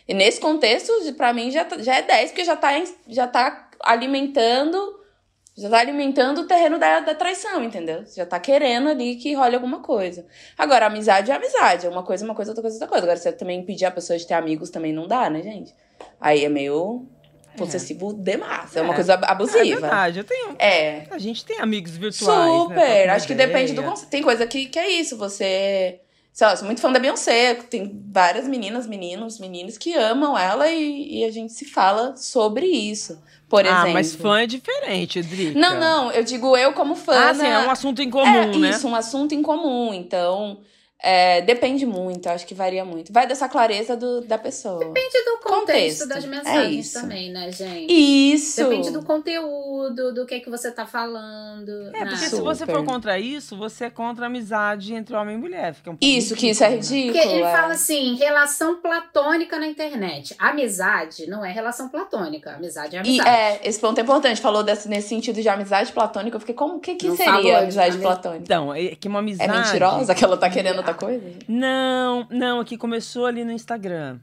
e 0.08 0.14
nesse 0.16 0.40
contexto, 0.42 0.92
pra 1.16 1.32
mim, 1.32 1.52
já, 1.52 1.64
tá- 1.64 1.78
já 1.78 1.96
é 1.96 2.02
10, 2.02 2.32
porque 2.32 2.44
já 2.44 2.56
tá, 2.56 2.72
já 3.08 3.28
tá 3.28 3.70
alimentando. 3.82 4.98
Já 5.56 5.70
tá 5.70 5.80
alimentando 5.80 6.42
o 6.42 6.48
terreno 6.48 6.80
da, 6.80 7.02
da 7.02 7.14
traição, 7.14 7.62
entendeu? 7.62 8.06
Você 8.06 8.16
já 8.16 8.26
tá 8.26 8.40
querendo 8.40 8.88
ali 8.88 9.18
que 9.18 9.34
role 9.34 9.56
alguma 9.56 9.82
coisa. 9.82 10.26
Agora, 10.58 10.86
amizade 10.86 11.30
é 11.32 11.36
amizade. 11.36 11.86
É 11.86 11.90
uma 11.90 12.02
coisa, 12.02 12.24
uma 12.24 12.34
coisa, 12.34 12.52
outra 12.52 12.62
coisa, 12.62 12.76
outra 12.78 12.88
coisa. 12.88 13.04
Agora, 13.04 13.20
você 13.20 13.34
também 13.34 13.60
impedir 13.60 13.84
a 13.86 13.92
pessoa 13.92 14.18
de 14.18 14.26
ter 14.26 14.36
amigos 14.36 14.70
também 14.70 14.94
não 14.94 15.06
dá, 15.06 15.30
né, 15.30 15.42
gente? 15.44 15.76
Aí 16.20 16.46
é 16.46 16.50
meio 16.50 17.06
possessivo 17.58 18.14
demais. 18.14 18.76
É 18.76 18.82
uma 18.82 18.94
É. 18.94 18.96
coisa 18.96 19.14
É 19.14 19.20
abusiva. 19.32 19.64
verdade, 19.82 20.20
eu 20.20 20.24
tenho. 20.24 20.56
É. 20.60 21.04
A 21.12 21.18
gente 21.18 21.44
tem 21.46 21.60
amigos 21.60 21.96
virtuais. 21.98 22.52
Super. 22.64 22.76
Né, 22.76 23.10
Acho 23.10 23.28
que 23.28 23.36
depende 23.36 23.68
do 23.74 23.80
ideia. 23.80 23.90
conceito. 23.90 24.10
Tem 24.10 24.22
coisa 24.24 24.46
que, 24.48 24.66
que 24.68 24.80
é 24.80 24.90
isso. 25.00 25.18
Você. 25.18 26.00
Sei 26.32 26.46
lá, 26.48 26.54
eu 26.54 26.58
sou 26.58 26.66
muito 26.66 26.80
fã 26.80 26.92
da 26.92 27.00
Beyoncé. 27.00 27.56
Tem 27.56 28.02
várias 28.12 28.48
meninas, 28.48 28.88
meninos, 28.88 29.40
meninos 29.40 29.78
que 29.78 29.94
amam 29.94 30.38
ela 30.38 30.70
e, 30.72 31.20
e 31.20 31.26
a 31.26 31.32
gente 31.32 31.52
se 31.52 31.66
fala 31.66 32.16
sobre 32.16 32.66
isso. 32.66 33.22
Por 33.50 33.66
exemplo. 33.66 33.90
Ah, 33.90 33.94
mas 33.94 34.14
fã 34.16 34.42
é 34.42 34.46
diferente, 34.46 35.22
Drica. 35.24 35.60
Não, 35.60 35.80
não, 35.80 36.12
eu 36.12 36.24
digo 36.24 36.56
eu 36.56 36.72
como 36.74 36.96
fã. 36.96 37.30
Ah, 37.30 37.34
sim, 37.34 37.42
né? 37.42 37.50
é 37.50 37.60
um 37.60 37.72
assunto 37.72 38.00
em 38.02 38.10
comum, 38.10 38.26
é, 38.26 38.46
né? 38.56 38.70
Isso, 38.70 38.88
um 38.88 38.96
assunto 38.96 39.34
em 39.34 39.42
comum. 39.42 39.92
Então, 39.92 40.60
é, 41.02 41.42
depende 41.42 41.86
muito, 41.86 42.28
acho 42.28 42.46
que 42.46 42.54
varia 42.54 42.84
muito. 42.84 43.12
Vai 43.14 43.26
dessa 43.26 43.48
clareza 43.48 43.96
do, 43.96 44.22
da 44.22 44.38
pessoa. 44.38 44.80
Depende 44.80 45.24
do 45.26 45.40
contexto, 45.44 45.60
Contexto, 45.60 46.08
das 46.08 46.24
é 46.24 46.28
mensagens 46.28 46.86
isso. 46.88 47.02
também, 47.02 47.32
né, 47.32 47.52
gente? 47.52 47.92
Isso! 47.92 48.64
Depende 48.64 48.92
do 48.92 49.04
conteúdo, 49.04 50.14
do 50.14 50.26
que 50.26 50.36
é 50.36 50.40
que 50.40 50.50
você 50.50 50.72
tá 50.72 50.86
falando. 50.86 51.70
É, 51.90 51.92
né? 51.92 52.00
porque 52.02 52.18
se 52.18 52.30
Super. 52.32 52.44
você 52.44 52.66
for 52.66 52.84
contra 52.84 53.18
isso, 53.20 53.58
você 53.58 53.86
é 53.86 53.90
contra 53.90 54.26
a 54.26 54.28
amizade 54.28 54.94
entre 54.94 55.16
homem 55.16 55.36
e 55.36 55.38
mulher. 55.38 55.74
Fica 55.74 55.90
um 55.92 55.96
pouco 55.96 56.06
Isso, 56.06 56.36
que 56.36 56.50
isso 56.50 56.64
é 56.64 56.70
ridículo, 56.70 56.96
né? 56.96 57.02
ridículo. 57.04 57.24
Porque 57.24 57.36
ele 57.36 57.44
é. 57.44 57.52
fala 57.56 57.74
assim, 57.74 58.16
relação 58.16 58.76
platônica 58.82 59.60
na 59.60 59.68
internet. 59.68 60.36
Amizade 60.38 61.28
não 61.28 61.44
é 61.46 61.52
relação 61.52 61.90
platônica. 61.90 62.52
Amizade 62.56 62.96
é 62.96 63.00
E 63.00 63.02
amizade. 63.02 63.30
é, 63.30 63.60
esse 63.64 63.80
ponto 63.80 63.98
é 63.98 64.02
importante. 64.04 64.42
Falou 64.42 64.64
desse, 64.64 64.88
nesse 64.90 65.10
sentido 65.10 65.42
de 65.42 65.50
amizade 65.50 65.92
platônica. 65.92 66.36
Eu 66.36 66.40
fiquei, 66.40 66.56
como 66.56 66.80
que, 66.80 66.96
que 66.96 67.08
Não 67.08 67.16
seria 67.16 67.42
de 67.42 67.52
amizade 67.52 67.92
ami- 67.96 68.02
platônica? 68.02 68.44
Então, 68.44 68.74
é 68.74 68.96
que 68.96 69.08
uma 69.08 69.20
É 69.20 69.22
amizade. 69.22 69.52
mentirosa 69.52 70.14
que 70.16 70.24
ela 70.24 70.38
tá 70.38 70.50
querendo 70.50 70.84
outra 70.90 71.08
coisa? 71.08 71.32
Não, 71.48 72.28
não, 72.30 72.60
aqui 72.60 72.78
começou 72.78 73.26
ali 73.26 73.44
no 73.44 73.52
Instagram. 73.52 74.20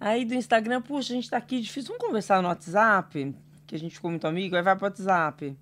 Aí 0.00 0.24
do 0.24 0.34
Instagram, 0.34 0.80
puxa, 0.82 1.12
a 1.12 1.16
gente 1.16 1.30
tá 1.30 1.36
aqui, 1.36 1.60
difícil, 1.60 1.88
vamos 1.92 2.04
conversar 2.06 2.42
no 2.42 2.48
WhatsApp, 2.48 3.34
que 3.66 3.74
a 3.74 3.78
gente 3.78 3.94
ficou 3.94 4.10
muito 4.10 4.26
amigo, 4.26 4.56
aí 4.56 4.62
vai 4.62 4.74
pro 4.76 4.86
WhatsApp. 4.86 5.56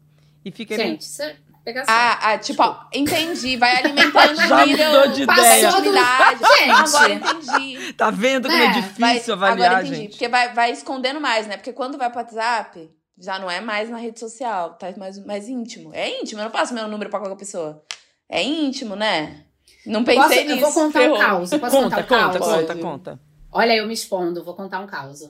E 0.45 0.51
fica 0.51 0.75
ali. 0.75 0.83
Gente, 0.85 1.03
isso 1.03 1.23
é 1.23 1.37
pegação. 1.63 1.95
Ah, 1.95 2.31
ah, 2.33 2.39
tipo, 2.39 2.63
ó, 2.63 2.85
entendi. 2.95 3.59
Vai 3.59 3.77
alimentando 3.85 4.35
Já 4.37 4.63
o 4.63 4.67
nível 4.67 4.87
mudou 4.87 5.09
de 5.13 5.23
ideia. 5.25 5.71
Gente. 5.71 6.71
Agora 6.71 7.13
entendi. 7.13 7.93
Tá 7.93 8.11
vendo 8.11 8.49
como 8.49 8.61
é, 8.63 8.67
É, 8.67 8.73
difícil 8.73 9.37
Vai- 9.37 9.51
avaliar, 9.51 9.71
agora 9.73 9.83
entendi. 9.87 9.97
gente? 10.03 10.11
Porque 10.13 10.29
vai, 10.29 10.55
vai 10.55 10.71
escondendo 10.73 11.21
mais, 11.21 11.47
né? 11.47 11.57
Porque 11.59 11.73
quando 11.75 11.99
vai 11.99 12.09
pro 12.09 12.21
WhatsApp, 12.21 12.91
já 13.19 13.39
não 13.39 13.51
é 13.51 13.61
mais 13.61 13.91
na 13.91 13.99
rede 13.99 14.19
social, 14.19 14.75
tá 14.79 14.91
mais, 14.97 15.23
mais 15.27 15.47
íntimo. 15.49 15.91
É 15.93 16.21
íntimo, 16.23 16.41
eu 16.41 16.45
não 16.45 16.51
passo 16.51 16.73
meu 16.73 16.89
número 16.89 17.11
pra 17.11 17.19
qualquer 17.21 17.37
pessoa. 17.37 17.85
é 18.27 18.43
íntimo, 18.43 18.97
né? 18.97 19.45
Não 19.87 20.05
Posso- 20.05 20.29
pensei 20.29 20.43
eu 20.45 20.57
nisso. 20.57 20.61
vou 20.61 20.73
contar 20.73 21.01
ferrou. 21.01 21.17
um 21.17 21.21
caos. 21.21 21.51
Posso 21.51 21.61
Conta, 21.61 21.73
contar 21.73 21.99
um 21.99 22.03
conta, 22.03 22.39
caos? 22.39 22.39
conta, 22.39 22.67
Pode. 22.67 22.81
conta. 22.81 23.21
Olha, 23.53 23.77
eu 23.77 23.87
me 23.87 23.95
expondo, 23.95 24.45
vou 24.45 24.55
contar 24.55 24.81
um 24.81 24.87
caos. 24.87 25.21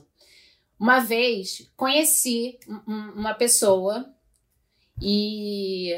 Uma 0.79 0.99
vez 0.99 1.71
conheci 1.77 2.59
um- 2.67 2.93
um- 2.93 3.11
uma 3.13 3.33
pessoa 3.33 4.05
e 5.01 5.93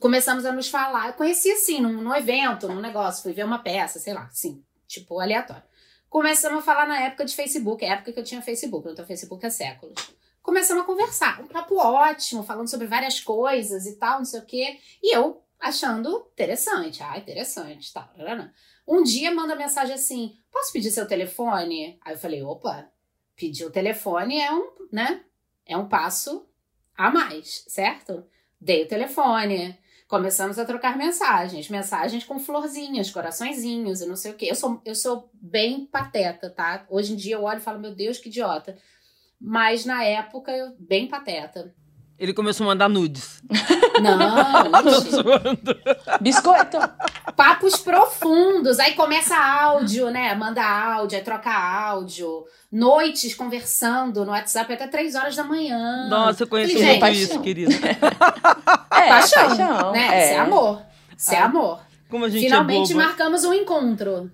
começamos 0.00 0.44
a 0.44 0.52
nos 0.52 0.68
falar. 0.68 1.08
Eu 1.08 1.12
conheci 1.14 1.50
assim, 1.50 1.80
num, 1.80 2.00
num 2.02 2.14
evento, 2.14 2.68
num 2.68 2.80
negócio, 2.80 3.22
fui 3.22 3.32
ver 3.32 3.44
uma 3.44 3.58
peça, 3.60 3.98
sei 3.98 4.12
lá, 4.14 4.24
assim, 4.24 4.62
tipo, 4.86 5.20
aleatório. 5.20 5.62
Começamos 6.10 6.58
a 6.60 6.62
falar 6.62 6.86
na 6.86 7.00
época 7.00 7.24
de 7.24 7.34
Facebook, 7.34 7.84
é 7.84 7.90
a 7.90 7.94
época 7.94 8.12
que 8.12 8.20
eu 8.20 8.24
tinha 8.24 8.40
Facebook, 8.42 8.86
não 8.86 8.94
tenho 8.94 9.06
Facebook 9.08 9.44
há 9.44 9.50
séculos. 9.50 9.94
Começamos 10.42 10.82
a 10.82 10.86
conversar, 10.86 11.40
um 11.40 11.46
papo 11.48 11.76
ótimo, 11.76 12.42
falando 12.42 12.68
sobre 12.68 12.86
várias 12.86 13.18
coisas 13.18 13.86
e 13.86 13.96
tal, 13.96 14.18
não 14.18 14.24
sei 14.26 14.40
o 14.40 14.44
quê. 14.44 14.78
E 15.02 15.16
eu 15.16 15.42
achando 15.64 16.28
interessante, 16.32 17.02
ah, 17.02 17.18
interessante. 17.18 17.92
Tá, 17.92 18.12
um 18.86 19.02
dia 19.02 19.34
manda 19.34 19.56
mensagem 19.56 19.94
assim: 19.94 20.36
posso 20.52 20.72
pedir 20.72 20.90
seu 20.90 21.06
telefone? 21.06 21.98
Aí 22.04 22.14
eu 22.14 22.18
falei, 22.18 22.42
opa, 22.42 22.88
pedir 23.34 23.64
o 23.64 23.70
telefone 23.70 24.38
é 24.38 24.52
um, 24.52 24.70
né? 24.92 25.22
É 25.66 25.76
um 25.76 25.88
passo 25.88 26.46
a 26.96 27.10
mais, 27.10 27.64
certo? 27.68 28.24
Dei 28.60 28.84
o 28.84 28.88
telefone. 28.88 29.78
Começamos 30.06 30.58
a 30.58 30.66
trocar 30.66 30.98
mensagens, 30.98 31.68
mensagens 31.70 32.24
com 32.24 32.38
florzinhas, 32.38 33.10
coraçõezinhos 33.10 34.02
e 34.02 34.06
não 34.06 34.16
sei 34.16 34.32
o 34.32 34.34
quê. 34.34 34.46
Eu 34.50 34.54
sou, 34.54 34.80
eu 34.84 34.94
sou 34.94 35.30
bem 35.32 35.86
pateta, 35.86 36.50
tá? 36.50 36.86
Hoje 36.90 37.14
em 37.14 37.16
dia 37.16 37.36
eu 37.36 37.42
olho 37.42 37.58
e 37.58 37.62
falo, 37.62 37.80
meu 37.80 37.94
Deus, 37.94 38.18
que 38.18 38.28
idiota. 38.28 38.76
Mas 39.40 39.84
na 39.84 40.04
época, 40.04 40.52
eu 40.52 40.76
bem 40.78 41.08
pateta. 41.08 41.74
Ele 42.24 42.32
começou 42.32 42.64
a 42.64 42.68
mandar 42.68 42.88
nudes. 42.88 43.42
Não, 44.02 44.18
Tô. 44.82 46.18
Biscoito. 46.20 46.78
papos 47.36 47.76
profundos. 47.76 48.78
Aí 48.80 48.94
começa 48.94 49.36
áudio, 49.36 50.10
né? 50.10 50.34
Manda 50.34 50.62
áudio, 50.64 51.16
aí 51.18 51.24
troca 51.24 51.50
áudio. 51.52 52.44
Noites 52.72 53.34
conversando 53.34 54.24
no 54.24 54.32
WhatsApp 54.32 54.72
até 54.72 54.86
três 54.88 55.14
horas 55.14 55.36
da 55.36 55.44
manhã. 55.44 56.08
Nossa, 56.08 56.42
eu 56.42 56.48
conheço 56.48 56.72
Falei, 56.72 56.88
muito 56.98 57.06
isso, 57.10 57.28
paixão. 57.28 57.42
querida. 57.42 57.74
É, 58.94 59.08
paixão, 59.08 59.48
paixão. 59.48 59.92
né? 59.92 60.08
é. 60.12 60.24
Isso 60.24 60.34
é 60.34 60.38
amor. 60.38 60.82
Isso 61.16 61.34
é 61.34 61.38
Ah. 61.38 61.44
amor. 61.44 61.80
Como 62.08 62.24
a 62.24 62.28
gente 62.28 62.44
Finalmente 62.44 62.92
é 62.92 62.96
marcamos 62.96 63.44
um 63.44 63.52
encontro. 63.52 64.30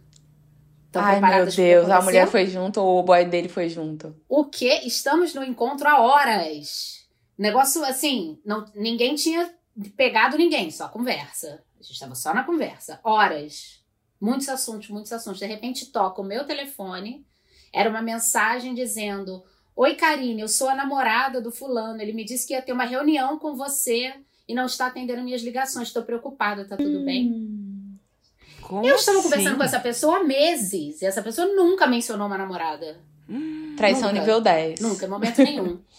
Estão 0.86 1.02
Ai, 1.02 1.20
meu 1.20 1.46
Deus, 1.46 1.88
a 1.90 2.00
mulher 2.02 2.26
foi 2.28 2.46
junto 2.46 2.80
ou 2.80 3.00
o 3.00 3.02
boy 3.02 3.24
dele 3.24 3.48
foi 3.48 3.68
junto? 3.68 4.14
O 4.28 4.44
quê? 4.44 4.80
Estamos 4.84 5.34
no 5.34 5.42
encontro 5.44 5.88
há 5.88 6.00
horas. 6.00 6.99
Negócio 7.40 7.82
assim, 7.86 8.38
não, 8.44 8.66
ninguém 8.74 9.14
tinha 9.14 9.50
pegado 9.96 10.36
ninguém, 10.36 10.70
só 10.70 10.88
conversa. 10.88 11.62
A 11.78 11.82
gente 11.82 11.94
estava 11.94 12.14
só 12.14 12.34
na 12.34 12.44
conversa. 12.44 13.00
Horas. 13.02 13.80
Muitos 14.20 14.46
assuntos, 14.50 14.90
muitos 14.90 15.10
assuntos. 15.10 15.40
De 15.40 15.46
repente 15.46 15.86
toca 15.86 16.20
o 16.20 16.24
meu 16.24 16.44
telefone. 16.44 17.24
Era 17.72 17.88
uma 17.88 18.02
mensagem 18.02 18.74
dizendo: 18.74 19.42
Oi, 19.74 19.94
Karine, 19.94 20.42
eu 20.42 20.48
sou 20.48 20.68
a 20.68 20.74
namorada 20.74 21.40
do 21.40 21.50
fulano. 21.50 22.02
Ele 22.02 22.12
me 22.12 22.26
disse 22.26 22.46
que 22.46 22.52
ia 22.52 22.60
ter 22.60 22.72
uma 22.74 22.84
reunião 22.84 23.38
com 23.38 23.56
você 23.56 24.12
e 24.46 24.54
não 24.54 24.66
está 24.66 24.88
atendendo 24.88 25.22
minhas 25.22 25.40
ligações. 25.40 25.88
Estou 25.88 26.02
preocupada, 26.02 26.66
tá 26.66 26.76
tudo 26.76 27.02
bem? 27.06 27.98
Como 28.60 28.86
Eu 28.86 28.96
estava 28.96 29.18
assim? 29.18 29.30
conversando 29.30 29.56
com 29.56 29.64
essa 29.64 29.80
pessoa 29.80 30.18
há 30.18 30.24
meses 30.24 31.00
e 31.00 31.06
essa 31.06 31.22
pessoa 31.22 31.46
nunca 31.46 31.86
mencionou 31.86 32.26
uma 32.26 32.36
namorada. 32.36 33.00
Traição 33.78 34.08
Nunca. 34.08 34.20
nível 34.20 34.40
10. 34.42 34.80
Nunca, 34.80 35.06
em 35.06 35.08
momento 35.08 35.42
nenhum. 35.42 35.80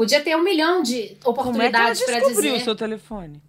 Podia 0.00 0.22
ter 0.22 0.34
um 0.34 0.42
milhão 0.42 0.82
de 0.82 1.18
Como 1.22 1.60
é 1.60 1.68
que 1.68 1.76
ela 1.76 1.90
oportunidades 1.90 1.98
descobriu 1.98 2.52
dizer. 2.52 2.52
o 2.52 2.64
seu 2.64 2.74
telefone? 2.74 3.42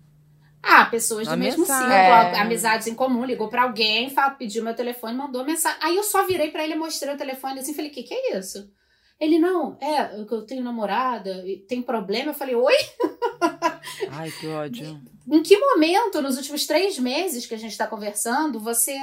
Ah, 0.62 0.84
pessoas 0.84 1.26
do 1.26 1.38
mesmo 1.38 1.66
ciclo, 1.66 1.82
É. 1.90 2.38
amizades 2.42 2.88
em 2.88 2.94
comum, 2.94 3.24
ligou 3.24 3.48
pra 3.48 3.64
alguém, 3.64 4.10
fala, 4.10 4.32
pediu 4.32 4.62
meu 4.62 4.74
telefone, 4.76 5.16
mandou 5.16 5.46
mensagem. 5.46 5.80
Aí 5.82 5.96
eu 5.96 6.04
só 6.04 6.28
virei 6.28 6.52
pra 6.52 6.66
ele, 6.66 6.76
mostrei 6.76 7.14
o 7.14 7.18
telefone 7.18 7.62
assim, 7.62 7.74
falei, 7.74 7.90
o 7.90 7.94
que 7.94 8.04
que 8.04 8.14
é 8.14 8.38
isso? 8.38 8.70
Ele, 9.18 9.40
não, 9.40 9.78
é, 9.80 10.14
eu 10.30 10.42
tenho 10.46 10.62
namorada, 10.62 11.42
tem 11.70 11.82
problema. 11.82 12.32
Eu 12.32 12.36
falei, 12.36 12.54
oi? 12.54 12.76
Ai, 14.12 14.30
que 14.32 14.48
ódio. 14.48 15.02
Em 15.32 15.42
que 15.42 15.58
momento, 15.58 16.22
nos 16.22 16.36
últimos 16.36 16.66
três 16.68 17.00
meses 17.00 17.46
que 17.46 17.54
a 17.56 17.58
gente 17.58 17.78
tá 17.78 17.88
conversando, 17.88 18.60
você 18.60 19.00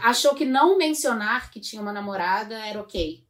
achou 0.00 0.34
que 0.34 0.44
não 0.44 0.76
mencionar 0.76 1.52
que 1.52 1.60
tinha 1.60 1.80
uma 1.80 1.92
namorada 1.92 2.56
era 2.66 2.80
ok? 2.80 3.22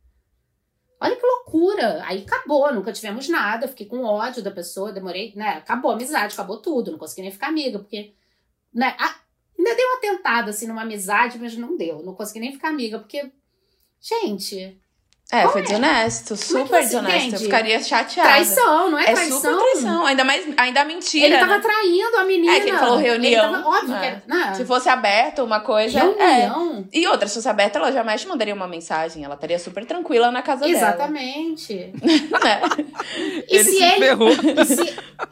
Olha 1.05 1.17
que 1.17 1.27
loucura! 1.27 2.03
Aí 2.07 2.23
acabou, 2.27 2.73
nunca 2.73 2.91
tivemos 2.91 3.29
nada, 3.29 3.69
fiquei 3.69 3.85
com 3.85 4.05
ódio 4.05 4.43
da 4.43 4.51
pessoa, 4.51 4.91
demorei, 4.91 5.35
né? 5.37 5.51
Acabou 5.59 5.91
a 5.91 5.95
amizade, 5.95 6.33
acabou 6.33 6.63
tudo, 6.63 6.91
não 6.91 6.99
consegui 6.99 7.21
nem 7.21 7.31
ficar 7.31 7.49
amiga, 7.49 7.79
porque, 7.79 8.15
né? 8.73 8.97
a- 8.99 9.21
ainda 9.59 9.75
dei 9.75 9.85
uma 9.85 10.01
tentada, 10.01 10.49
assim, 10.49 10.67
numa 10.67 10.81
amizade, 10.81 11.39
mas 11.39 11.55
não 11.59 11.77
deu, 11.77 12.03
não 12.03 12.15
consegui 12.15 12.41
nem 12.41 12.53
ficar 12.53 12.69
amiga, 12.71 12.99
porque, 12.99 13.31
gente, 14.01 14.81
É, 15.35 15.49
foi 15.49 15.63
desonesto, 15.63 16.35
Como 16.37 16.59
é 16.59 16.63
super 16.65 16.81
desonesto. 16.83 17.35
Eu 17.35 17.39
ficaria 17.41 17.83
chateada. 17.83 18.29
traição, 18.31 18.91
não 18.91 18.99
é, 18.99 19.03
É 19.11 19.13
traição? 19.15 19.41
super 19.41 19.57
traição, 19.59 20.07
ainda 20.07 20.25
mais, 20.25 20.47
ainda 20.57 20.85
mentira. 20.85 21.27
Ele 21.27 21.39
tava 21.39 21.57
né? 21.57 21.61
traindo 21.61 22.17
a 22.19 22.25
menina. 22.25 22.53
É, 22.57 22.61
que 22.61 22.69
ele 22.69 22.79
falou 22.79 22.97
reunião. 22.99 23.45
Ele 23.45 23.53
tava, 23.63 23.69
óbvio 23.69 23.95
É. 23.97 24.11
que 24.23 24.29
né? 24.31 24.55
Se 24.55 24.65
fosse 24.65 24.89
aberto 24.89 25.43
uma 25.45 25.61
coisa. 25.61 25.99
É. 25.99 26.03
Reunião. 26.03 26.87
E 26.93 27.07
outra, 27.07 27.27
se 27.29 27.35
fosse 27.35 27.49
aberta, 27.49 27.79
ela 27.79 27.91
jamais 27.93 28.21
te 28.21 28.29
mandaria 28.29 28.55
uma 28.55 28.69
mensagem. 28.69 29.25
Ela 29.25 29.35
estaria 29.35 29.59
super 29.59 29.85
tranquila 29.85 30.31
na 30.31 30.43
casa 30.43 30.67
Exatamente. 30.69 31.75
dela. 31.75 31.95
Né? 32.45 32.61
E 33.49 33.57
ele 33.57 33.65
se 33.65 33.71
se 33.77 33.83
ele, 33.83 33.99
ferrou. 34.07 34.29
e 34.31 34.65
se, 34.65 34.83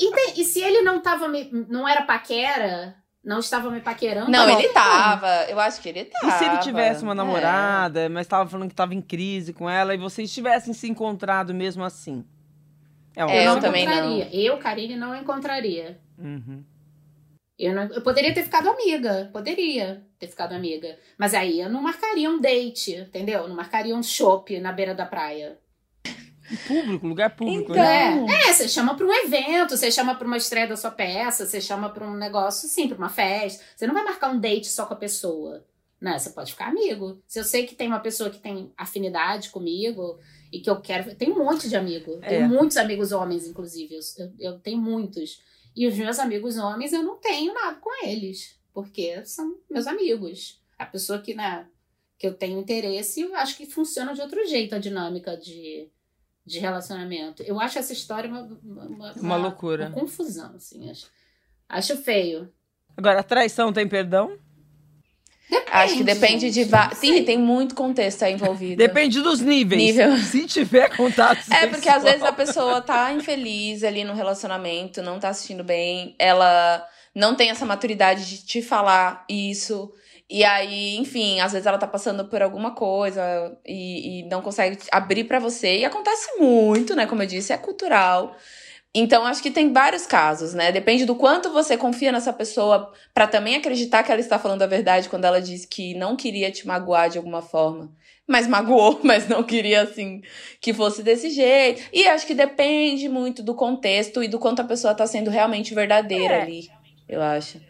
ente- 0.00 0.40
e 0.40 0.44
se 0.44 0.60
ele 0.62 0.82
não 0.82 1.00
tava 1.00 1.28
não 1.68 1.86
era 1.88 2.02
paquera, 2.02 2.94
não 3.24 3.38
estava 3.38 3.70
me 3.70 3.80
paquerando? 3.80 4.30
Não, 4.30 4.46
tá 4.46 4.52
ele 4.58 4.68
tava. 4.70 5.28
Eu 5.48 5.58
acho 5.60 5.80
que 5.80 5.88
ele 5.88 6.04
tava. 6.06 6.26
E 6.28 6.38
se 6.38 6.44
ele 6.44 6.58
tivesse 6.58 7.02
uma 7.02 7.12
É. 7.12 7.14
namorada, 7.14 8.08
mas 8.08 8.26
tava 8.26 8.48
falando 8.48 8.68
que 8.68 8.74
tava 8.74 8.94
em 8.94 9.00
crise 9.02 9.52
com 9.52 9.68
ela, 9.70 9.94
e 9.94 9.98
vocês 9.98 10.32
tivessem 10.32 10.72
se 10.74 10.88
encontrado 10.88 11.54
mesmo 11.54 11.84
assim? 11.84 12.24
É, 13.14 13.24
uma 13.24 13.32
É, 13.34 13.38
Eu 13.38 13.42
eu 13.50 13.54
não 13.54 13.60
também 13.60 13.84
não. 13.86 13.92
encontraria. 13.92 14.28
Eu, 14.34 14.58
Karine, 14.58 14.96
não 14.96 15.14
encontraria. 15.14 16.00
Uhum. 16.18 16.64
Eu, 17.58 17.74
não- 17.74 17.84
eu 17.94 18.00
poderia 18.02 18.32
ter 18.34 18.42
ficado 18.42 18.68
amiga. 18.68 19.28
Poderia 19.32 20.02
ter 20.18 20.26
ficado 20.26 20.52
amiga. 20.54 20.98
Mas 21.18 21.32
aí 21.34 21.60
eu 21.60 21.68
não 21.68 21.82
marcaria 21.82 22.28
um 22.30 22.40
date, 22.40 22.94
entendeu? 22.96 23.46
Não 23.46 23.54
marcaria 23.54 23.94
um 23.94 24.02
chopp 24.02 24.58
na 24.58 24.72
beira 24.72 24.94
da 24.94 25.06
praia. 25.06 25.58
Público, 26.66 27.06
lugar 27.06 27.36
público, 27.36 27.72
Então, 27.72 27.76
né? 27.76 28.26
É, 28.28 28.50
é, 28.50 28.52
você 28.52 28.68
chama 28.68 28.94
pra 28.94 29.06
um 29.06 29.12
evento, 29.12 29.76
você 29.76 29.90
chama 29.90 30.14
pra 30.14 30.26
uma 30.26 30.36
estreia 30.36 30.66
da 30.66 30.76
sua 30.76 30.90
peça, 30.90 31.46
você 31.46 31.60
chama 31.60 31.88
pra 31.90 32.06
um 32.06 32.16
negócio, 32.16 32.68
sim, 32.68 32.88
pra 32.88 32.98
uma 32.98 33.08
festa. 33.08 33.62
Você 33.76 33.86
não 33.86 33.94
vai 33.94 34.04
marcar 34.04 34.30
um 34.30 34.38
date 34.38 34.68
só 34.68 34.84
com 34.86 34.94
a 34.94 34.96
pessoa, 34.96 35.64
né? 36.00 36.18
Você 36.18 36.30
pode 36.30 36.52
ficar 36.52 36.68
amigo. 36.68 37.22
Se 37.26 37.38
eu 37.38 37.44
sei 37.44 37.66
que 37.66 37.74
tem 37.74 37.88
uma 37.88 38.00
pessoa 38.00 38.30
que 38.30 38.38
tem 38.38 38.72
afinidade 38.76 39.50
comigo 39.50 40.18
e 40.52 40.60
que 40.60 40.68
eu 40.68 40.80
quero... 40.80 41.14
Tem 41.14 41.30
um 41.30 41.38
monte 41.38 41.68
de 41.68 41.76
amigo. 41.76 42.18
É. 42.22 42.28
Tenho 42.28 42.48
muitos 42.48 42.76
amigos 42.76 43.12
homens, 43.12 43.46
inclusive. 43.46 43.94
Eu, 43.94 44.00
eu, 44.18 44.32
eu 44.38 44.58
tenho 44.58 44.78
muitos. 44.78 45.40
E 45.74 45.86
os 45.86 45.94
meus 45.96 46.18
amigos 46.18 46.58
homens, 46.58 46.92
eu 46.92 47.02
não 47.02 47.16
tenho 47.16 47.54
nada 47.54 47.76
com 47.76 48.06
eles. 48.06 48.58
Porque 48.74 49.24
são 49.24 49.58
meus 49.70 49.86
amigos. 49.86 50.60
A 50.78 50.84
pessoa 50.84 51.18
que, 51.18 51.34
né, 51.34 51.66
que 52.18 52.26
eu 52.26 52.34
tenho 52.34 52.58
interesse, 52.58 53.20
eu 53.20 53.34
acho 53.36 53.56
que 53.56 53.66
funciona 53.66 54.14
de 54.14 54.20
outro 54.20 54.46
jeito 54.46 54.74
a 54.74 54.78
dinâmica 54.78 55.36
de, 55.36 55.90
de 56.44 56.58
relacionamento. 56.58 57.42
Eu 57.42 57.60
acho 57.60 57.78
essa 57.78 57.92
história 57.92 58.28
uma, 58.28 58.42
uma, 58.64 59.12
Uma 59.14 59.36
loucura. 59.36 59.86
uma 59.86 59.92
confusão, 59.92 60.54
assim. 60.56 60.90
Acho, 60.90 61.06
acho 61.68 61.96
feio. 61.98 62.52
Agora, 62.96 63.22
traição 63.22 63.72
tem 63.72 63.88
perdão? 63.88 64.36
Acho 65.70 65.96
que 65.96 66.04
depende 66.04 66.50
de. 66.50 66.64
Va... 66.64 66.94
sei. 66.94 67.18
Sim, 67.18 67.24
tem 67.24 67.38
muito 67.38 67.74
contexto 67.74 68.22
aí 68.22 68.32
envolvido. 68.34 68.76
Depende 68.76 69.20
dos 69.20 69.40
níveis. 69.40 69.80
Nível. 69.80 70.16
Se 70.20 70.46
tiver 70.46 70.94
contato 70.96 71.40
É, 71.50 71.66
porque 71.66 71.88
às 71.88 72.02
sexual. 72.02 72.02
vezes 72.02 72.22
a 72.22 72.32
pessoa 72.32 72.80
tá 72.80 73.12
infeliz 73.12 73.82
ali 73.84 74.04
no 74.04 74.14
relacionamento, 74.14 75.02
não 75.02 75.18
tá 75.18 75.28
assistindo 75.30 75.62
bem, 75.64 76.14
ela 76.18 76.86
não 77.14 77.34
tem 77.34 77.50
essa 77.50 77.64
maturidade 77.66 78.26
de 78.28 78.44
te 78.44 78.62
falar 78.62 79.24
isso. 79.28 79.92
E 80.34 80.44
aí, 80.44 80.96
enfim, 80.96 81.40
às 81.40 81.52
vezes 81.52 81.66
ela 81.66 81.76
tá 81.76 81.86
passando 81.86 82.24
por 82.24 82.40
alguma 82.40 82.70
coisa 82.70 83.54
e, 83.66 84.20
e 84.20 84.22
não 84.30 84.40
consegue 84.40 84.78
abrir 84.90 85.24
pra 85.24 85.38
você. 85.38 85.80
E 85.80 85.84
acontece 85.84 86.38
muito, 86.40 86.96
né? 86.96 87.04
Como 87.04 87.22
eu 87.22 87.26
disse, 87.26 87.52
é 87.52 87.58
cultural. 87.58 88.34
Então, 88.94 89.26
acho 89.26 89.42
que 89.42 89.50
tem 89.50 89.70
vários 89.74 90.06
casos, 90.06 90.54
né? 90.54 90.72
Depende 90.72 91.04
do 91.04 91.14
quanto 91.14 91.52
você 91.52 91.76
confia 91.76 92.10
nessa 92.10 92.32
pessoa 92.32 92.90
pra 93.12 93.26
também 93.26 93.56
acreditar 93.56 94.02
que 94.02 94.10
ela 94.10 94.22
está 94.22 94.38
falando 94.38 94.62
a 94.62 94.66
verdade 94.66 95.10
quando 95.10 95.26
ela 95.26 95.38
diz 95.38 95.66
que 95.66 95.94
não 95.96 96.16
queria 96.16 96.50
te 96.50 96.66
magoar 96.66 97.10
de 97.10 97.18
alguma 97.18 97.42
forma. 97.42 97.92
Mas 98.26 98.46
magoou, 98.46 99.00
mas 99.04 99.28
não 99.28 99.42
queria, 99.42 99.82
assim, 99.82 100.22
que 100.62 100.72
fosse 100.72 101.02
desse 101.02 101.28
jeito. 101.28 101.82
E 101.92 102.06
acho 102.06 102.26
que 102.26 102.34
depende 102.34 103.06
muito 103.06 103.42
do 103.42 103.54
contexto 103.54 104.22
e 104.22 104.28
do 104.28 104.38
quanto 104.38 104.62
a 104.62 104.64
pessoa 104.64 104.94
tá 104.94 105.06
sendo 105.06 105.30
realmente 105.30 105.74
verdadeira 105.74 106.36
É. 106.36 106.40
ali, 106.40 106.70
eu 107.06 107.20
acho. 107.20 107.60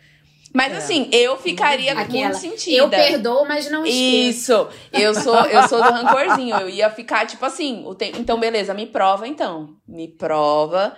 Mas 0.55 0.73
É. 0.73 0.77
assim, 0.77 1.09
eu 1.13 1.37
ficaria 1.39 1.93
Aquela, 1.93 2.07
muito 2.29 2.37
sentida. 2.37 2.77
Eu 2.77 2.89
perdoo, 2.91 3.47
mas 3.47 3.71
não 3.71 3.85
esqueço. 3.87 4.29
Isso, 4.29 4.69
eu 4.93 5.15
sou, 5.15 5.37
eu 5.47 5.67
sou 5.69 5.83
do 5.83 5.91
rancorzinho. 5.91 6.57
Eu 6.57 6.69
ia 6.69 6.91
ficar 6.91 7.27
tipo 7.27 7.45
assim, 7.47 7.83
o 7.87 7.95
te- 7.95 8.13
então 8.19 8.39
beleza, 8.39 8.75
me 8.75 8.87
prova 8.87 9.27
então. 9.27 9.77
Me 9.89 10.09
prova 10.09 10.97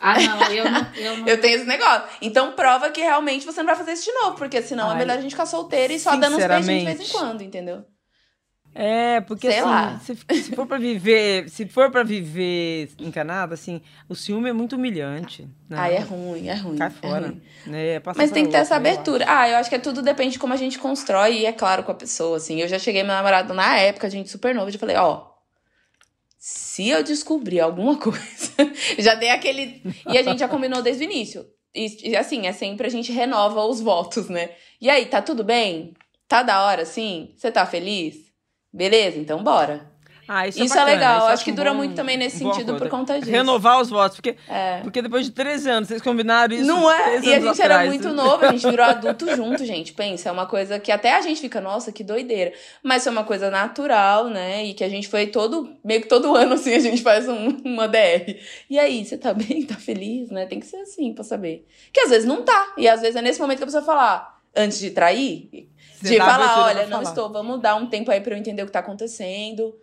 Ah, 0.00 0.14
não, 0.20 0.42
eu 0.52 0.64
não. 0.70 0.86
Eu, 0.96 1.16
não... 1.18 1.26
Eu 1.28 1.40
tenho 1.40 1.56
esse 1.56 1.64
negócio. 1.66 2.02
Então 2.22 2.52
prova 2.52 2.90
que 2.90 3.00
realmente 3.00 3.44
você 3.46 3.60
não 3.60 3.66
vai 3.66 3.76
fazer 3.76 3.92
isso 3.92 4.04
de 4.04 4.12
novo, 4.12 4.36
porque 4.36 4.60
senão 4.62 4.88
é 4.88 4.92
Ai, 4.92 4.98
melhor 4.98 5.18
a 5.18 5.20
gente 5.20 5.30
ficar 5.32 5.46
solteira 5.46 5.92
e 5.92 5.98
só 5.98 6.14
dando 6.16 6.36
uns 6.36 6.46
beijinhos 6.46 6.80
de 6.80 6.96
vez 6.96 7.00
em 7.08 7.12
quando, 7.12 7.42
entendeu? 7.42 7.84
É, 8.80 9.20
porque 9.22 9.50
Sei 9.50 9.58
assim, 9.58 9.68
lá. 9.68 9.98
se, 9.98 10.16
se 10.40 10.54
for 10.54 10.64
pra 10.64 10.78
viver, 10.78 11.50
se 11.50 11.66
for 11.66 11.90
para 11.90 12.04
viver 12.04 12.88
encanada, 13.00 13.54
assim, 13.54 13.82
o 14.08 14.14
ciúme 14.14 14.50
é 14.50 14.52
muito 14.52 14.76
humilhante. 14.76 15.48
Não, 15.68 15.76
Ai, 15.76 15.96
é 15.96 15.98
ruim, 15.98 16.46
é 16.46 16.54
ruim. 16.54 16.78
Cai 16.78 16.86
é 16.86 16.90
fora. 16.90 17.26
ruim. 17.26 17.42
né? 17.66 18.00
Mas 18.14 18.30
tem 18.30 18.44
que 18.44 18.50
ter 18.52 18.58
outra, 18.58 18.58
essa 18.60 18.76
abertura. 18.76 19.24
Ah, 19.26 19.48
eu 19.48 19.56
acho 19.56 19.68
que 19.68 19.74
é 19.74 19.80
tudo 19.80 20.00
depende 20.00 20.34
de 20.34 20.38
como 20.38 20.52
a 20.52 20.56
gente 20.56 20.78
constrói 20.78 21.38
e 21.40 21.44
é 21.44 21.52
claro 21.52 21.82
com 21.82 21.90
a 21.90 21.94
pessoa, 21.94 22.36
assim. 22.36 22.60
Eu 22.60 22.68
já 22.68 22.78
cheguei 22.78 23.02
meu 23.02 23.14
namorado 23.14 23.52
na 23.52 23.76
época, 23.78 24.06
a 24.06 24.10
gente 24.10 24.30
super 24.30 24.54
novo, 24.54 24.68
eu 24.68 24.72
já 24.72 24.78
falei, 24.78 24.94
ó, 24.94 25.26
se 26.38 26.88
eu 26.88 27.02
descobrir 27.02 27.58
alguma 27.58 27.96
coisa, 27.98 28.52
já 28.96 29.16
dei 29.16 29.30
aquele 29.30 29.82
e 30.08 30.16
a 30.16 30.22
gente 30.22 30.38
já 30.38 30.46
combinou 30.46 30.82
desde 30.82 31.02
o 31.02 31.10
início. 31.10 31.44
E, 31.74 32.10
e, 32.10 32.16
assim, 32.16 32.46
é 32.46 32.52
sempre 32.52 32.86
a 32.86 32.90
gente 32.90 33.10
renova 33.10 33.64
os 33.64 33.80
votos, 33.80 34.28
né? 34.28 34.50
E 34.80 34.88
aí, 34.88 35.06
tá 35.06 35.20
tudo 35.20 35.42
bem? 35.42 35.94
Tá 36.28 36.44
da 36.44 36.64
hora, 36.64 36.86
sim? 36.86 37.34
Você 37.36 37.50
tá 37.50 37.66
feliz? 37.66 38.27
Beleza, 38.72 39.18
então 39.18 39.42
bora. 39.42 39.86
Ah, 40.30 40.46
isso, 40.46 40.62
Isso, 40.62 40.74
é, 40.74 40.76
é, 40.76 40.84
bacana, 40.84 40.94
legal. 41.00 41.18
isso 41.20 41.26
acho 41.28 41.44
que 41.46 41.52
dura 41.52 41.70
bom- 41.70 41.78
muito 41.78 41.94
também 41.94 42.18
nesse 42.18 42.36
sentido 42.36 42.72
por 42.74 42.80
coisa. 42.80 42.90
conta 42.90 43.18
disso. 43.18 43.30
Renovar 43.30 43.80
os 43.80 43.88
votos, 43.88 44.18
porque, 44.18 44.36
É. 44.46 44.80
porque 44.82 45.00
depois 45.00 45.24
de 45.24 45.32
13 45.32 45.70
anos, 45.70 45.88
vocês 45.88 46.02
combinaram 46.02 46.54
isso. 46.54 46.66
Não 46.66 46.90
é? 46.92 47.12
13 47.12 47.26
E 47.30 47.32
a 47.34 47.40
gente 47.40 47.62
era 47.62 47.74
atrás. 47.76 47.88
muito 47.88 48.12
novo, 48.12 48.44
a 48.44 48.52
gente 48.52 48.68
virou 48.70 48.84
adulto 48.84 49.24
junto, 49.34 49.64
gente. 49.64 49.94
Pensa, 49.94 50.28
é 50.28 50.32
uma 50.32 50.44
coisa 50.44 50.78
que 50.78 50.92
até 50.92 51.14
a 51.16 51.22
gente 51.22 51.40
fica, 51.40 51.62
nossa, 51.62 51.90
que 51.90 52.04
doideira. 52.04 52.52
Mas 52.82 53.04
foi 53.04 53.10
uma 53.12 53.24
coisa 53.24 53.50
natural, 53.50 54.28
né? 54.28 54.66
E 54.66 54.74
que 54.74 54.84
a 54.84 54.88
gente 54.90 55.08
foi 55.08 55.28
todo, 55.28 55.74
meio 55.82 56.02
que 56.02 56.08
todo 56.08 56.26
ano, 56.36 56.52
assim, 56.56 56.74
a 56.74 56.78
gente 56.78 57.00
faz 57.02 57.26
um- 57.26 57.56
uma 57.64 57.88
DR. 57.88 58.38
E 58.68 58.78
aí, 58.78 59.06
você 59.06 59.16
tá 59.16 59.32
bem? 59.32 59.62
Tá 59.62 59.76
feliz, 59.76 60.28
né? 60.30 60.44
Tem 60.44 60.60
que 60.60 60.66
ser 60.66 60.76
assim 60.82 61.14
pra 61.14 61.24
saber. 61.24 61.66
Que 61.90 62.00
às 62.00 62.10
vezes 62.10 62.26
não 62.28 62.42
tá. 62.42 62.74
E 62.76 62.86
às 62.86 63.00
vezes 63.00 63.16
é 63.16 63.22
nesse 63.22 63.40
momento 63.40 63.56
que 63.56 63.64
a 63.64 63.66
pessoa 63.66 63.82
fala, 63.82 64.36
antes 64.54 64.78
de 64.78 64.90
trair, 64.90 65.70
Você 66.00 66.14
de 66.14 66.18
falar, 66.18 66.64
olha, 66.64 66.86
não 66.86 66.98
falar. 66.98 67.02
estou, 67.02 67.32
vamos 67.32 67.60
dar 67.60 67.74
um 67.74 67.86
tempo 67.86 68.10
aí 68.10 68.20
pra 68.20 68.34
eu 68.34 68.38
entender 68.38 68.62
o 68.62 68.66
que 68.66 68.72
tá 68.72 68.78
acontecendo. 68.78 69.76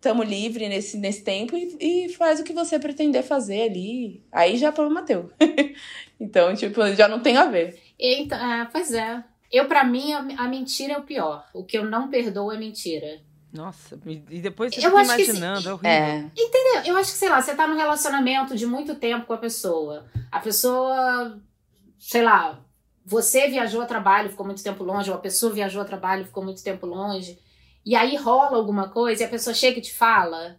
Tamo 0.00 0.22
livre 0.22 0.68
nesse, 0.68 0.98
nesse 0.98 1.24
tempo 1.24 1.56
e, 1.56 1.76
e 1.80 2.08
faz 2.10 2.38
o 2.38 2.44
que 2.44 2.52
você 2.52 2.78
pretender 2.78 3.22
fazer 3.22 3.62
ali. 3.62 4.22
Aí 4.30 4.56
já 4.56 4.68
é 4.68 4.72
problema 4.72 5.02
teu. 5.02 5.30
então, 6.20 6.54
tipo, 6.54 6.86
já 6.94 7.08
não 7.08 7.20
tem 7.20 7.36
a 7.36 7.46
ver. 7.46 7.80
Então, 7.98 8.38
é, 8.38 8.68
pois 8.70 8.92
é. 8.92 9.24
Eu, 9.50 9.66
pra 9.66 9.84
mim, 9.84 10.12
a, 10.12 10.44
a 10.44 10.48
mentira 10.48 10.94
é 10.94 10.98
o 10.98 11.02
pior. 11.02 11.46
O 11.54 11.64
que 11.64 11.78
eu 11.78 11.84
não 11.84 12.08
perdoo 12.08 12.52
é 12.52 12.58
mentira. 12.58 13.20
Nossa, 13.52 13.98
e 14.06 14.40
depois 14.40 14.74
você 14.74 14.80
Eu 14.80 14.90
fica 14.90 15.00
acho 15.00 15.16
que 15.16 15.22
imaginando, 15.22 15.68
é 15.68 15.72
horrível. 15.72 15.90
É. 15.90 16.30
Entendeu? 16.36 16.82
Eu 16.84 16.96
acho 16.98 17.12
que, 17.12 17.18
sei 17.18 17.28
lá, 17.28 17.40
você 17.40 17.54
tá 17.54 17.66
num 17.66 17.76
relacionamento 17.76 18.54
de 18.54 18.66
muito 18.66 18.94
tempo 18.96 19.26
com 19.26 19.32
a 19.32 19.38
pessoa. 19.38 20.06
A 20.30 20.40
pessoa, 20.40 21.40
sei 21.98 22.22
lá, 22.22 22.60
você 23.08 23.48
viajou 23.48 23.80
a 23.80 23.86
trabalho, 23.86 24.30
ficou 24.30 24.44
muito 24.44 24.64
tempo 24.64 24.82
longe, 24.82 25.08
ou 25.08 25.16
a 25.16 25.20
pessoa 25.20 25.52
viajou 25.52 25.80
a 25.80 25.84
trabalho, 25.84 26.24
ficou 26.24 26.42
muito 26.42 26.60
tempo 26.64 26.84
longe. 26.86 27.38
E 27.84 27.94
aí 27.94 28.16
rola 28.16 28.56
alguma 28.56 28.88
coisa 28.88 29.22
e 29.22 29.26
a 29.26 29.28
pessoa 29.28 29.54
chega 29.54 29.78
e 29.78 29.82
te 29.82 29.94
fala. 29.94 30.58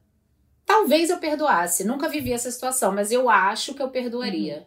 Talvez 0.66 1.10
eu 1.10 1.18
perdoasse. 1.18 1.84
Nunca 1.84 2.08
vivi 2.08 2.32
essa 2.32 2.50
situação, 2.50 2.94
mas 2.94 3.12
eu 3.12 3.30
acho 3.30 3.74
que 3.74 3.82
eu 3.82 3.90
perdoaria. 3.90 4.66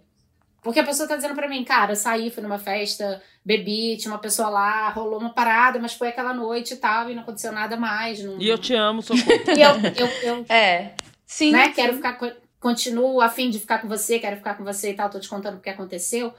Porque 0.63 0.79
a 0.79 0.85
pessoa 0.85 1.09
tá 1.09 1.17
dizendo 1.17 1.35
pra 1.35 1.49
mim, 1.49 1.65
cara, 1.65 1.93
eu 1.93 1.97
saí, 1.97 2.31
fui 2.31 2.43
numa 2.43 2.59
festa, 2.59 3.23
bebi, 3.43 3.97
tinha 3.97 4.13
uma 4.13 4.21
pessoa 4.21 4.51
lá, 4.51 4.91
rolou 4.91 5.19
uma 5.19 5.33
parada, 5.33 5.79
mas 5.79 5.95
foi 5.95 6.09
aquela 6.09 6.35
noite 6.35 6.75
e 6.75 6.77
tal, 6.77 7.09
e 7.09 7.15
não 7.15 7.23
aconteceu 7.23 7.51
nada 7.51 7.79
mais. 7.79 8.23
Não... 8.23 8.39
E 8.39 8.47
eu 8.47 8.59
te 8.59 8.75
amo, 8.75 9.01
socorro. 9.01 9.25
E 9.57 9.63
eu, 9.63 9.71
eu, 9.97 10.07
eu 10.23 10.45
É. 10.55 10.93
Sim. 11.27 11.53
né? 11.53 11.69
sim. 11.69 11.73
Quero 11.73 11.95
ficar, 11.95 12.13
co- 12.19 12.33
continuo 12.61 13.23
a 13.23 13.31
fim 13.31 13.49
de 13.49 13.59
ficar 13.59 13.79
com 13.79 13.89
você, 13.89 14.19
quero 14.19 14.37
ficar 14.37 14.55
com 14.55 14.65
você 14.65 14.91
e 14.91 14.95
tal, 14.95 15.09
tô 15.09 15.19
te 15.19 15.31
contando 15.31 15.57
o 15.57 15.61
que 15.61 15.71
aconteceu. 15.71 16.35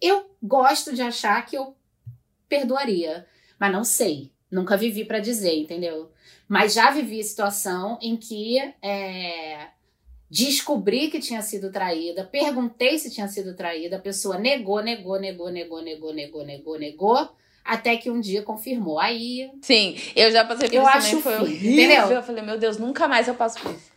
Eu 0.00 0.30
gosto 0.42 0.94
de 0.94 1.02
achar 1.02 1.44
que 1.46 1.56
eu 1.56 1.74
perdoaria, 2.48 3.26
mas 3.58 3.72
não 3.72 3.84
sei. 3.84 4.32
Nunca 4.50 4.76
vivi 4.76 5.04
pra 5.04 5.18
dizer, 5.18 5.54
entendeu? 5.56 6.10
Mas 6.48 6.74
já 6.74 6.90
vivi 6.90 7.22
situação 7.24 7.98
em 8.00 8.16
que 8.16 8.58
é, 8.82 9.68
descobri 10.30 11.08
que 11.08 11.18
tinha 11.18 11.42
sido 11.42 11.72
traída, 11.72 12.24
perguntei 12.24 12.98
se 12.98 13.10
tinha 13.10 13.26
sido 13.28 13.54
traída, 13.56 13.96
a 13.96 14.00
pessoa 14.00 14.38
negou, 14.38 14.82
negou, 14.82 15.18
negou, 15.18 15.50
negou, 15.50 15.82
negou, 15.82 16.14
negou, 16.14 16.44
negou, 16.44 16.78
negou, 16.78 17.28
até 17.64 17.96
que 17.96 18.10
um 18.10 18.20
dia 18.20 18.42
confirmou. 18.42 19.00
Aí 19.00 19.50
Sim, 19.62 19.96
eu 20.14 20.30
já 20.30 20.44
passei 20.44 20.68
por 20.68 20.74
Eu 20.74 20.82
isso 20.82 20.90
acho 20.90 21.06
também, 21.08 21.22
foi 21.22 21.34
horrível. 21.40 21.72
entendeu? 21.72 22.10
Eu 22.10 22.22
falei, 22.22 22.42
meu 22.44 22.58
Deus, 22.58 22.76
nunca 22.78 23.08
mais 23.08 23.26
eu 23.26 23.34
passo 23.34 23.58
por 23.60 23.72
isso. 23.72 23.90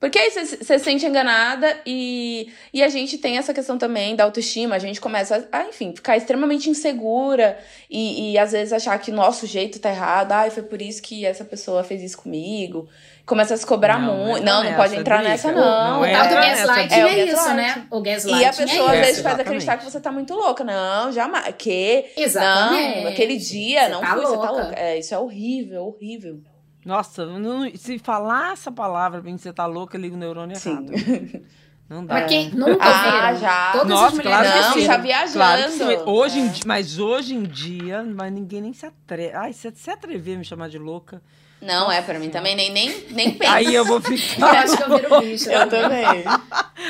Porque 0.00 0.16
aí 0.16 0.30
você 0.30 0.46
se 0.46 0.78
sente 0.78 1.04
enganada 1.04 1.76
e, 1.84 2.52
e 2.72 2.84
a 2.84 2.88
gente 2.88 3.18
tem 3.18 3.36
essa 3.36 3.52
questão 3.52 3.76
também 3.76 4.14
da 4.14 4.22
autoestima. 4.22 4.76
A 4.76 4.78
gente 4.78 5.00
começa 5.00 5.48
a, 5.50 5.64
enfim, 5.64 5.92
ficar 5.92 6.16
extremamente 6.16 6.70
insegura 6.70 7.58
e, 7.90 8.30
e 8.32 8.38
às 8.38 8.52
vezes 8.52 8.72
achar 8.72 8.96
que 9.00 9.10
nosso 9.10 9.44
jeito 9.44 9.80
tá 9.80 9.90
errado. 9.90 10.30
Ai, 10.30 10.50
foi 10.50 10.62
por 10.62 10.80
isso 10.80 11.02
que 11.02 11.26
essa 11.26 11.44
pessoa 11.44 11.82
fez 11.82 12.00
isso 12.00 12.16
comigo. 12.18 12.88
Começa 13.26 13.54
a 13.54 13.56
se 13.56 13.66
cobrar 13.66 13.98
Não, 13.98 14.16
muito. 14.16 14.38
entra 14.42 14.54
Não, 14.54 14.64
não 14.64 14.74
pode 14.74 14.94
entrar 14.94 15.16
Drica. 15.16 15.30
nessa, 15.32 15.50
Não 15.52 15.60
não. 15.60 16.00
o 16.00 16.04
é 16.04 16.12
entra 16.12 16.34
gaslighting 16.40 16.78
nessa, 16.80 16.94
é, 16.94 17.00
é 17.00 17.04
o 17.04 17.26
isso, 17.26 17.54
né? 17.54 17.86
O 17.90 18.00
gaslighting 18.00 18.40
E 18.40 18.44
a 18.44 18.52
pessoa 18.52 18.68
é 18.70 18.70
às 18.70 18.78
isso. 18.94 19.06
vezes 19.06 19.22
faz 19.22 19.40
acreditar 19.40 19.76
que 19.78 19.84
você 19.84 20.00
tá 20.00 20.12
muito 20.12 20.32
louca. 20.32 20.62
Não, 20.62 21.10
jamais. 21.10 21.54
Que? 21.58 22.06
Exatamente. 22.16 23.02
Não, 23.02 23.10
aquele 23.10 23.36
dia 23.36 23.82
Você 23.82 23.88
não 23.88 24.00
tá 24.00 24.12
fui, 24.14 24.20
você 24.26 24.32
tá 24.36 24.50
louca. 24.50 24.62
louca. 24.62 24.80
É, 24.80 24.98
isso 24.98 25.12
é 25.12 25.18
horrível, 25.18 25.86
horrível. 25.86 26.38
Nossa, 26.84 27.26
não- 27.26 27.70
se 27.76 27.98
falar 27.98 28.52
essa 28.52 28.70
palavra 28.72 29.20
pra 29.20 29.30
mim, 29.30 29.36
você 29.36 29.52
tá 29.52 29.66
louca, 29.66 29.98
liga 29.98 30.14
o 30.14 30.18
neurônio 30.18 30.56
Sim. 30.56 30.70
errado. 30.70 30.92
Não 31.88 32.04
dá. 32.04 32.14
Mas 32.16 32.26
quem 32.28 32.50
nunca 32.50 32.84
Ah, 32.84 33.28
viram? 33.32 33.40
já. 33.40 33.72
Todas 33.72 33.88
Nossa, 33.88 34.06
as 34.08 34.12
mulheres 34.12 34.38
claro 34.38 34.52
que 34.62 34.68
Não, 34.68 34.72
sim. 34.74 34.80
já 34.84 34.96
viajando. 34.98 35.32
Claro 35.32 35.62
que 35.62 35.70
sim. 35.70 35.84
Hoje 36.04 36.38
em 36.38 36.46
É. 36.46 36.48
dia, 36.50 36.62
mas 36.66 36.98
hoje 36.98 37.34
em 37.34 37.42
dia, 37.44 38.02
mas 38.04 38.30
ninguém 38.30 38.60
nem 38.60 38.72
se 38.74 38.84
atreve. 38.84 39.34
Ai, 39.34 39.54
se, 39.54 39.70
se 39.74 39.90
atrever 39.90 40.34
a 40.36 40.38
me 40.38 40.44
chamar 40.44 40.68
de 40.68 40.78
louca, 40.78 41.22
Não, 41.60 41.90
é 41.90 42.00
pra 42.00 42.18
mim 42.18 42.30
também, 42.30 42.54
nem, 42.54 42.72
nem, 42.72 43.06
nem 43.10 43.34
pensa. 43.34 43.52
aí 43.52 43.74
eu 43.74 43.84
vou 43.84 43.96
Eu 43.98 44.02
ficar. 44.02 44.50
acho 44.64 44.76
que 44.76 44.82
eu 44.82 44.96
viro 44.96 45.20
bicho. 45.20 45.50
Eu 45.50 45.68
também. 45.68 46.24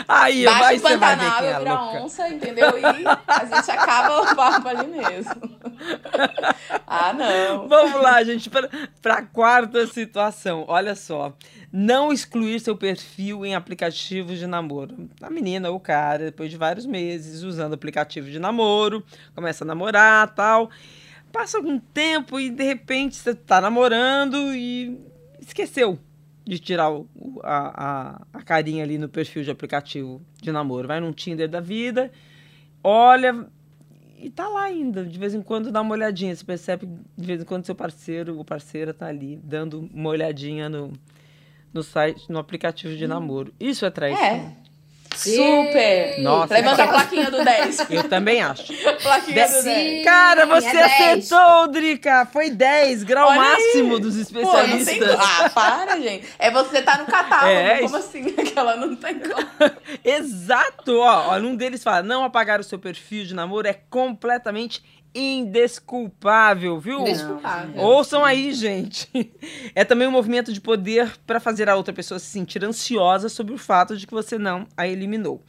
Aí 0.06 0.44
eu 0.44 0.52
vai, 0.52 0.76
o 0.76 0.80
vai 0.80 0.98
Pantanal, 0.98 1.42
é 1.44 1.54
eu 1.54 1.58
viro 1.58 1.70
a 1.72 1.92
onça, 2.02 2.28
entendeu? 2.28 2.78
E 2.78 2.84
a 2.84 3.44
gente 3.44 3.70
acaba 3.70 4.22
o 4.22 4.36
papo 4.36 4.68
ali 4.68 4.86
mesmo. 4.86 5.58
ah, 6.86 7.12
não. 7.14 7.66
Vamos 7.68 8.02
lá, 8.02 8.22
gente, 8.22 8.50
para 8.50 9.14
a 9.14 9.22
quarta 9.22 9.86
situação. 9.86 10.64
Olha 10.68 10.94
só. 10.94 11.32
Não 11.72 12.12
excluir 12.12 12.60
seu 12.60 12.76
perfil 12.76 13.44
em 13.44 13.54
aplicativos 13.54 14.38
de 14.38 14.46
namoro. 14.46 15.08
A 15.20 15.30
menina 15.30 15.68
ou 15.70 15.76
o 15.76 15.80
cara, 15.80 16.26
depois 16.26 16.50
de 16.50 16.56
vários 16.56 16.86
meses 16.86 17.42
usando 17.42 17.74
aplicativo 17.74 18.30
de 18.30 18.38
namoro, 18.38 19.04
começa 19.34 19.64
a 19.64 19.66
namorar 19.66 20.34
tal. 20.34 20.70
Passa 21.32 21.58
algum 21.58 21.78
tempo 21.78 22.38
e 22.40 22.50
de 22.50 22.62
repente 22.64 23.16
você 23.16 23.34
tá 23.34 23.60
namorando 23.60 24.54
e 24.54 24.98
esqueceu 25.40 25.98
de 26.44 26.58
tirar 26.58 26.90
o- 26.90 27.06
a, 27.42 27.84
a, 28.32 28.38
a 28.38 28.42
carinha 28.42 28.82
ali 28.82 28.96
no 28.98 29.08
perfil 29.08 29.42
de 29.44 29.50
aplicativo 29.50 30.20
de 30.40 30.50
namoro. 30.50 30.88
Vai 30.88 31.00
num 31.00 31.12
Tinder 31.12 31.48
da 31.48 31.60
vida, 31.60 32.10
olha, 32.82 33.46
e 34.18 34.30
tá 34.30 34.48
lá 34.48 34.62
ainda. 34.64 35.04
De 35.04 35.18
vez 35.18 35.34
em 35.34 35.42
quando 35.42 35.70
dá 35.70 35.80
uma 35.82 35.92
olhadinha. 35.92 36.34
Você 36.34 36.44
percebe 36.44 36.86
que 36.86 36.92
de 37.20 37.26
vez 37.26 37.42
em 37.42 37.44
quando 37.44 37.66
seu 37.66 37.74
parceiro 37.74 38.36
ou 38.38 38.44
parceira 38.44 38.94
tá 38.94 39.06
ali 39.06 39.36
dando 39.44 39.88
uma 39.92 40.08
olhadinha 40.08 40.68
no, 40.68 40.92
no 41.72 41.82
site, 41.82 42.24
no 42.30 42.38
aplicativo 42.38 42.96
de 42.96 43.06
namoro. 43.06 43.52
Isso 43.60 43.84
é 43.84 43.90
traição. 43.90 44.24
É. 44.24 44.56
Super. 45.18 46.18
Nossa, 46.20 46.54
Levanta 46.54 46.84
a 46.84 46.88
plaquinha 46.88 47.30
do 47.30 47.44
10. 47.44 47.86
Eu 47.90 48.08
também 48.08 48.40
acho. 48.42 48.64
plaquinha 49.02 49.46
do 49.46 49.52
Sim. 49.52 49.64
10. 49.64 50.04
Cara, 50.04 50.46
você 50.46 50.68
é 50.68 50.72
10. 50.72 50.84
acertou, 51.32 51.68
Drica! 51.68 52.26
Foi 52.32 52.50
10, 52.50 53.02
grau 53.04 53.28
Olha 53.28 53.40
aí. 53.40 53.48
máximo 53.48 53.98
dos 53.98 54.14
Pô, 54.30 54.40
não 54.40 54.42
especialistas. 54.60 54.98
tem... 54.98 55.16
Ah, 55.18 55.50
para, 55.50 56.00
gente. 56.00 56.26
É 56.38 56.50
você 56.50 56.82
tá 56.82 56.98
no 56.98 57.06
catálogo. 57.06 57.48
É, 57.52 57.74
Como 57.80 57.86
isso- 57.86 57.96
assim? 57.96 58.34
Aquela 58.38 58.76
não 58.76 58.94
tem 58.96 59.18
como. 59.18 59.48
Exato! 60.04 60.98
Ó, 60.98 61.28
ó, 61.34 61.38
um 61.38 61.54
deles 61.56 61.82
fala: 61.82 62.02
não 62.02 62.24
apagar 62.24 62.60
o 62.60 62.64
seu 62.64 62.78
perfil 62.78 63.24
de 63.24 63.34
namoro 63.34 63.66
é 63.68 63.74
completamente 63.90 64.82
indesculpável, 65.18 66.78
viu? 66.78 67.04
Desculpável. 67.04 67.80
Ouçam 67.82 68.24
aí, 68.24 68.52
gente. 68.52 69.08
É 69.74 69.84
também 69.84 70.06
um 70.06 70.12
movimento 70.12 70.52
de 70.52 70.60
poder 70.60 71.12
para 71.26 71.40
fazer 71.40 71.68
a 71.68 71.76
outra 71.76 71.92
pessoa 71.92 72.18
se 72.18 72.26
sentir 72.26 72.64
ansiosa 72.64 73.28
sobre 73.28 73.52
o 73.52 73.58
fato 73.58 73.96
de 73.96 74.06
que 74.06 74.14
você 74.14 74.38
não 74.38 74.66
a 74.76 74.86
eliminou. 74.86 75.42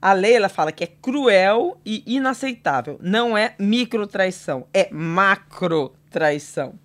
A 0.00 0.12
lei 0.12 0.34
ela 0.34 0.48
fala 0.48 0.70
que 0.72 0.84
é 0.84 0.86
cruel 0.86 1.80
e 1.84 2.02
inaceitável. 2.06 2.98
Não 3.00 3.36
é 3.36 3.54
microtraição, 3.58 4.66
é 4.72 4.88
macrotraição. 4.92 6.78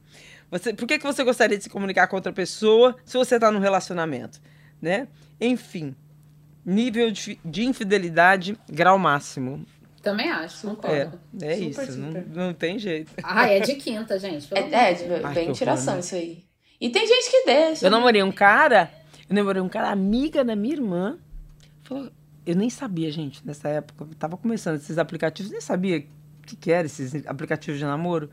Você, 0.49 0.73
por 0.73 0.87
que, 0.87 0.97
que 0.97 1.05
você 1.05 1.23
gostaria 1.23 1.57
de 1.57 1.63
se 1.63 1.69
comunicar 1.69 2.07
com 2.07 2.15
outra 2.15 2.33
pessoa 2.33 2.95
se 3.05 3.17
você 3.17 3.35
está 3.35 3.51
num 3.51 3.59
relacionamento? 3.59 4.41
Né? 4.81 5.07
Enfim, 5.39 5.95
nível 6.65 7.11
de, 7.11 7.39
de 7.43 7.63
infidelidade, 7.63 8.57
grau 8.69 8.97
máximo. 8.97 9.65
Também 10.01 10.29
acho, 10.31 10.65
É, 10.65 10.69
concordo. 10.69 11.19
é 11.41 11.55
Super, 11.55 11.67
isso, 11.69 11.97
não, 11.99 12.07
super. 12.07 12.25
não 12.29 12.53
tem 12.53 12.79
jeito. 12.79 13.11
Ah, 13.23 13.47
é 13.47 13.59
de 13.59 13.75
quinta, 13.75 14.17
gente. 14.17 14.47
É, 14.53 14.59
é 14.59 14.93
de 14.93 15.03
tipo. 15.03 15.27
Ai, 15.27 15.33
bem 15.33 15.51
tiração 15.51 15.95
né? 15.95 15.99
isso 15.99 16.15
aí. 16.15 16.43
E 16.79 16.89
tem 16.89 17.05
gente 17.07 17.29
que 17.29 17.45
deixa. 17.45 17.85
Eu 17.85 17.91
namorei 17.91 18.23
um 18.23 18.31
cara, 18.31 18.91
eu 19.29 19.35
namorei 19.35 19.61
um 19.61 19.69
cara 19.69 19.91
amiga 19.91 20.43
da 20.43 20.55
minha 20.55 20.73
irmã. 20.73 21.17
Falou, 21.83 22.09
eu 22.45 22.55
nem 22.55 22.69
sabia, 22.69 23.11
gente, 23.11 23.45
nessa 23.45 23.69
época. 23.69 24.05
Eu 24.09 24.15
tava 24.15 24.35
começando 24.37 24.77
esses 24.77 24.97
aplicativos, 24.97 25.51
nem 25.51 25.61
sabia 25.61 25.99
o 25.99 26.47
que, 26.47 26.55
que 26.55 26.71
eram 26.71 26.87
esses 26.87 27.13
aplicativos 27.27 27.79
de 27.79 27.85
namoro. 27.85 28.29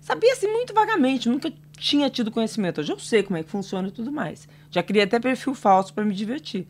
Sabia 0.00 0.32
assim 0.32 0.48
muito 0.48 0.72
vagamente, 0.72 1.28
nunca 1.28 1.52
tinha 1.76 2.08
tido 2.08 2.30
conhecimento. 2.30 2.80
Hoje 2.80 2.90
eu 2.90 2.98
sei 2.98 3.22
como 3.22 3.36
é 3.36 3.42
que 3.42 3.50
funciona 3.50 3.88
e 3.88 3.90
tudo 3.92 4.10
mais. 4.10 4.48
Já 4.70 4.82
criei 4.82 5.04
até 5.04 5.20
perfil 5.20 5.54
falso 5.54 5.92
para 5.92 6.04
me 6.04 6.14
divertir. 6.14 6.66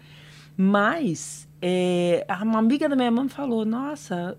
Mas 0.56 1.48
é, 1.62 2.26
uma 2.42 2.58
amiga 2.58 2.88
da 2.88 2.96
minha 2.96 3.10
mãe 3.10 3.28
falou: 3.28 3.64
Nossa, 3.64 4.36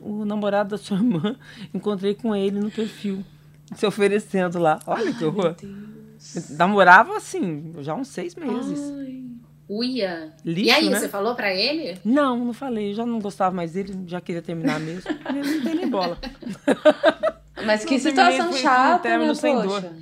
o 0.00 0.24
namorado 0.24 0.70
da 0.70 0.78
sua 0.78 0.96
irmã, 0.98 1.36
encontrei 1.72 2.14
com 2.14 2.34
ele 2.34 2.58
no 2.58 2.70
perfil, 2.70 3.24
se 3.74 3.86
oferecendo 3.86 4.58
lá. 4.58 4.80
Olha 4.86 5.12
que 5.14 5.24
horror. 5.24 5.54
Namorava 6.50 7.16
assim, 7.16 7.72
já 7.78 7.94
uns 7.94 8.08
seis 8.08 8.34
meses. 8.34 8.78
Ai. 8.98 9.20
Uia. 9.68 10.32
Lixo, 10.44 10.66
e 10.66 10.70
aí, 10.72 10.90
né? 10.90 10.98
você 10.98 11.08
falou 11.08 11.36
pra 11.36 11.54
ele? 11.54 11.96
Não, 12.04 12.36
não 12.44 12.52
falei. 12.52 12.90
Eu 12.90 12.94
já 12.94 13.06
não 13.06 13.20
gostava 13.20 13.54
mais 13.54 13.72
dele, 13.72 13.94
já 14.06 14.20
queria 14.20 14.42
terminar 14.42 14.80
mesmo. 14.80 15.08
Eu 15.32 15.44
não 15.44 15.62
tem 15.62 15.74
nem 15.76 15.88
bola. 15.88 16.18
Mas 17.64 17.84
que 17.84 17.94
Não, 17.94 18.00
situação 18.00 18.52
chata, 18.54 19.16
né, 19.16 19.34
sem 19.34 19.54
poxa. 19.54 19.92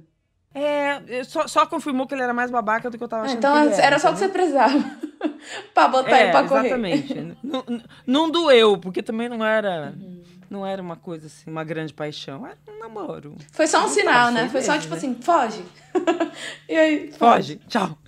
É, 0.55 1.23
só, 1.25 1.47
só 1.47 1.67
confirmou 1.67 2.07
que 2.07 2.15
ele 2.15 2.23
era 2.23 2.33
mais 2.33 2.51
babaca 2.51 2.89
do 2.89 2.97
que 2.97 3.05
eu 3.05 3.09
tava 3.09 3.23
Ah, 3.23 3.27
achando 3.27 3.39
então 3.39 3.57
era. 3.57 3.75
era 3.83 3.99
só 3.99 4.09
o 4.11 4.13
que 4.15 4.19
você 4.21 4.29
precisava. 4.29 4.83
pra 5.75 5.89
botar 5.89 6.11
ele 6.21 6.29
É, 6.29 6.31
pra 6.31 6.45
correr. 6.49 6.67
exatamente. 6.67 7.15
não, 7.43 7.65
não- 8.07 8.31
doeu, 8.31 8.79
porque 8.79 9.03
também 9.03 9.29
não 9.29 9.45
era, 9.45 9.93
Uhum. 9.97 10.23
não 10.51 10.67
era 10.67 10.81
uma 10.81 10.97
coisa 10.97 11.27
assim, 11.27 11.51
uma 11.51 11.65
grande 11.65 11.93
paixão. 11.93 12.47
Era 12.47 12.57
um 12.69 12.79
namoro. 12.79 13.37
Foi 13.53 13.67
só 13.67 13.79
um 13.79 13.83
Não 13.83 13.89
sinal, 13.89 14.31
né? 14.31 14.49
Foi 14.49 14.63
só 14.63 14.79
tipo 14.79 14.91
né? 14.93 14.97
assim, 14.97 15.15
foge. 15.21 15.63
e 16.69 16.77
aí, 16.77 17.13
Foge, 17.13 17.61
tchau. 17.69 17.99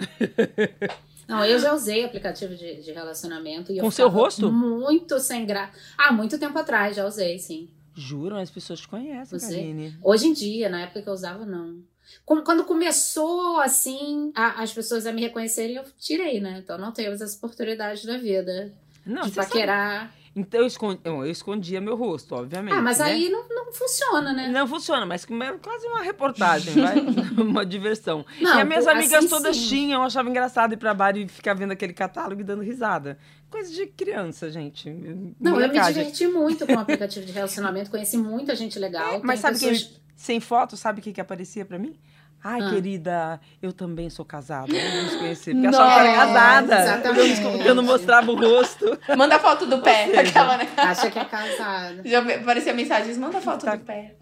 Não, 1.29 1.45
eu 1.45 1.59
já 1.61 1.73
usei 1.73 2.05
aplicativo 2.05 2.55
de, 2.57 2.83
de 2.83 2.91
relacionamento. 2.93 3.71
E 3.73 3.79
eu 3.79 3.85
Com 3.85 3.91
seu 3.91 4.07
ficava 4.09 4.23
rosto? 4.25 4.51
Muito 4.53 5.19
sem 5.21 5.47
graça. 5.47 5.73
Ah, 5.97 6.13
muito 6.13 6.39
tempo 6.39 6.59
atrás 6.59 6.97
já 6.97 7.07
usei, 7.07 7.39
sim. 7.39 7.69
Juro, 7.95 8.37
as 8.37 8.51
pessoas 8.51 8.81
te 8.81 8.89
conhecem, 8.89 9.39
Você? 9.39 9.55
Karine. 9.55 9.97
Hoje 10.03 10.27
em 10.27 10.33
dia, 10.33 10.69
na 10.69 10.81
época 10.83 11.03
que 11.03 11.09
eu 11.09 11.13
usava, 11.13 11.45
não. 11.45 11.79
Quando 12.25 12.65
começou, 12.65 13.59
assim, 13.61 14.33
a- 14.35 14.63
as 14.63 14.73
pessoas 14.73 15.07
a 15.07 15.13
me 15.13 15.21
reconhecerem, 15.21 15.77
eu 15.77 15.85
tirei, 15.99 16.41
né? 16.41 16.61
Então 16.63 16.79
não 16.79 16.93
temos 16.93 17.21
essa 17.21 17.37
oportunidade 17.37 18.07
da 18.07 18.17
vida 18.19 18.73
Não, 19.05 19.23
de 19.23 19.29
você 19.29 19.35
sabe. 19.35 19.49
paquerar. 19.49 20.15
Então 20.35 20.61
eu, 20.61 20.67
escondi, 20.69 21.01
eu 21.03 21.27
escondia 21.27 21.81
meu 21.81 21.97
rosto, 21.97 22.37
obviamente. 22.37 22.73
Ah, 22.73 22.81
mas 22.81 22.99
né? 23.01 23.07
aí 23.07 23.29
não, 23.29 23.49
não 23.49 23.73
funciona, 23.73 24.33
né? 24.33 24.47
Não 24.49 24.65
funciona, 24.69 25.05
mas 25.05 25.25
como 25.25 25.43
é 25.43 25.59
quase 25.59 25.85
uma 25.89 26.03
reportagem, 26.03 26.73
vai? 26.75 27.01
uma 27.37 27.67
diversão. 27.67 28.25
Não, 28.41 28.57
e 28.59 28.63
as 28.63 28.69
minhas 28.69 28.87
assim 28.87 28.97
amigas 28.97 29.27
todas 29.29 29.57
sim. 29.57 29.69
tinham, 29.69 30.01
eu 30.03 30.07
achava 30.07 30.31
engraçado 30.31 30.73
ir 30.73 30.77
pra 30.77 30.95
bar 30.95 31.17
e 31.17 31.27
ficar 31.27 31.55
vendo 31.55 31.73
aquele 31.73 31.93
catálogo 31.93 32.41
e 32.41 32.45
dando 32.45 32.63
risada. 32.63 33.19
Coisa 33.51 33.73
de 33.75 33.87
criança, 33.89 34.49
gente. 34.53 34.89
Não, 34.89 35.55
eu 35.55 35.63
me 35.63 35.67
Molecagem. 35.67 35.95
diverti 35.95 36.29
muito 36.29 36.65
com 36.65 36.75
o 36.75 36.79
aplicativo 36.79 37.27
de 37.27 37.33
relacionamento, 37.33 37.91
conheci 37.91 38.17
muita 38.17 38.55
gente 38.55 38.79
legal. 38.79 39.21
Mas 39.25 39.41
sabe 39.41 39.59
que 39.59 39.69
pessoas- 39.69 40.01
sem 40.21 40.39
foto, 40.39 40.77
sabe 40.77 41.01
o 41.01 41.03
que, 41.03 41.13
que 41.15 41.21
aparecia 41.21 41.65
pra 41.65 41.79
mim? 41.79 41.99
Ai, 42.45 42.61
Ah. 42.63 42.71
querida, 42.71 43.41
eu 43.63 43.73
também 43.73 44.09
sou 44.11 44.25
casada. 44.25 44.67
Vamos 44.73 45.17
conhecer. 45.17 45.53
Porque 45.55 45.67
achava 45.67 45.91
que 45.91 45.99
eu 46.01 46.01
era 46.11 46.17
Nossa, 46.27 46.35
casada. 46.35 46.83
exatamente. 46.83 47.67
Eu 47.67 47.75
não 47.75 47.83
mostrava 47.83 48.31
o 48.31 48.35
rosto. 48.37 48.99
Manda 49.17 49.39
foto 49.39 49.67
do 49.67 49.79
pé. 49.83 50.05
Aquela, 50.21 50.57
né? 50.59 50.69
Acha 50.77 51.11
que 51.11 51.19
é 51.19 51.25
casada. 51.25 52.03
Já 52.05 52.19
aparecia 52.21 52.73
mensagens, 52.75 53.17
manda 53.19 53.41
foto 53.41 53.65
Tá. 53.65 53.77
do 53.77 53.85
pé. 53.85 54.15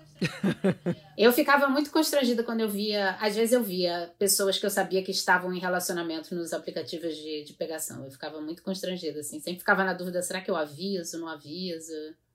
Eu 1.16 1.32
ficava 1.32 1.68
muito 1.68 1.90
constrangida 1.90 2.42
quando 2.42 2.60
eu 2.60 2.68
via. 2.68 3.16
Às 3.20 3.36
vezes 3.36 3.52
eu 3.52 3.62
via 3.62 4.10
pessoas 4.18 4.58
que 4.58 4.66
eu 4.66 4.70
sabia 4.70 5.02
que 5.02 5.10
estavam 5.12 5.52
em 5.52 5.58
relacionamento 5.60 6.34
nos 6.34 6.52
aplicativos 6.52 7.14
de, 7.16 7.44
de 7.44 7.52
pegação. 7.54 8.04
Eu 8.04 8.10
ficava 8.10 8.40
muito 8.40 8.62
constrangida, 8.62 9.20
assim. 9.20 9.38
Sempre 9.40 9.60
ficava 9.60 9.84
na 9.84 9.92
dúvida: 9.92 10.22
será 10.22 10.40
que 10.40 10.50
eu 10.50 10.56
aviso, 10.56 11.18
não 11.20 11.28
aviso? 11.28 11.92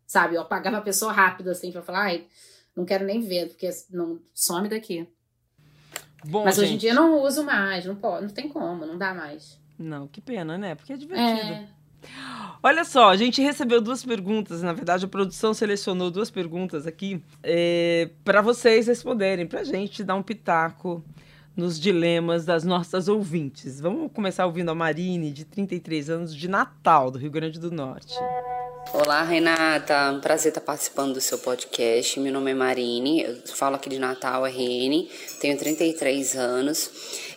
Sabe? 0.08 0.36
Eu 0.36 0.42
apagava 0.42 0.78
a 0.78 0.82
pessoa 0.82 1.12
rápido, 1.12 1.50
assim, 1.50 1.72
pra 1.74 1.82
falar: 1.82 2.04
ai, 2.04 2.26
não 2.76 2.86
quero 2.86 3.06
nem 3.06 3.20
ver, 3.22 3.50
porque 3.50 3.70
não 3.90 4.20
some 4.34 4.68
daqui. 4.70 5.08
Bom, 6.26 6.46
Mas 6.46 6.58
hoje 6.58 6.68
em 6.68 6.72
gente, 6.72 6.82
dia 6.82 6.92
eu 6.92 6.96
não 6.96 7.22
uso 7.22 7.44
mais, 7.44 7.86
não 7.86 7.96
pode, 7.96 8.26
não 8.26 8.34
tem 8.34 8.48
como, 8.48 8.86
não 8.86 8.98
dá 8.98 9.14
mais. 9.14 9.60
Não, 9.78 10.08
que 10.08 10.22
pena, 10.22 10.58
né? 10.58 10.76
Porque 10.76 10.94
é 10.94 10.98
divertido. 10.98 11.54
É. 11.54 11.68
Olha 12.62 12.86
só, 12.86 13.10
a 13.10 13.16
gente 13.18 13.42
recebeu 13.42 13.82
duas 13.82 14.06
perguntas. 14.06 14.62
Na 14.62 14.72
verdade, 14.72 15.06
a 15.06 15.08
produção 15.08 15.54
selecionou 15.54 16.10
duas 16.10 16.32
perguntas 16.32 16.88
aqui 16.88 17.22
para 18.24 18.42
vocês 18.42 18.88
responderem, 18.88 19.46
para 19.46 19.62
a 19.62 19.64
gente 19.66 20.04
dar 20.04 20.16
um 20.16 20.24
pitaco 20.24 21.04
nos 21.56 21.80
dilemas 21.80 22.46
das 22.46 22.64
nossas 22.64 23.08
ouvintes. 23.08 23.80
Vamos 23.80 24.12
começar 24.12 24.46
ouvindo 24.46 24.72
a 24.72 24.76
Marine, 24.76 25.32
de 25.32 25.46
33 25.46 26.10
anos, 26.10 26.36
de 26.36 26.48
Natal, 26.48 27.12
do 27.12 27.20
Rio 27.20 27.32
Grande 27.32 27.60
do 27.60 27.72
Norte. 27.72 28.16
Olá, 28.92 29.24
Renata. 29.24 30.12
Um 30.12 30.20
prazer 30.20 30.50
estar 30.50 30.62
participando 30.62 31.14
do 31.14 31.22
seu 31.22 31.38
podcast. 31.38 32.20
Meu 32.20 32.34
nome 32.34 32.52
é 32.52 32.54
Marine, 32.54 33.24
eu 33.24 33.38
falo 33.46 33.76
aqui 33.76 33.90
de 33.90 33.98
Natal, 33.98 34.46
RN. 34.46 35.08
Tenho 35.40 35.58
33 35.58 36.36
anos. 36.36 36.92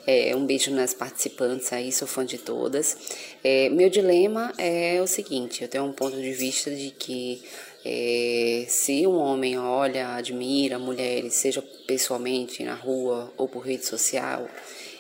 É, 0.07 0.34
um 0.34 0.44
beijo 0.44 0.70
nas 0.70 0.92
participantes 0.92 1.72
aí, 1.72 1.92
sou 1.92 2.09
fã 2.09 2.24
de 2.24 2.38
todas. 2.38 2.97
É, 3.44 3.68
meu 3.68 3.88
dilema 3.88 4.53
é 4.59 5.01
o 5.01 5.07
seguinte: 5.07 5.62
eu 5.62 5.68
tenho 5.68 5.84
um 5.84 5.92
ponto 5.92 6.16
de 6.16 6.32
vista 6.32 6.70
de 6.70 6.90
que 6.90 7.42
é, 7.84 8.64
se 8.68 9.07
um 9.07 9.16
homem 9.16 9.59
olha, 9.59 10.14
admira 10.14 10.78
mulheres, 10.78 11.34
seja 11.34 11.62
pessoalmente 11.86 12.64
na 12.64 12.74
rua 12.74 13.32
ou 13.36 13.49
por 13.49 13.61
rede 13.61 13.86
social, 13.86 14.49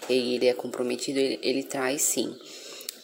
e 0.08 0.36
ele 0.36 0.46
é 0.46 0.54
comprometido, 0.54 1.18
ele, 1.18 1.38
ele 1.42 1.62
traz 1.64 2.02
sim. 2.02 2.36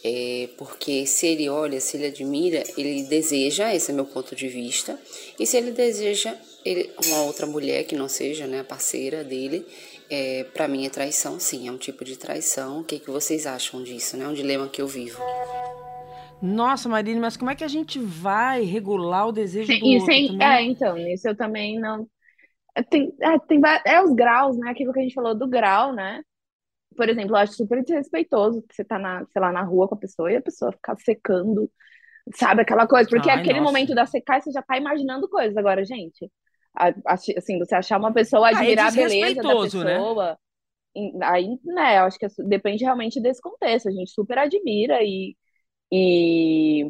É, 0.05 0.49
porque 0.57 1.05
se 1.05 1.27
ele 1.27 1.47
olha, 1.49 1.79
se 1.79 1.95
ele 1.95 2.07
admira, 2.07 2.61
ele 2.77 3.03
deseja, 3.03 3.73
esse 3.73 3.89
é 3.89 3.93
meu 3.93 4.05
ponto 4.05 4.35
de 4.35 4.49
vista, 4.49 4.99
e 5.39 5.45
se 5.45 5.55
ele 5.55 5.71
deseja 5.71 6.35
ele, 6.65 6.91
uma 7.05 7.21
outra 7.23 7.45
mulher 7.45 7.85
que 7.85 7.95
não 7.95 8.09
seja 8.09 8.45
né, 8.45 8.59
a 8.59 8.63
parceira 8.65 9.23
dele, 9.23 9.65
é, 10.09 10.43
para 10.53 10.67
mim 10.67 10.85
é 10.85 10.89
traição, 10.89 11.39
sim, 11.39 11.67
é 11.67 11.71
um 11.71 11.77
tipo 11.77 12.03
de 12.03 12.17
traição. 12.17 12.81
O 12.81 12.83
que, 12.83 12.99
que 12.99 13.09
vocês 13.09 13.47
acham 13.47 13.81
disso? 13.81 14.17
né? 14.17 14.25
É 14.25 14.27
um 14.27 14.33
dilema 14.33 14.67
que 14.67 14.81
eu 14.81 14.87
vivo. 14.87 15.21
Nossa, 16.41 16.89
Marine, 16.89 17.19
mas 17.19 17.37
como 17.37 17.51
é 17.51 17.55
que 17.55 17.63
a 17.63 17.67
gente 17.69 17.99
vai 17.99 18.63
regular 18.63 19.27
o 19.27 19.31
desejo 19.31 19.77
do 19.79 19.85
E 19.85 19.97
outro 19.97 20.11
é, 20.41 20.61
então, 20.61 20.97
isso 20.97 21.27
eu 21.27 21.35
também 21.35 21.79
não. 21.79 22.07
é, 22.75 22.83
Tem, 22.83 23.13
é, 23.21 23.39
tem, 23.39 23.61
é 23.85 24.01
os 24.01 24.13
graus, 24.13 24.57
né? 24.57 24.69
Aquilo 24.69 24.93
que 24.93 24.99
a 24.99 25.03
gente 25.03 25.13
falou 25.15 25.33
do 25.35 25.47
grau, 25.47 25.93
né? 25.93 26.21
Por 26.95 27.09
exemplo, 27.09 27.31
eu 27.33 27.37
acho 27.37 27.53
super 27.53 27.81
desrespeitoso 27.83 28.61
que 28.63 28.75
você 28.75 28.83
tá 28.85 28.99
na, 28.99 29.25
sei 29.27 29.41
lá, 29.41 29.51
na 29.51 29.63
rua 29.63 29.87
com 29.87 29.95
a 29.95 29.97
pessoa 29.97 30.31
e 30.31 30.35
a 30.37 30.41
pessoa 30.41 30.71
ficar 30.71 30.95
secando, 30.99 31.71
sabe? 32.35 32.61
Aquela 32.63 32.87
coisa. 32.87 33.09
Porque 33.09 33.29
Ai, 33.29 33.31
aquele 33.31 33.61
nossa. 33.61 33.61
momento 33.61 33.95
da 33.95 34.05
secar, 34.05 34.41
você 34.41 34.51
já 34.51 34.61
tá 34.63 34.77
imaginando 34.77 35.29
coisas. 35.29 35.57
Agora, 35.57 35.85
gente, 35.85 36.31
assim, 37.37 37.59
você 37.59 37.75
achar 37.75 37.99
uma 37.99 38.13
pessoa, 38.13 38.49
Ah, 38.49 38.65
é 38.65 38.73
admirar 38.73 38.87
a 38.89 38.91
beleza 38.91 39.43
da 39.43 39.55
né? 39.83 40.05
pessoa, 40.05 40.37
em- 40.95 41.17
aí, 41.23 41.59
né, 41.65 41.99
eu 41.99 42.03
acho 42.05 42.19
que 42.19 42.25
isso 42.27 42.43
depende 42.43 42.83
realmente 42.83 43.21
desse 43.21 43.41
contexto. 43.41 43.89
A 43.89 43.91
gente 43.91 44.11
super 44.11 44.37
admira 44.39 44.99
e, 45.03 45.35
e, 45.91 46.85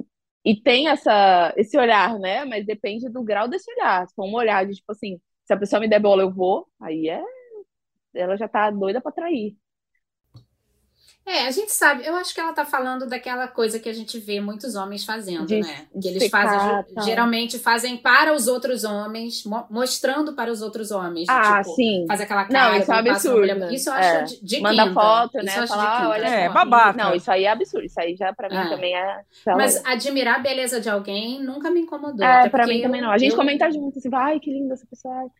e 0.45 0.61
tem 0.61 0.89
essa, 0.89 1.53
esse 1.57 1.77
olhar, 1.77 2.19
né? 2.19 2.45
Mas 2.45 2.65
depende 2.65 3.09
do 3.09 3.23
grau 3.23 3.47
desse 3.49 3.71
olhar. 3.73 4.07
Se 4.07 4.15
for 4.15 4.25
um 4.25 4.35
olhar 4.35 4.65
de, 4.67 4.75
tipo 4.75 4.91
assim, 4.91 5.19
se 5.45 5.53
a 5.53 5.57
pessoa 5.57 5.79
me 5.81 5.89
der 5.89 5.99
bola, 6.01 6.23
eu 6.23 6.33
vou, 6.33 6.67
aí 6.81 7.09
é. 7.09 7.23
Ela 8.13 8.37
já 8.37 8.47
tá 8.47 8.71
doida 8.71 9.01
pra 9.01 9.11
trair. 9.11 9.55
É, 11.25 11.47
a 11.47 11.51
gente 11.51 11.71
sabe, 11.71 12.05
eu 12.05 12.15
acho 12.17 12.33
que 12.33 12.39
ela 12.41 12.51
tá 12.51 12.65
falando 12.65 13.07
daquela 13.07 13.47
coisa 13.47 13.79
que 13.79 13.87
a 13.87 13.93
gente 13.93 14.19
vê 14.19 14.41
muitos 14.41 14.75
homens 14.75 15.05
fazendo, 15.05 15.45
De- 15.45 15.61
né? 15.61 15.85
Que 16.01 16.09
eles 16.09 16.23
secar, 16.23 16.43
fazem, 16.49 16.93
tal. 16.93 17.03
geralmente 17.05 17.57
fazem 17.57 17.95
para 17.95 18.33
os 18.33 18.45
outros 18.47 18.83
homens, 18.83 19.45
mo- 19.45 19.65
mostrando 19.69 20.33
para 20.33 20.51
os 20.51 20.61
outros 20.61 20.91
homens. 20.91 21.29
Ah, 21.29 21.61
tipo, 21.63 21.75
sim. 21.75 22.05
Faz 22.09 22.19
aquela 22.19 22.41
Não, 22.43 22.49
cara, 22.49 22.77
isso 22.77 22.91
é 22.91 22.95
um 22.95 22.97
absurdo. 22.97 23.39
mulher- 23.39 23.71
Isso 23.73 23.89
eu 23.89 23.93
acho 23.93 24.07
É. 24.09 24.23
de, 24.23 24.43
de 24.45 24.59
Manda 24.61 24.83
quinta. 24.83 24.93
foto, 24.93 25.37
Isso 25.37 25.45
né? 25.45 25.53
eu 25.57 25.63
acho 25.63 25.73
de 25.73 25.79
quinta. 25.79 26.09
olha 26.09 26.27
É, 26.27 26.49
babaca. 26.49 27.03
Não, 27.03 27.15
isso 27.15 27.31
aí 27.31 27.45
é 27.45 27.49
absurdo. 27.51 27.85
Isso 27.85 27.99
aí 28.01 28.15
já, 28.17 28.33
pra 28.33 28.49
mim, 28.49 28.55
É. 28.57 28.69
também 28.69 28.93
é. 28.93 29.21
Mas 29.47 29.81
admirar 29.85 30.35
a 30.35 30.39
beleza 30.39 30.81
de 30.81 30.89
alguém 30.89 31.41
nunca 31.41 31.71
me 31.71 31.79
incomodou. 31.79 32.25
É, 32.25 32.41
até 32.41 32.49
pra 32.49 32.67
mim 32.67 32.81
também 32.81 32.99
eu- 32.99 33.07
não. 33.07 33.13
A 33.13 33.17
gente 33.17 33.31
eu- 33.31 33.37
comenta 33.37 33.71
junto, 33.71 33.97
assim, 33.97 34.09
ai, 34.13 34.41
que 34.41 34.51
linda 34.51 34.73
essa 34.73 34.85
pessoa. 34.85 35.31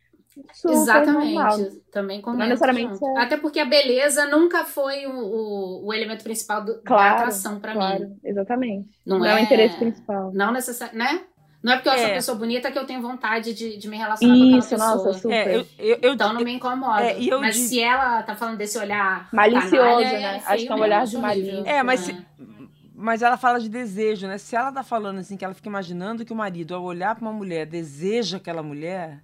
Super 0.52 0.72
Exatamente, 0.74 1.34
normal. 1.34 1.58
também 1.92 2.20
comento 2.20 2.40
Não 2.40 2.46
necessariamente 2.48 2.94
junto. 2.94 3.06
é- 3.18 3.22
Até 3.22 3.36
porque 3.36 3.60
a 3.60 3.64
beleza 3.64 4.26
nunca 4.26 4.64
foi 4.64 5.06
o, 5.06 5.12
o, 5.12 5.86
o 5.86 5.92
elemento 5.94 6.24
principal 6.24 6.64
do- 6.64 6.74
da 6.74 6.80
Claro, 6.82 7.14
atração 7.16 7.60
pra 7.60 7.72
mim. 7.72 7.78
Claro, 7.78 8.16
exatamente. 8.24 8.88
Não, 9.06 9.18
Não, 9.20 9.26
é 9.26 9.34
o 9.34 9.38
é 9.38 9.42
interesse 9.42 9.76
principal. 9.76 10.32
Não 10.34 10.52
necessariamente, 10.52 11.14
né? 11.14 11.20
Não 11.62 11.72
é 11.72 11.76
porque 11.76 11.88
eu 11.88 11.92
É. 11.94 12.04
a 12.10 12.14
pessoa 12.14 12.36
bonita 12.36 12.70
que 12.70 12.78
eu 12.78 12.84
tenho 12.84 13.00
vontade 13.00 13.54
de, 13.54 13.78
de 13.78 13.88
me 13.88 13.96
relacionar 13.96 14.34
com 14.34 14.42
aquela 14.42 14.58
Isso, 14.58 14.68
pessoa. 14.70 14.88
nossa, 14.96 15.12
super. 15.14 15.32
É, 15.34 15.56
eu, 15.56 15.66
eu, 15.78 15.98
eu- 16.02 16.12
Então 16.14 16.32
não 16.34 16.42
me 16.42 16.52
incomoda. 16.52 17.02
É, 17.02 17.16
eu 17.22 17.40
Mas 17.40 17.54
digo- 17.54 17.68
se 17.68 17.80
ela 17.80 18.22
tá 18.22 18.34
falando 18.36 18.58
desse 18.58 18.76
olhar 18.76 19.28
Malicioso, 19.32 19.70
canalha, 19.76 20.12
né? 20.18 20.42
é 20.46 20.52
Acho 20.52 20.66
que 20.66 20.72
é 20.72 20.74
um 20.74 20.80
olhar 20.80 21.06
de 21.06 21.16
malícia. 21.16 21.62
É, 21.64 21.82
mas 21.82 22.00
se- 22.00 22.16
Mas 22.96 23.22
ela 23.22 23.36
fala 23.36 23.58
de 23.60 23.68
desejo, 23.68 24.26
né? 24.26 24.38
Se 24.38 24.54
ela 24.56 24.70
tá 24.72 24.82
falando 24.82 25.18
assim, 25.18 25.36
que 25.36 25.44
ela 25.44 25.52
fica 25.52 25.68
imaginando 25.68 26.24
que 26.24 26.32
o 26.32 26.36
marido, 26.36 26.74
ao 26.74 26.82
olhar 26.82 27.14
pra 27.14 27.22
uma 27.24 27.32
mulher, 27.32 27.66
deseja 27.66 28.36
aquela 28.36 28.62
mulher, 28.62 29.20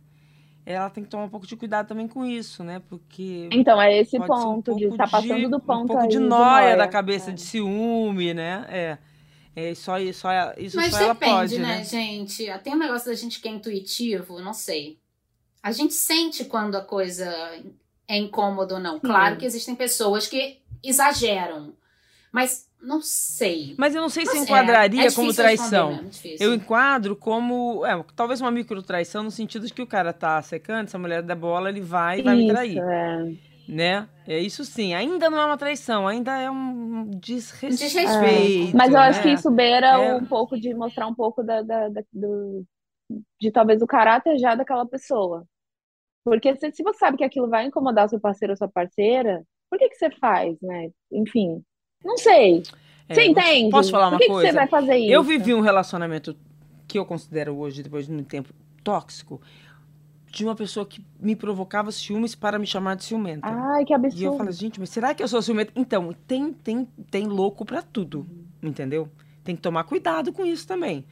ela 0.66 0.88
tem 0.90 1.02
que 1.04 1.10
tomar 1.10 1.24
um 1.24 1.28
pouco 1.28 1.46
de 1.46 1.56
cuidado 1.56 1.88
também 1.88 2.06
com 2.06 2.24
isso, 2.24 2.62
né? 2.62 2.80
Porque 2.88 3.48
Então, 3.52 3.80
é 3.80 3.98
esse 4.00 4.16
pode 4.18 4.26
ser 4.28 4.46
um 4.46 4.54
ponto 4.54 4.76
de 4.76 4.84
estar 4.84 5.10
passando 5.10 5.36
de- 5.36 5.48
do 5.48 5.60
ponto 5.60 5.84
Um 5.84 5.86
pouco 5.86 6.02
aí 6.02 6.08
de 6.08 6.18
noia. 6.18 6.76
da 6.76 6.86
cabeça 6.88 7.30
É. 7.30 7.34
de 7.34 7.40
ciúme, 7.42 8.34
né? 8.34 8.66
É. 8.68 8.98
É, 9.56 9.74
só, 9.74 9.94
só, 10.12 10.30
isso 10.56 10.76
Mas 10.76 10.92
só 10.92 10.98
depende, 10.98 11.04
ela 11.04 11.14
pode, 11.14 11.58
né, 11.58 11.78
né? 11.78 11.84
gente? 11.84 12.46
Tem 12.62 12.72
um 12.74 12.78
negócio 12.78 13.08
da 13.08 13.14
gente 13.14 13.40
que 13.40 13.48
é 13.48 13.50
intuitivo, 13.50 14.40
não 14.40 14.54
sei. 14.54 14.96
A 15.62 15.72
gente 15.72 15.92
sente 15.92 16.44
quando 16.44 16.76
a 16.76 16.80
coisa 16.82 17.26
é 18.06 18.16
incômoda 18.16 18.74
ou 18.74 18.80
não. 18.80 19.00
Claro 19.00 19.36
que 19.36 19.44
existem 19.44 19.74
pessoas 19.74 20.26
que 20.28 20.58
exageram. 20.82 21.74
Mas 22.32 22.68
não 22.80 23.00
sei. 23.02 23.74
Mas 23.76 23.94
eu 23.94 24.00
não 24.00 24.08
sei 24.08 24.24
se 24.24 24.38
enquadraria 24.38 25.06
é 25.08 25.10
como 25.12 25.28
difícil 25.28 25.44
responder 25.44 25.68
traição. 25.68 25.90
mesmo, 25.90 26.08
difícil. 26.10 26.46
Eu 26.46 26.54
enquadro 26.54 27.16
como, 27.16 27.84
é, 27.84 28.04
talvez 28.14 28.40
uma 28.40 28.50
micro 28.50 28.82
traição 28.82 29.22
no 29.22 29.30
sentido 29.30 29.66
de 29.66 29.74
que 29.74 29.82
o 29.82 29.86
cara 29.86 30.12
tá 30.12 30.40
secando, 30.42 30.86
essa 30.86 30.98
mulher 30.98 31.22
da 31.22 31.34
bola, 31.34 31.68
ele 31.68 31.80
vai 31.80 32.20
e 32.20 32.22
vai 32.22 32.36
me 32.36 32.48
trair, 32.48 32.78
é. 32.78 33.32
né? 33.68 34.08
É 34.26 34.38
isso 34.38 34.64
sim. 34.64 34.94
Ainda 34.94 35.28
não 35.28 35.38
é 35.38 35.44
uma 35.44 35.58
traição, 35.58 36.06
ainda 36.06 36.36
é 36.38 36.50
um 36.50 37.10
desrespeito. 37.10 37.76
Desrespeito. 37.76 38.76
Mas 38.76 38.92
eu 38.92 38.98
acho 38.98 39.18
né? 39.18 39.22
que 39.24 39.32
isso 39.32 39.50
beira 39.50 39.88
É. 39.88 40.14
um 40.14 40.24
pouco 40.24 40.58
de 40.58 40.72
mostrar 40.72 41.06
um 41.08 41.14
pouco 41.14 41.42
da, 41.42 41.62
da- 41.62 41.88
da- 41.88 42.02
do, 42.12 42.64
de 43.40 43.50
talvez 43.50 43.82
o 43.82 43.86
caráter 43.86 44.38
já 44.38 44.54
daquela 44.54 44.86
pessoa. 44.86 45.44
Porque 46.24 46.54
se, 46.56 46.70
se 46.72 46.82
você 46.82 46.98
sabe 46.98 47.16
que 47.16 47.24
aquilo 47.24 47.48
vai 47.48 47.66
incomodar 47.66 48.08
seu 48.08 48.20
parceiro 48.20 48.52
ou 48.52 48.56
sua 48.56 48.68
parceira, 48.68 49.42
por 49.68 49.78
que 49.78 49.88
que 49.88 49.96
você 49.96 50.10
faz, 50.12 50.56
né? 50.62 50.90
Enfim, 51.12 51.62
não 52.04 52.16
sei. 52.16 52.62
É, 53.08 53.14
Você 53.14 53.24
entende? 53.24 53.70
Posso 53.70 53.90
falar 53.90 54.08
uma 54.08 54.12
por 54.12 54.18
que 54.18 54.26
que 54.26 54.32
coisa? 54.32 54.48
você 54.50 54.54
vai 54.56 54.66
fazer 54.68 54.96
isso? 54.96 55.12
Eu 55.12 55.22
vivi 55.22 55.52
um 55.54 55.60
relacionamento 55.60 56.36
que 56.86 56.98
eu 56.98 57.04
considero 57.04 57.56
hoje, 57.56 57.82
depois 57.82 58.06
de 58.06 58.12
muito 58.12 58.28
tempo, 58.28 58.52
tóxico, 58.84 59.40
de 60.30 60.44
uma 60.44 60.54
pessoa 60.54 60.86
que 60.86 61.04
me 61.20 61.34
provocava 61.34 61.90
ciúmes 61.90 62.34
para 62.36 62.58
me 62.58 62.66
chamar 62.66 62.94
de 62.96 63.04
ciumenta. 63.04 63.48
Ai, 63.48 63.84
que 63.84 63.92
E 63.92 63.94
eu 63.94 63.98
absurdo. 63.98 64.36
falo, 64.36 64.52
gente, 64.52 64.78
mas 64.78 64.90
será 64.90 65.12
que 65.14 65.22
eu 65.22 65.28
sou 65.28 65.42
ciumenta? 65.42 65.72
Então, 65.74 66.14
tem, 66.26 66.52
tem, 66.52 66.84
tem 67.10 67.26
louco 67.26 67.64
pra 67.64 67.82
tudo, 67.82 68.26
entendeu? 68.62 69.08
Tem 69.42 69.56
que 69.56 69.62
tomar 69.62 69.84
cuidado 69.84 70.32
com 70.32 70.44
isso 70.46 70.66
também. 70.66 71.04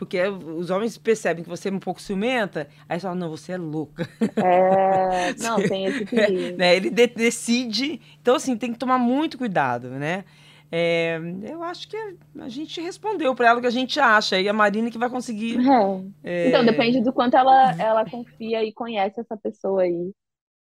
Porque 0.00 0.18
os 0.26 0.70
homens 0.70 0.96
percebem 0.96 1.44
que 1.44 1.50
você 1.50 1.68
é 1.68 1.72
um 1.72 1.78
pouco 1.78 2.00
ciumenta, 2.00 2.62
aí 2.88 2.94
eles 2.94 3.02
falam, 3.02 3.18
não, 3.18 3.28
você 3.28 3.52
é 3.52 3.58
louca. 3.58 4.08
É, 4.38 5.34
não, 5.38 5.66
tem 5.66 5.86
esse 5.86 6.06
perigo. 6.06 6.56
né? 6.56 6.76
Ele 6.76 6.90
de- 6.90 7.06
decide. 7.08 8.00
Então, 8.20 8.34
assim, 8.36 8.56
tem 8.56 8.72
que 8.72 8.78
tomar 8.78 8.98
muito 8.98 9.38
cuidado, 9.38 9.90
né? 9.90 10.24
É, 10.72 11.18
eu 11.50 11.62
acho 11.64 11.88
que 11.88 11.96
a 12.38 12.48
gente 12.48 12.80
respondeu 12.80 13.34
para 13.34 13.48
ela 13.48 13.58
o 13.58 13.60
que 13.60 13.66
a 13.66 13.70
gente 13.70 13.98
acha. 13.98 14.40
E 14.40 14.48
a 14.48 14.52
Marina 14.52 14.90
que 14.90 14.98
vai 14.98 15.10
conseguir. 15.10 15.64
É. 15.68 16.10
é, 16.24 16.40
Então, 16.44 16.64
depende 16.64 17.02
do 17.02 17.12
quanto 17.12 17.36
ela, 17.36 17.74
ela 17.78 18.06
confia 18.06 18.64
e 18.64 18.72
conhece 18.72 19.20
essa 19.20 19.36
pessoa 19.36 19.82
aí. 19.82 20.12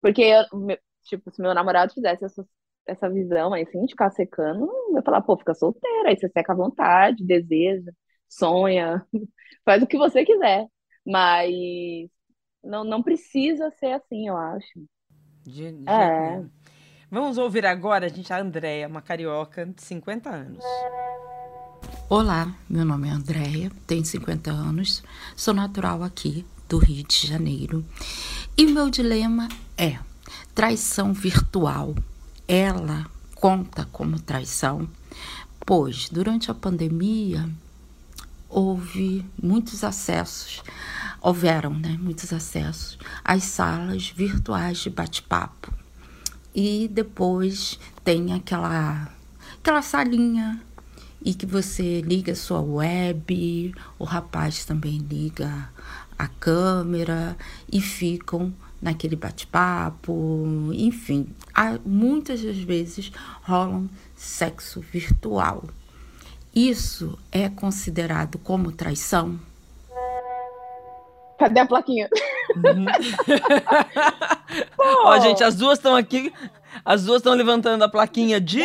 Porque, 0.02 0.22
eu, 0.24 0.44
tipo, 1.04 1.32
se 1.32 1.42
meu 1.42 1.54
namorado 1.54 1.94
fizesse 1.94 2.26
essa, 2.26 2.46
essa 2.88 3.10
visão 3.10 3.54
aí, 3.54 3.64
assim, 3.64 3.86
de 3.86 3.94
ficar 3.94 4.12
secando, 4.12 4.66
eu 4.90 4.96
ia 4.98 5.04
falar, 5.04 5.22
pô, 5.22 5.38
fica 5.38 5.54
solteira, 5.56 6.10
aí 6.10 6.18
você 6.18 6.30
seca 6.30 6.54
à 6.54 6.56
vontade, 6.56 7.26
deseja, 7.26 7.92
sonha, 8.38 9.06
faz 9.66 9.82
o 9.84 9.88
que 9.88 9.98
você 9.98 10.26
quiser. 10.26 10.68
Mas 11.06 11.54
não, 12.64 12.84
não 12.84 13.04
precisa 13.04 13.70
ser 13.72 13.94
assim, 13.94 14.28
eu 14.28 14.38
acho. 14.38 14.80
de- 15.46 15.72
de 15.72 15.90
É. 15.90 16.44
Vamos 17.12 17.38
ouvir 17.38 17.66
agora, 17.66 18.06
a 18.06 18.10
gente, 18.10 18.32
a 18.34 18.40
Andréia, 18.40 18.88
uma 18.88 19.02
carioca 19.02 19.66
de 19.66 19.82
50 19.84 20.30
anos. 20.30 20.64
Olá, 22.10 22.54
meu 22.70 22.86
nome 22.86 23.08
é 23.08 23.12
Andréia, 23.12 23.72
tenho 23.86 24.06
50 24.06 24.52
anos, 24.52 25.04
sou 25.36 25.54
natural 25.54 26.04
aqui 26.04 26.46
do 26.70 26.78
Rio 26.78 27.04
de 27.06 27.28
Janeiro. 27.28 27.86
E 28.58 28.66
meu 28.66 28.90
dilema 28.90 29.48
é: 29.78 30.00
traição 30.56 31.14
virtual, 31.14 31.94
ela 32.48 33.06
conta 33.36 33.86
como 33.92 34.20
traição? 34.20 34.88
Pois 35.66 36.10
durante 36.10 36.50
a 36.52 36.54
pandemia 36.54 37.48
houve 38.54 39.26
muitos 39.42 39.84
acessos, 39.84 40.62
houveram, 41.20 41.74
né, 41.74 41.98
muitos 42.00 42.32
acessos 42.32 43.00
às 43.24 43.44
salas 43.44 44.10
virtuais 44.10 44.78
de 44.78 44.92
bate-papo. 44.92 45.74
E 46.54 46.88
depois 46.88 47.80
tem 48.04 48.32
aquela 48.32 49.10
aquela 49.60 49.82
salinha 49.82 50.62
e 51.26 51.34
que 51.34 51.46
você 51.46 52.02
liga 52.02 52.36
sua 52.36 52.62
web, 52.62 53.74
o 53.98 54.04
rapaz 54.04 54.66
também 54.66 55.00
liga 55.00 55.70
a 56.20 56.28
câmera 56.28 57.36
e 57.72 57.82
ficam 57.82 58.54
naquele 58.80 59.16
bate-papo, 59.16 60.70
enfim, 60.74 61.28
há, 61.56 61.80
muitas 61.86 62.42
das 62.44 62.58
vezes 62.58 63.12
rolam 63.42 63.90
sexo 64.16 64.82
virtual. 64.82 65.64
Isso 66.56 67.18
é 67.32 67.50
considerado 67.50 68.38
como 68.38 68.72
traição? 68.72 69.40
Cadê 71.40 71.60
a 71.60 71.66
plaquinha? 71.66 72.08
Ó, 74.78 75.20
gente, 75.20 75.44
as 75.44 75.56
duas 75.56 75.80
estão 75.80 75.96
aqui, 75.96 76.32
as 76.86 77.06
duas 77.06 77.18
estão 77.18 77.34
levantando 77.34 77.84
a 77.84 77.90
plaquinha 77.90 78.40
de 78.40 78.64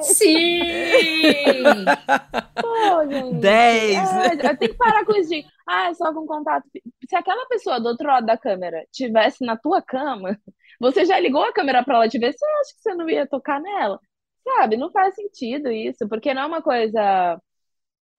Sim! 0.00 1.84
Pô, 2.60 3.06
gente. 3.06 3.40
10. 3.40 3.98
É, 4.42 4.56
tem 4.56 4.68
que 4.68 4.74
parar 4.74 5.04
com 5.04 5.14
isso 5.16 5.28
de, 5.28 5.44
ah, 5.68 5.90
é 5.90 5.94
só 5.94 6.12
com 6.12 6.26
contato. 6.26 6.64
Se 7.08 7.16
aquela 7.16 7.46
pessoa 7.46 7.80
do 7.80 7.88
outro 7.88 8.06
lado 8.06 8.26
da 8.26 8.38
câmera 8.38 8.84
tivesse 8.90 9.44
na 9.44 9.56
tua 9.56 9.82
cama, 9.82 10.38
você 10.80 11.04
já 11.04 11.18
ligou 11.20 11.42
a 11.42 11.52
câmera 11.52 11.84
pra 11.84 11.96
ela 11.96 12.08
te 12.08 12.18
ver, 12.18 12.32
você 12.32 12.44
acha 12.44 12.74
que 12.74 12.82
você 12.82 12.94
não 12.94 13.08
ia 13.08 13.26
tocar 13.26 13.60
nela? 13.60 14.00
Sabe? 14.58 14.76
Não 14.76 14.90
faz 14.90 15.14
sentido 15.14 15.70
isso, 15.70 16.08
porque 16.08 16.34
não 16.34 16.42
é 16.42 16.46
uma 16.46 16.62
coisa. 16.62 17.40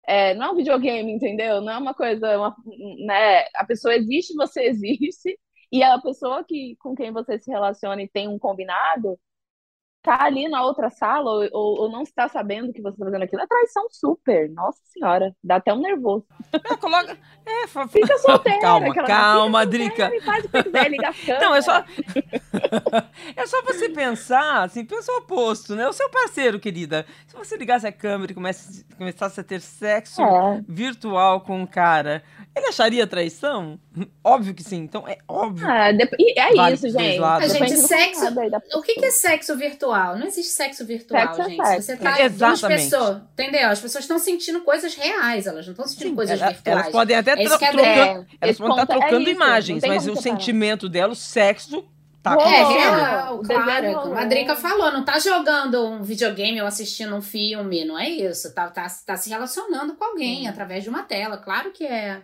é, 0.08 0.34
não 0.36 0.48
é 0.48 0.52
um 0.52 0.56
videogame, 0.56 1.12
entendeu? 1.12 1.62
Não 1.62 1.74
é 1.74 1.78
uma 1.78 1.94
coisa. 1.94 2.38
uma- 2.38 2.56
né? 3.06 3.44
A 3.56 3.66
pessoa 3.66 3.96
existe, 3.96 4.34
você 4.36 4.64
existe, 4.68 5.40
e 5.72 5.84
a 5.84 6.00
pessoa 6.02 6.44
que, 6.46 6.76
com 6.80 6.96
quem 6.96 7.12
você 7.12 7.40
se 7.40 7.52
relaciona 7.52 8.02
e 8.04 8.10
tem 8.10 8.28
um 8.28 8.40
combinado 8.40 9.20
tá 10.02 10.18
ali 10.24 10.48
na 10.50 10.64
outra 10.64 10.90
sala 10.90 11.30
ou, 11.30 11.50
ou, 11.54 11.82
ou 11.84 11.92
não 11.92 12.02
está 12.02 12.28
sabendo 12.28 12.74
que 12.74 12.82
você 12.82 12.94
está 12.96 13.06
fazendo 13.06 13.24
aquilo. 13.24 13.42
É 13.42 13.48
traição 13.48 13.86
super. 13.90 14.50
Nossa 14.52 14.80
senhora. 14.92 15.36
Dá 15.44 15.58
até 15.58 15.74
um 15.74 15.80
nervoso. 15.82 16.26
É, 16.54 16.76
coloca. 16.78 17.18
É, 17.46 17.68
fa- 17.68 17.88
Fica 17.88 18.18
solteira. 18.18 18.60
Calma, 18.62 18.88
aquela- 18.90 19.08
calma, 19.08 19.66
Drica. 19.66 20.10
solteira 20.10 20.26
Faz 20.26 20.46
o 20.46 20.50
que 20.50 20.64
quiser, 20.64 20.90
liga 20.92 21.10
a 21.10 21.14
câmera. 21.14 21.40
Não, 21.42 21.56
é 21.56 21.62
só. 21.62 21.84
é 23.36 23.46
só 23.48 23.62
você 23.64 23.90
pensar, 23.90 24.64
assim, 24.64 24.84
pensa 24.86 25.12
o 25.12 25.18
oposto, 25.18 25.76
né? 25.76 25.88
O 25.88 25.94
seu 25.94 26.10
parceiro, 26.10 26.60
querida. 26.60 27.06
Se 27.28 27.36
você 27.36 27.58
ligasse 27.58 27.86
a 27.88 27.92
câmera 27.92 28.32
e 28.32 28.36
comece- 28.36 28.86
começasse 28.98 29.40
a 29.40 29.44
ter 29.44 29.62
sexo 29.62 30.22
É. 30.22 30.62
virtual 30.68 31.42
com 31.42 31.60
um 31.60 31.66
cara, 31.66 32.24
ele 32.56 32.68
acharia 32.68 33.06
traição? 33.08 33.80
Óbvio 34.24 34.54
que 34.54 34.64
sim. 34.64 34.78
Então 34.78 35.08
é 35.08 35.18
óbvio. 35.28 35.68
Ah, 35.70 35.92
dep- 35.92 36.16
e 36.20 36.40
é 36.40 36.54
Vale 36.56 36.76
isso, 36.76 36.90
gente. 36.90 37.22
A 37.24 37.40
gente, 37.42 37.54
Depende 37.54 37.78
sexo- 37.78 38.26
O 38.76 38.82
que, 38.82 38.96
que 38.96 39.06
é 39.06 39.12
sexo 39.12 39.56
virtual? 39.58 39.91
Não 39.94 40.26
existe 40.28 40.52
sexo 40.54 40.86
virtual, 40.86 41.22
Sexo 41.28 41.42
é 41.42 41.50
gente. 41.50 41.66
sexo. 41.68 41.82
Você 41.84 41.98
tá 41.98 42.20
É, 42.20 42.30
duas 42.30 42.62
pessoas, 42.62 43.22
entendeu? 43.34 43.70
As 43.70 43.80
pessoas 43.80 44.04
estão 44.04 44.18
sentindo 44.20 44.62
coisas 44.62 44.96
reais, 44.96 45.48
elas 45.48 45.66
não 45.66 45.72
estão 45.74 45.88
sentindo 45.88 46.10
Sim, 46.10 46.16
coisas 46.16 46.40
ela- 46.42 46.52
virtuais. 46.52 46.80
elas 46.80 46.92
podem 46.92 47.16
até 47.18 47.32
É 47.32 47.36
tro- 47.36 47.44
é- 47.44 47.58
trocando, 47.58 47.82
É, 47.82 48.26
elas 48.42 48.58
podem 48.58 48.58
estar 48.58 48.58
ponto 48.68 48.80
é 48.82 48.86
trocando 48.86 49.22
isso, 49.22 49.32
imagens, 49.32 49.84
mas 49.88 50.08
o 50.08 50.16
sentimento 50.16 50.88
dela, 50.90 51.14
o 51.14 51.16
sexo, 51.16 51.84
tá 52.24 52.34
Rolou. 52.36 52.48
É 52.50 52.64
real, 52.64 53.40
claro. 53.40 53.86
é 53.86 53.94
Como 53.96 54.16
a. 54.18 54.26
Drica 54.26 54.56
falou, 54.56 54.92
não 54.92 55.04
tá 55.04 55.18
jogando 55.20 55.86
um 55.88 56.04
videogame 56.04 56.62
ou 56.62 56.68
assistindo 56.68 57.16
um 57.16 57.22
filme, 57.22 57.84
não 57.86 57.98
é 57.98 58.10
isso. 58.10 58.54
Tá, 58.54 58.70
tá, 58.70 58.86
tá 59.06 59.18
se 59.18 59.30
relacionando 59.30 59.96
com 59.96 60.04
alguém 60.06 60.48
através 60.48 60.84
de 60.84 60.90
uma 60.90 61.04
tela. 61.04 61.38
Claro 61.38 61.72
que 61.72 61.84
é. 61.86 62.22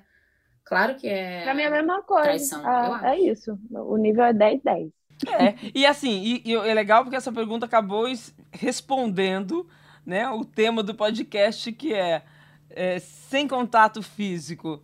Claro 0.63 0.95
que 0.95 1.07
é. 1.07 1.43
Pra 1.43 1.53
mim 1.53 1.61
é 1.63 1.68
a 1.68 1.72
mesma 1.72 2.01
coisa. 2.03 2.24
Traição, 2.26 2.61
Ah, 2.65 3.01
é 3.05 3.20
isso. 3.22 3.57
O 3.72 3.95
nível 3.97 4.26
é 4.26 4.34
10-10. 4.34 4.91
É, 5.26 5.55
e 5.74 5.86
assim, 5.86 6.41
e, 6.45 6.51
e 6.51 6.55
é 6.55 6.74
legal 6.74 7.03
porque 7.03 7.15
essa 7.15 7.32
pergunta 7.32 7.65
acabou 7.65 8.07
es- 8.07 8.36
respondendo 8.51 9.68
né, 10.05 10.30
o 10.30 10.45
tema 10.45 10.84
do 10.84 10.93
podcast, 10.93 11.72
que 11.72 11.93
é, 11.93 12.22
é, 12.70 12.99
sem 12.99 13.47
contato 13.47 14.01
físico, 14.03 14.84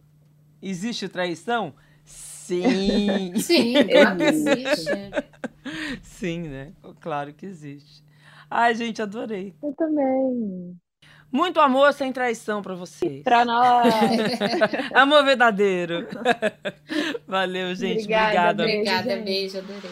existe 0.62 1.08
traição? 1.08 1.74
Sim, 2.04 3.34
Sim, 3.40 3.74
claro 3.88 4.18
que 4.18 4.24
existe. 4.24 4.92
sim, 6.02 6.40
né? 6.42 6.74
Claro 7.00 7.34
que 7.34 7.46
existe. 7.46 8.04
Ai, 8.50 8.76
gente, 8.76 9.02
adorei. 9.02 9.54
Eu 9.64 9.74
também. 9.74 10.76
Muito 11.32 11.60
amor 11.60 11.92
sem 11.94 12.12
traição 12.14 12.62
pra 12.62 12.76
vocês. 12.76 13.24
Pra 13.24 13.44
nós. 13.44 13.92
Amor 14.94 15.26
verdadeiro. 15.26 16.08
Valeu, 17.28 17.74
gente. 17.74 18.02
Obrigada, 18.04 18.62
Obrigada. 18.62 18.64
beijo. 18.64 18.80
Obrigada, 18.92 19.22
beijo, 19.24 19.58
adorei. 19.58 19.92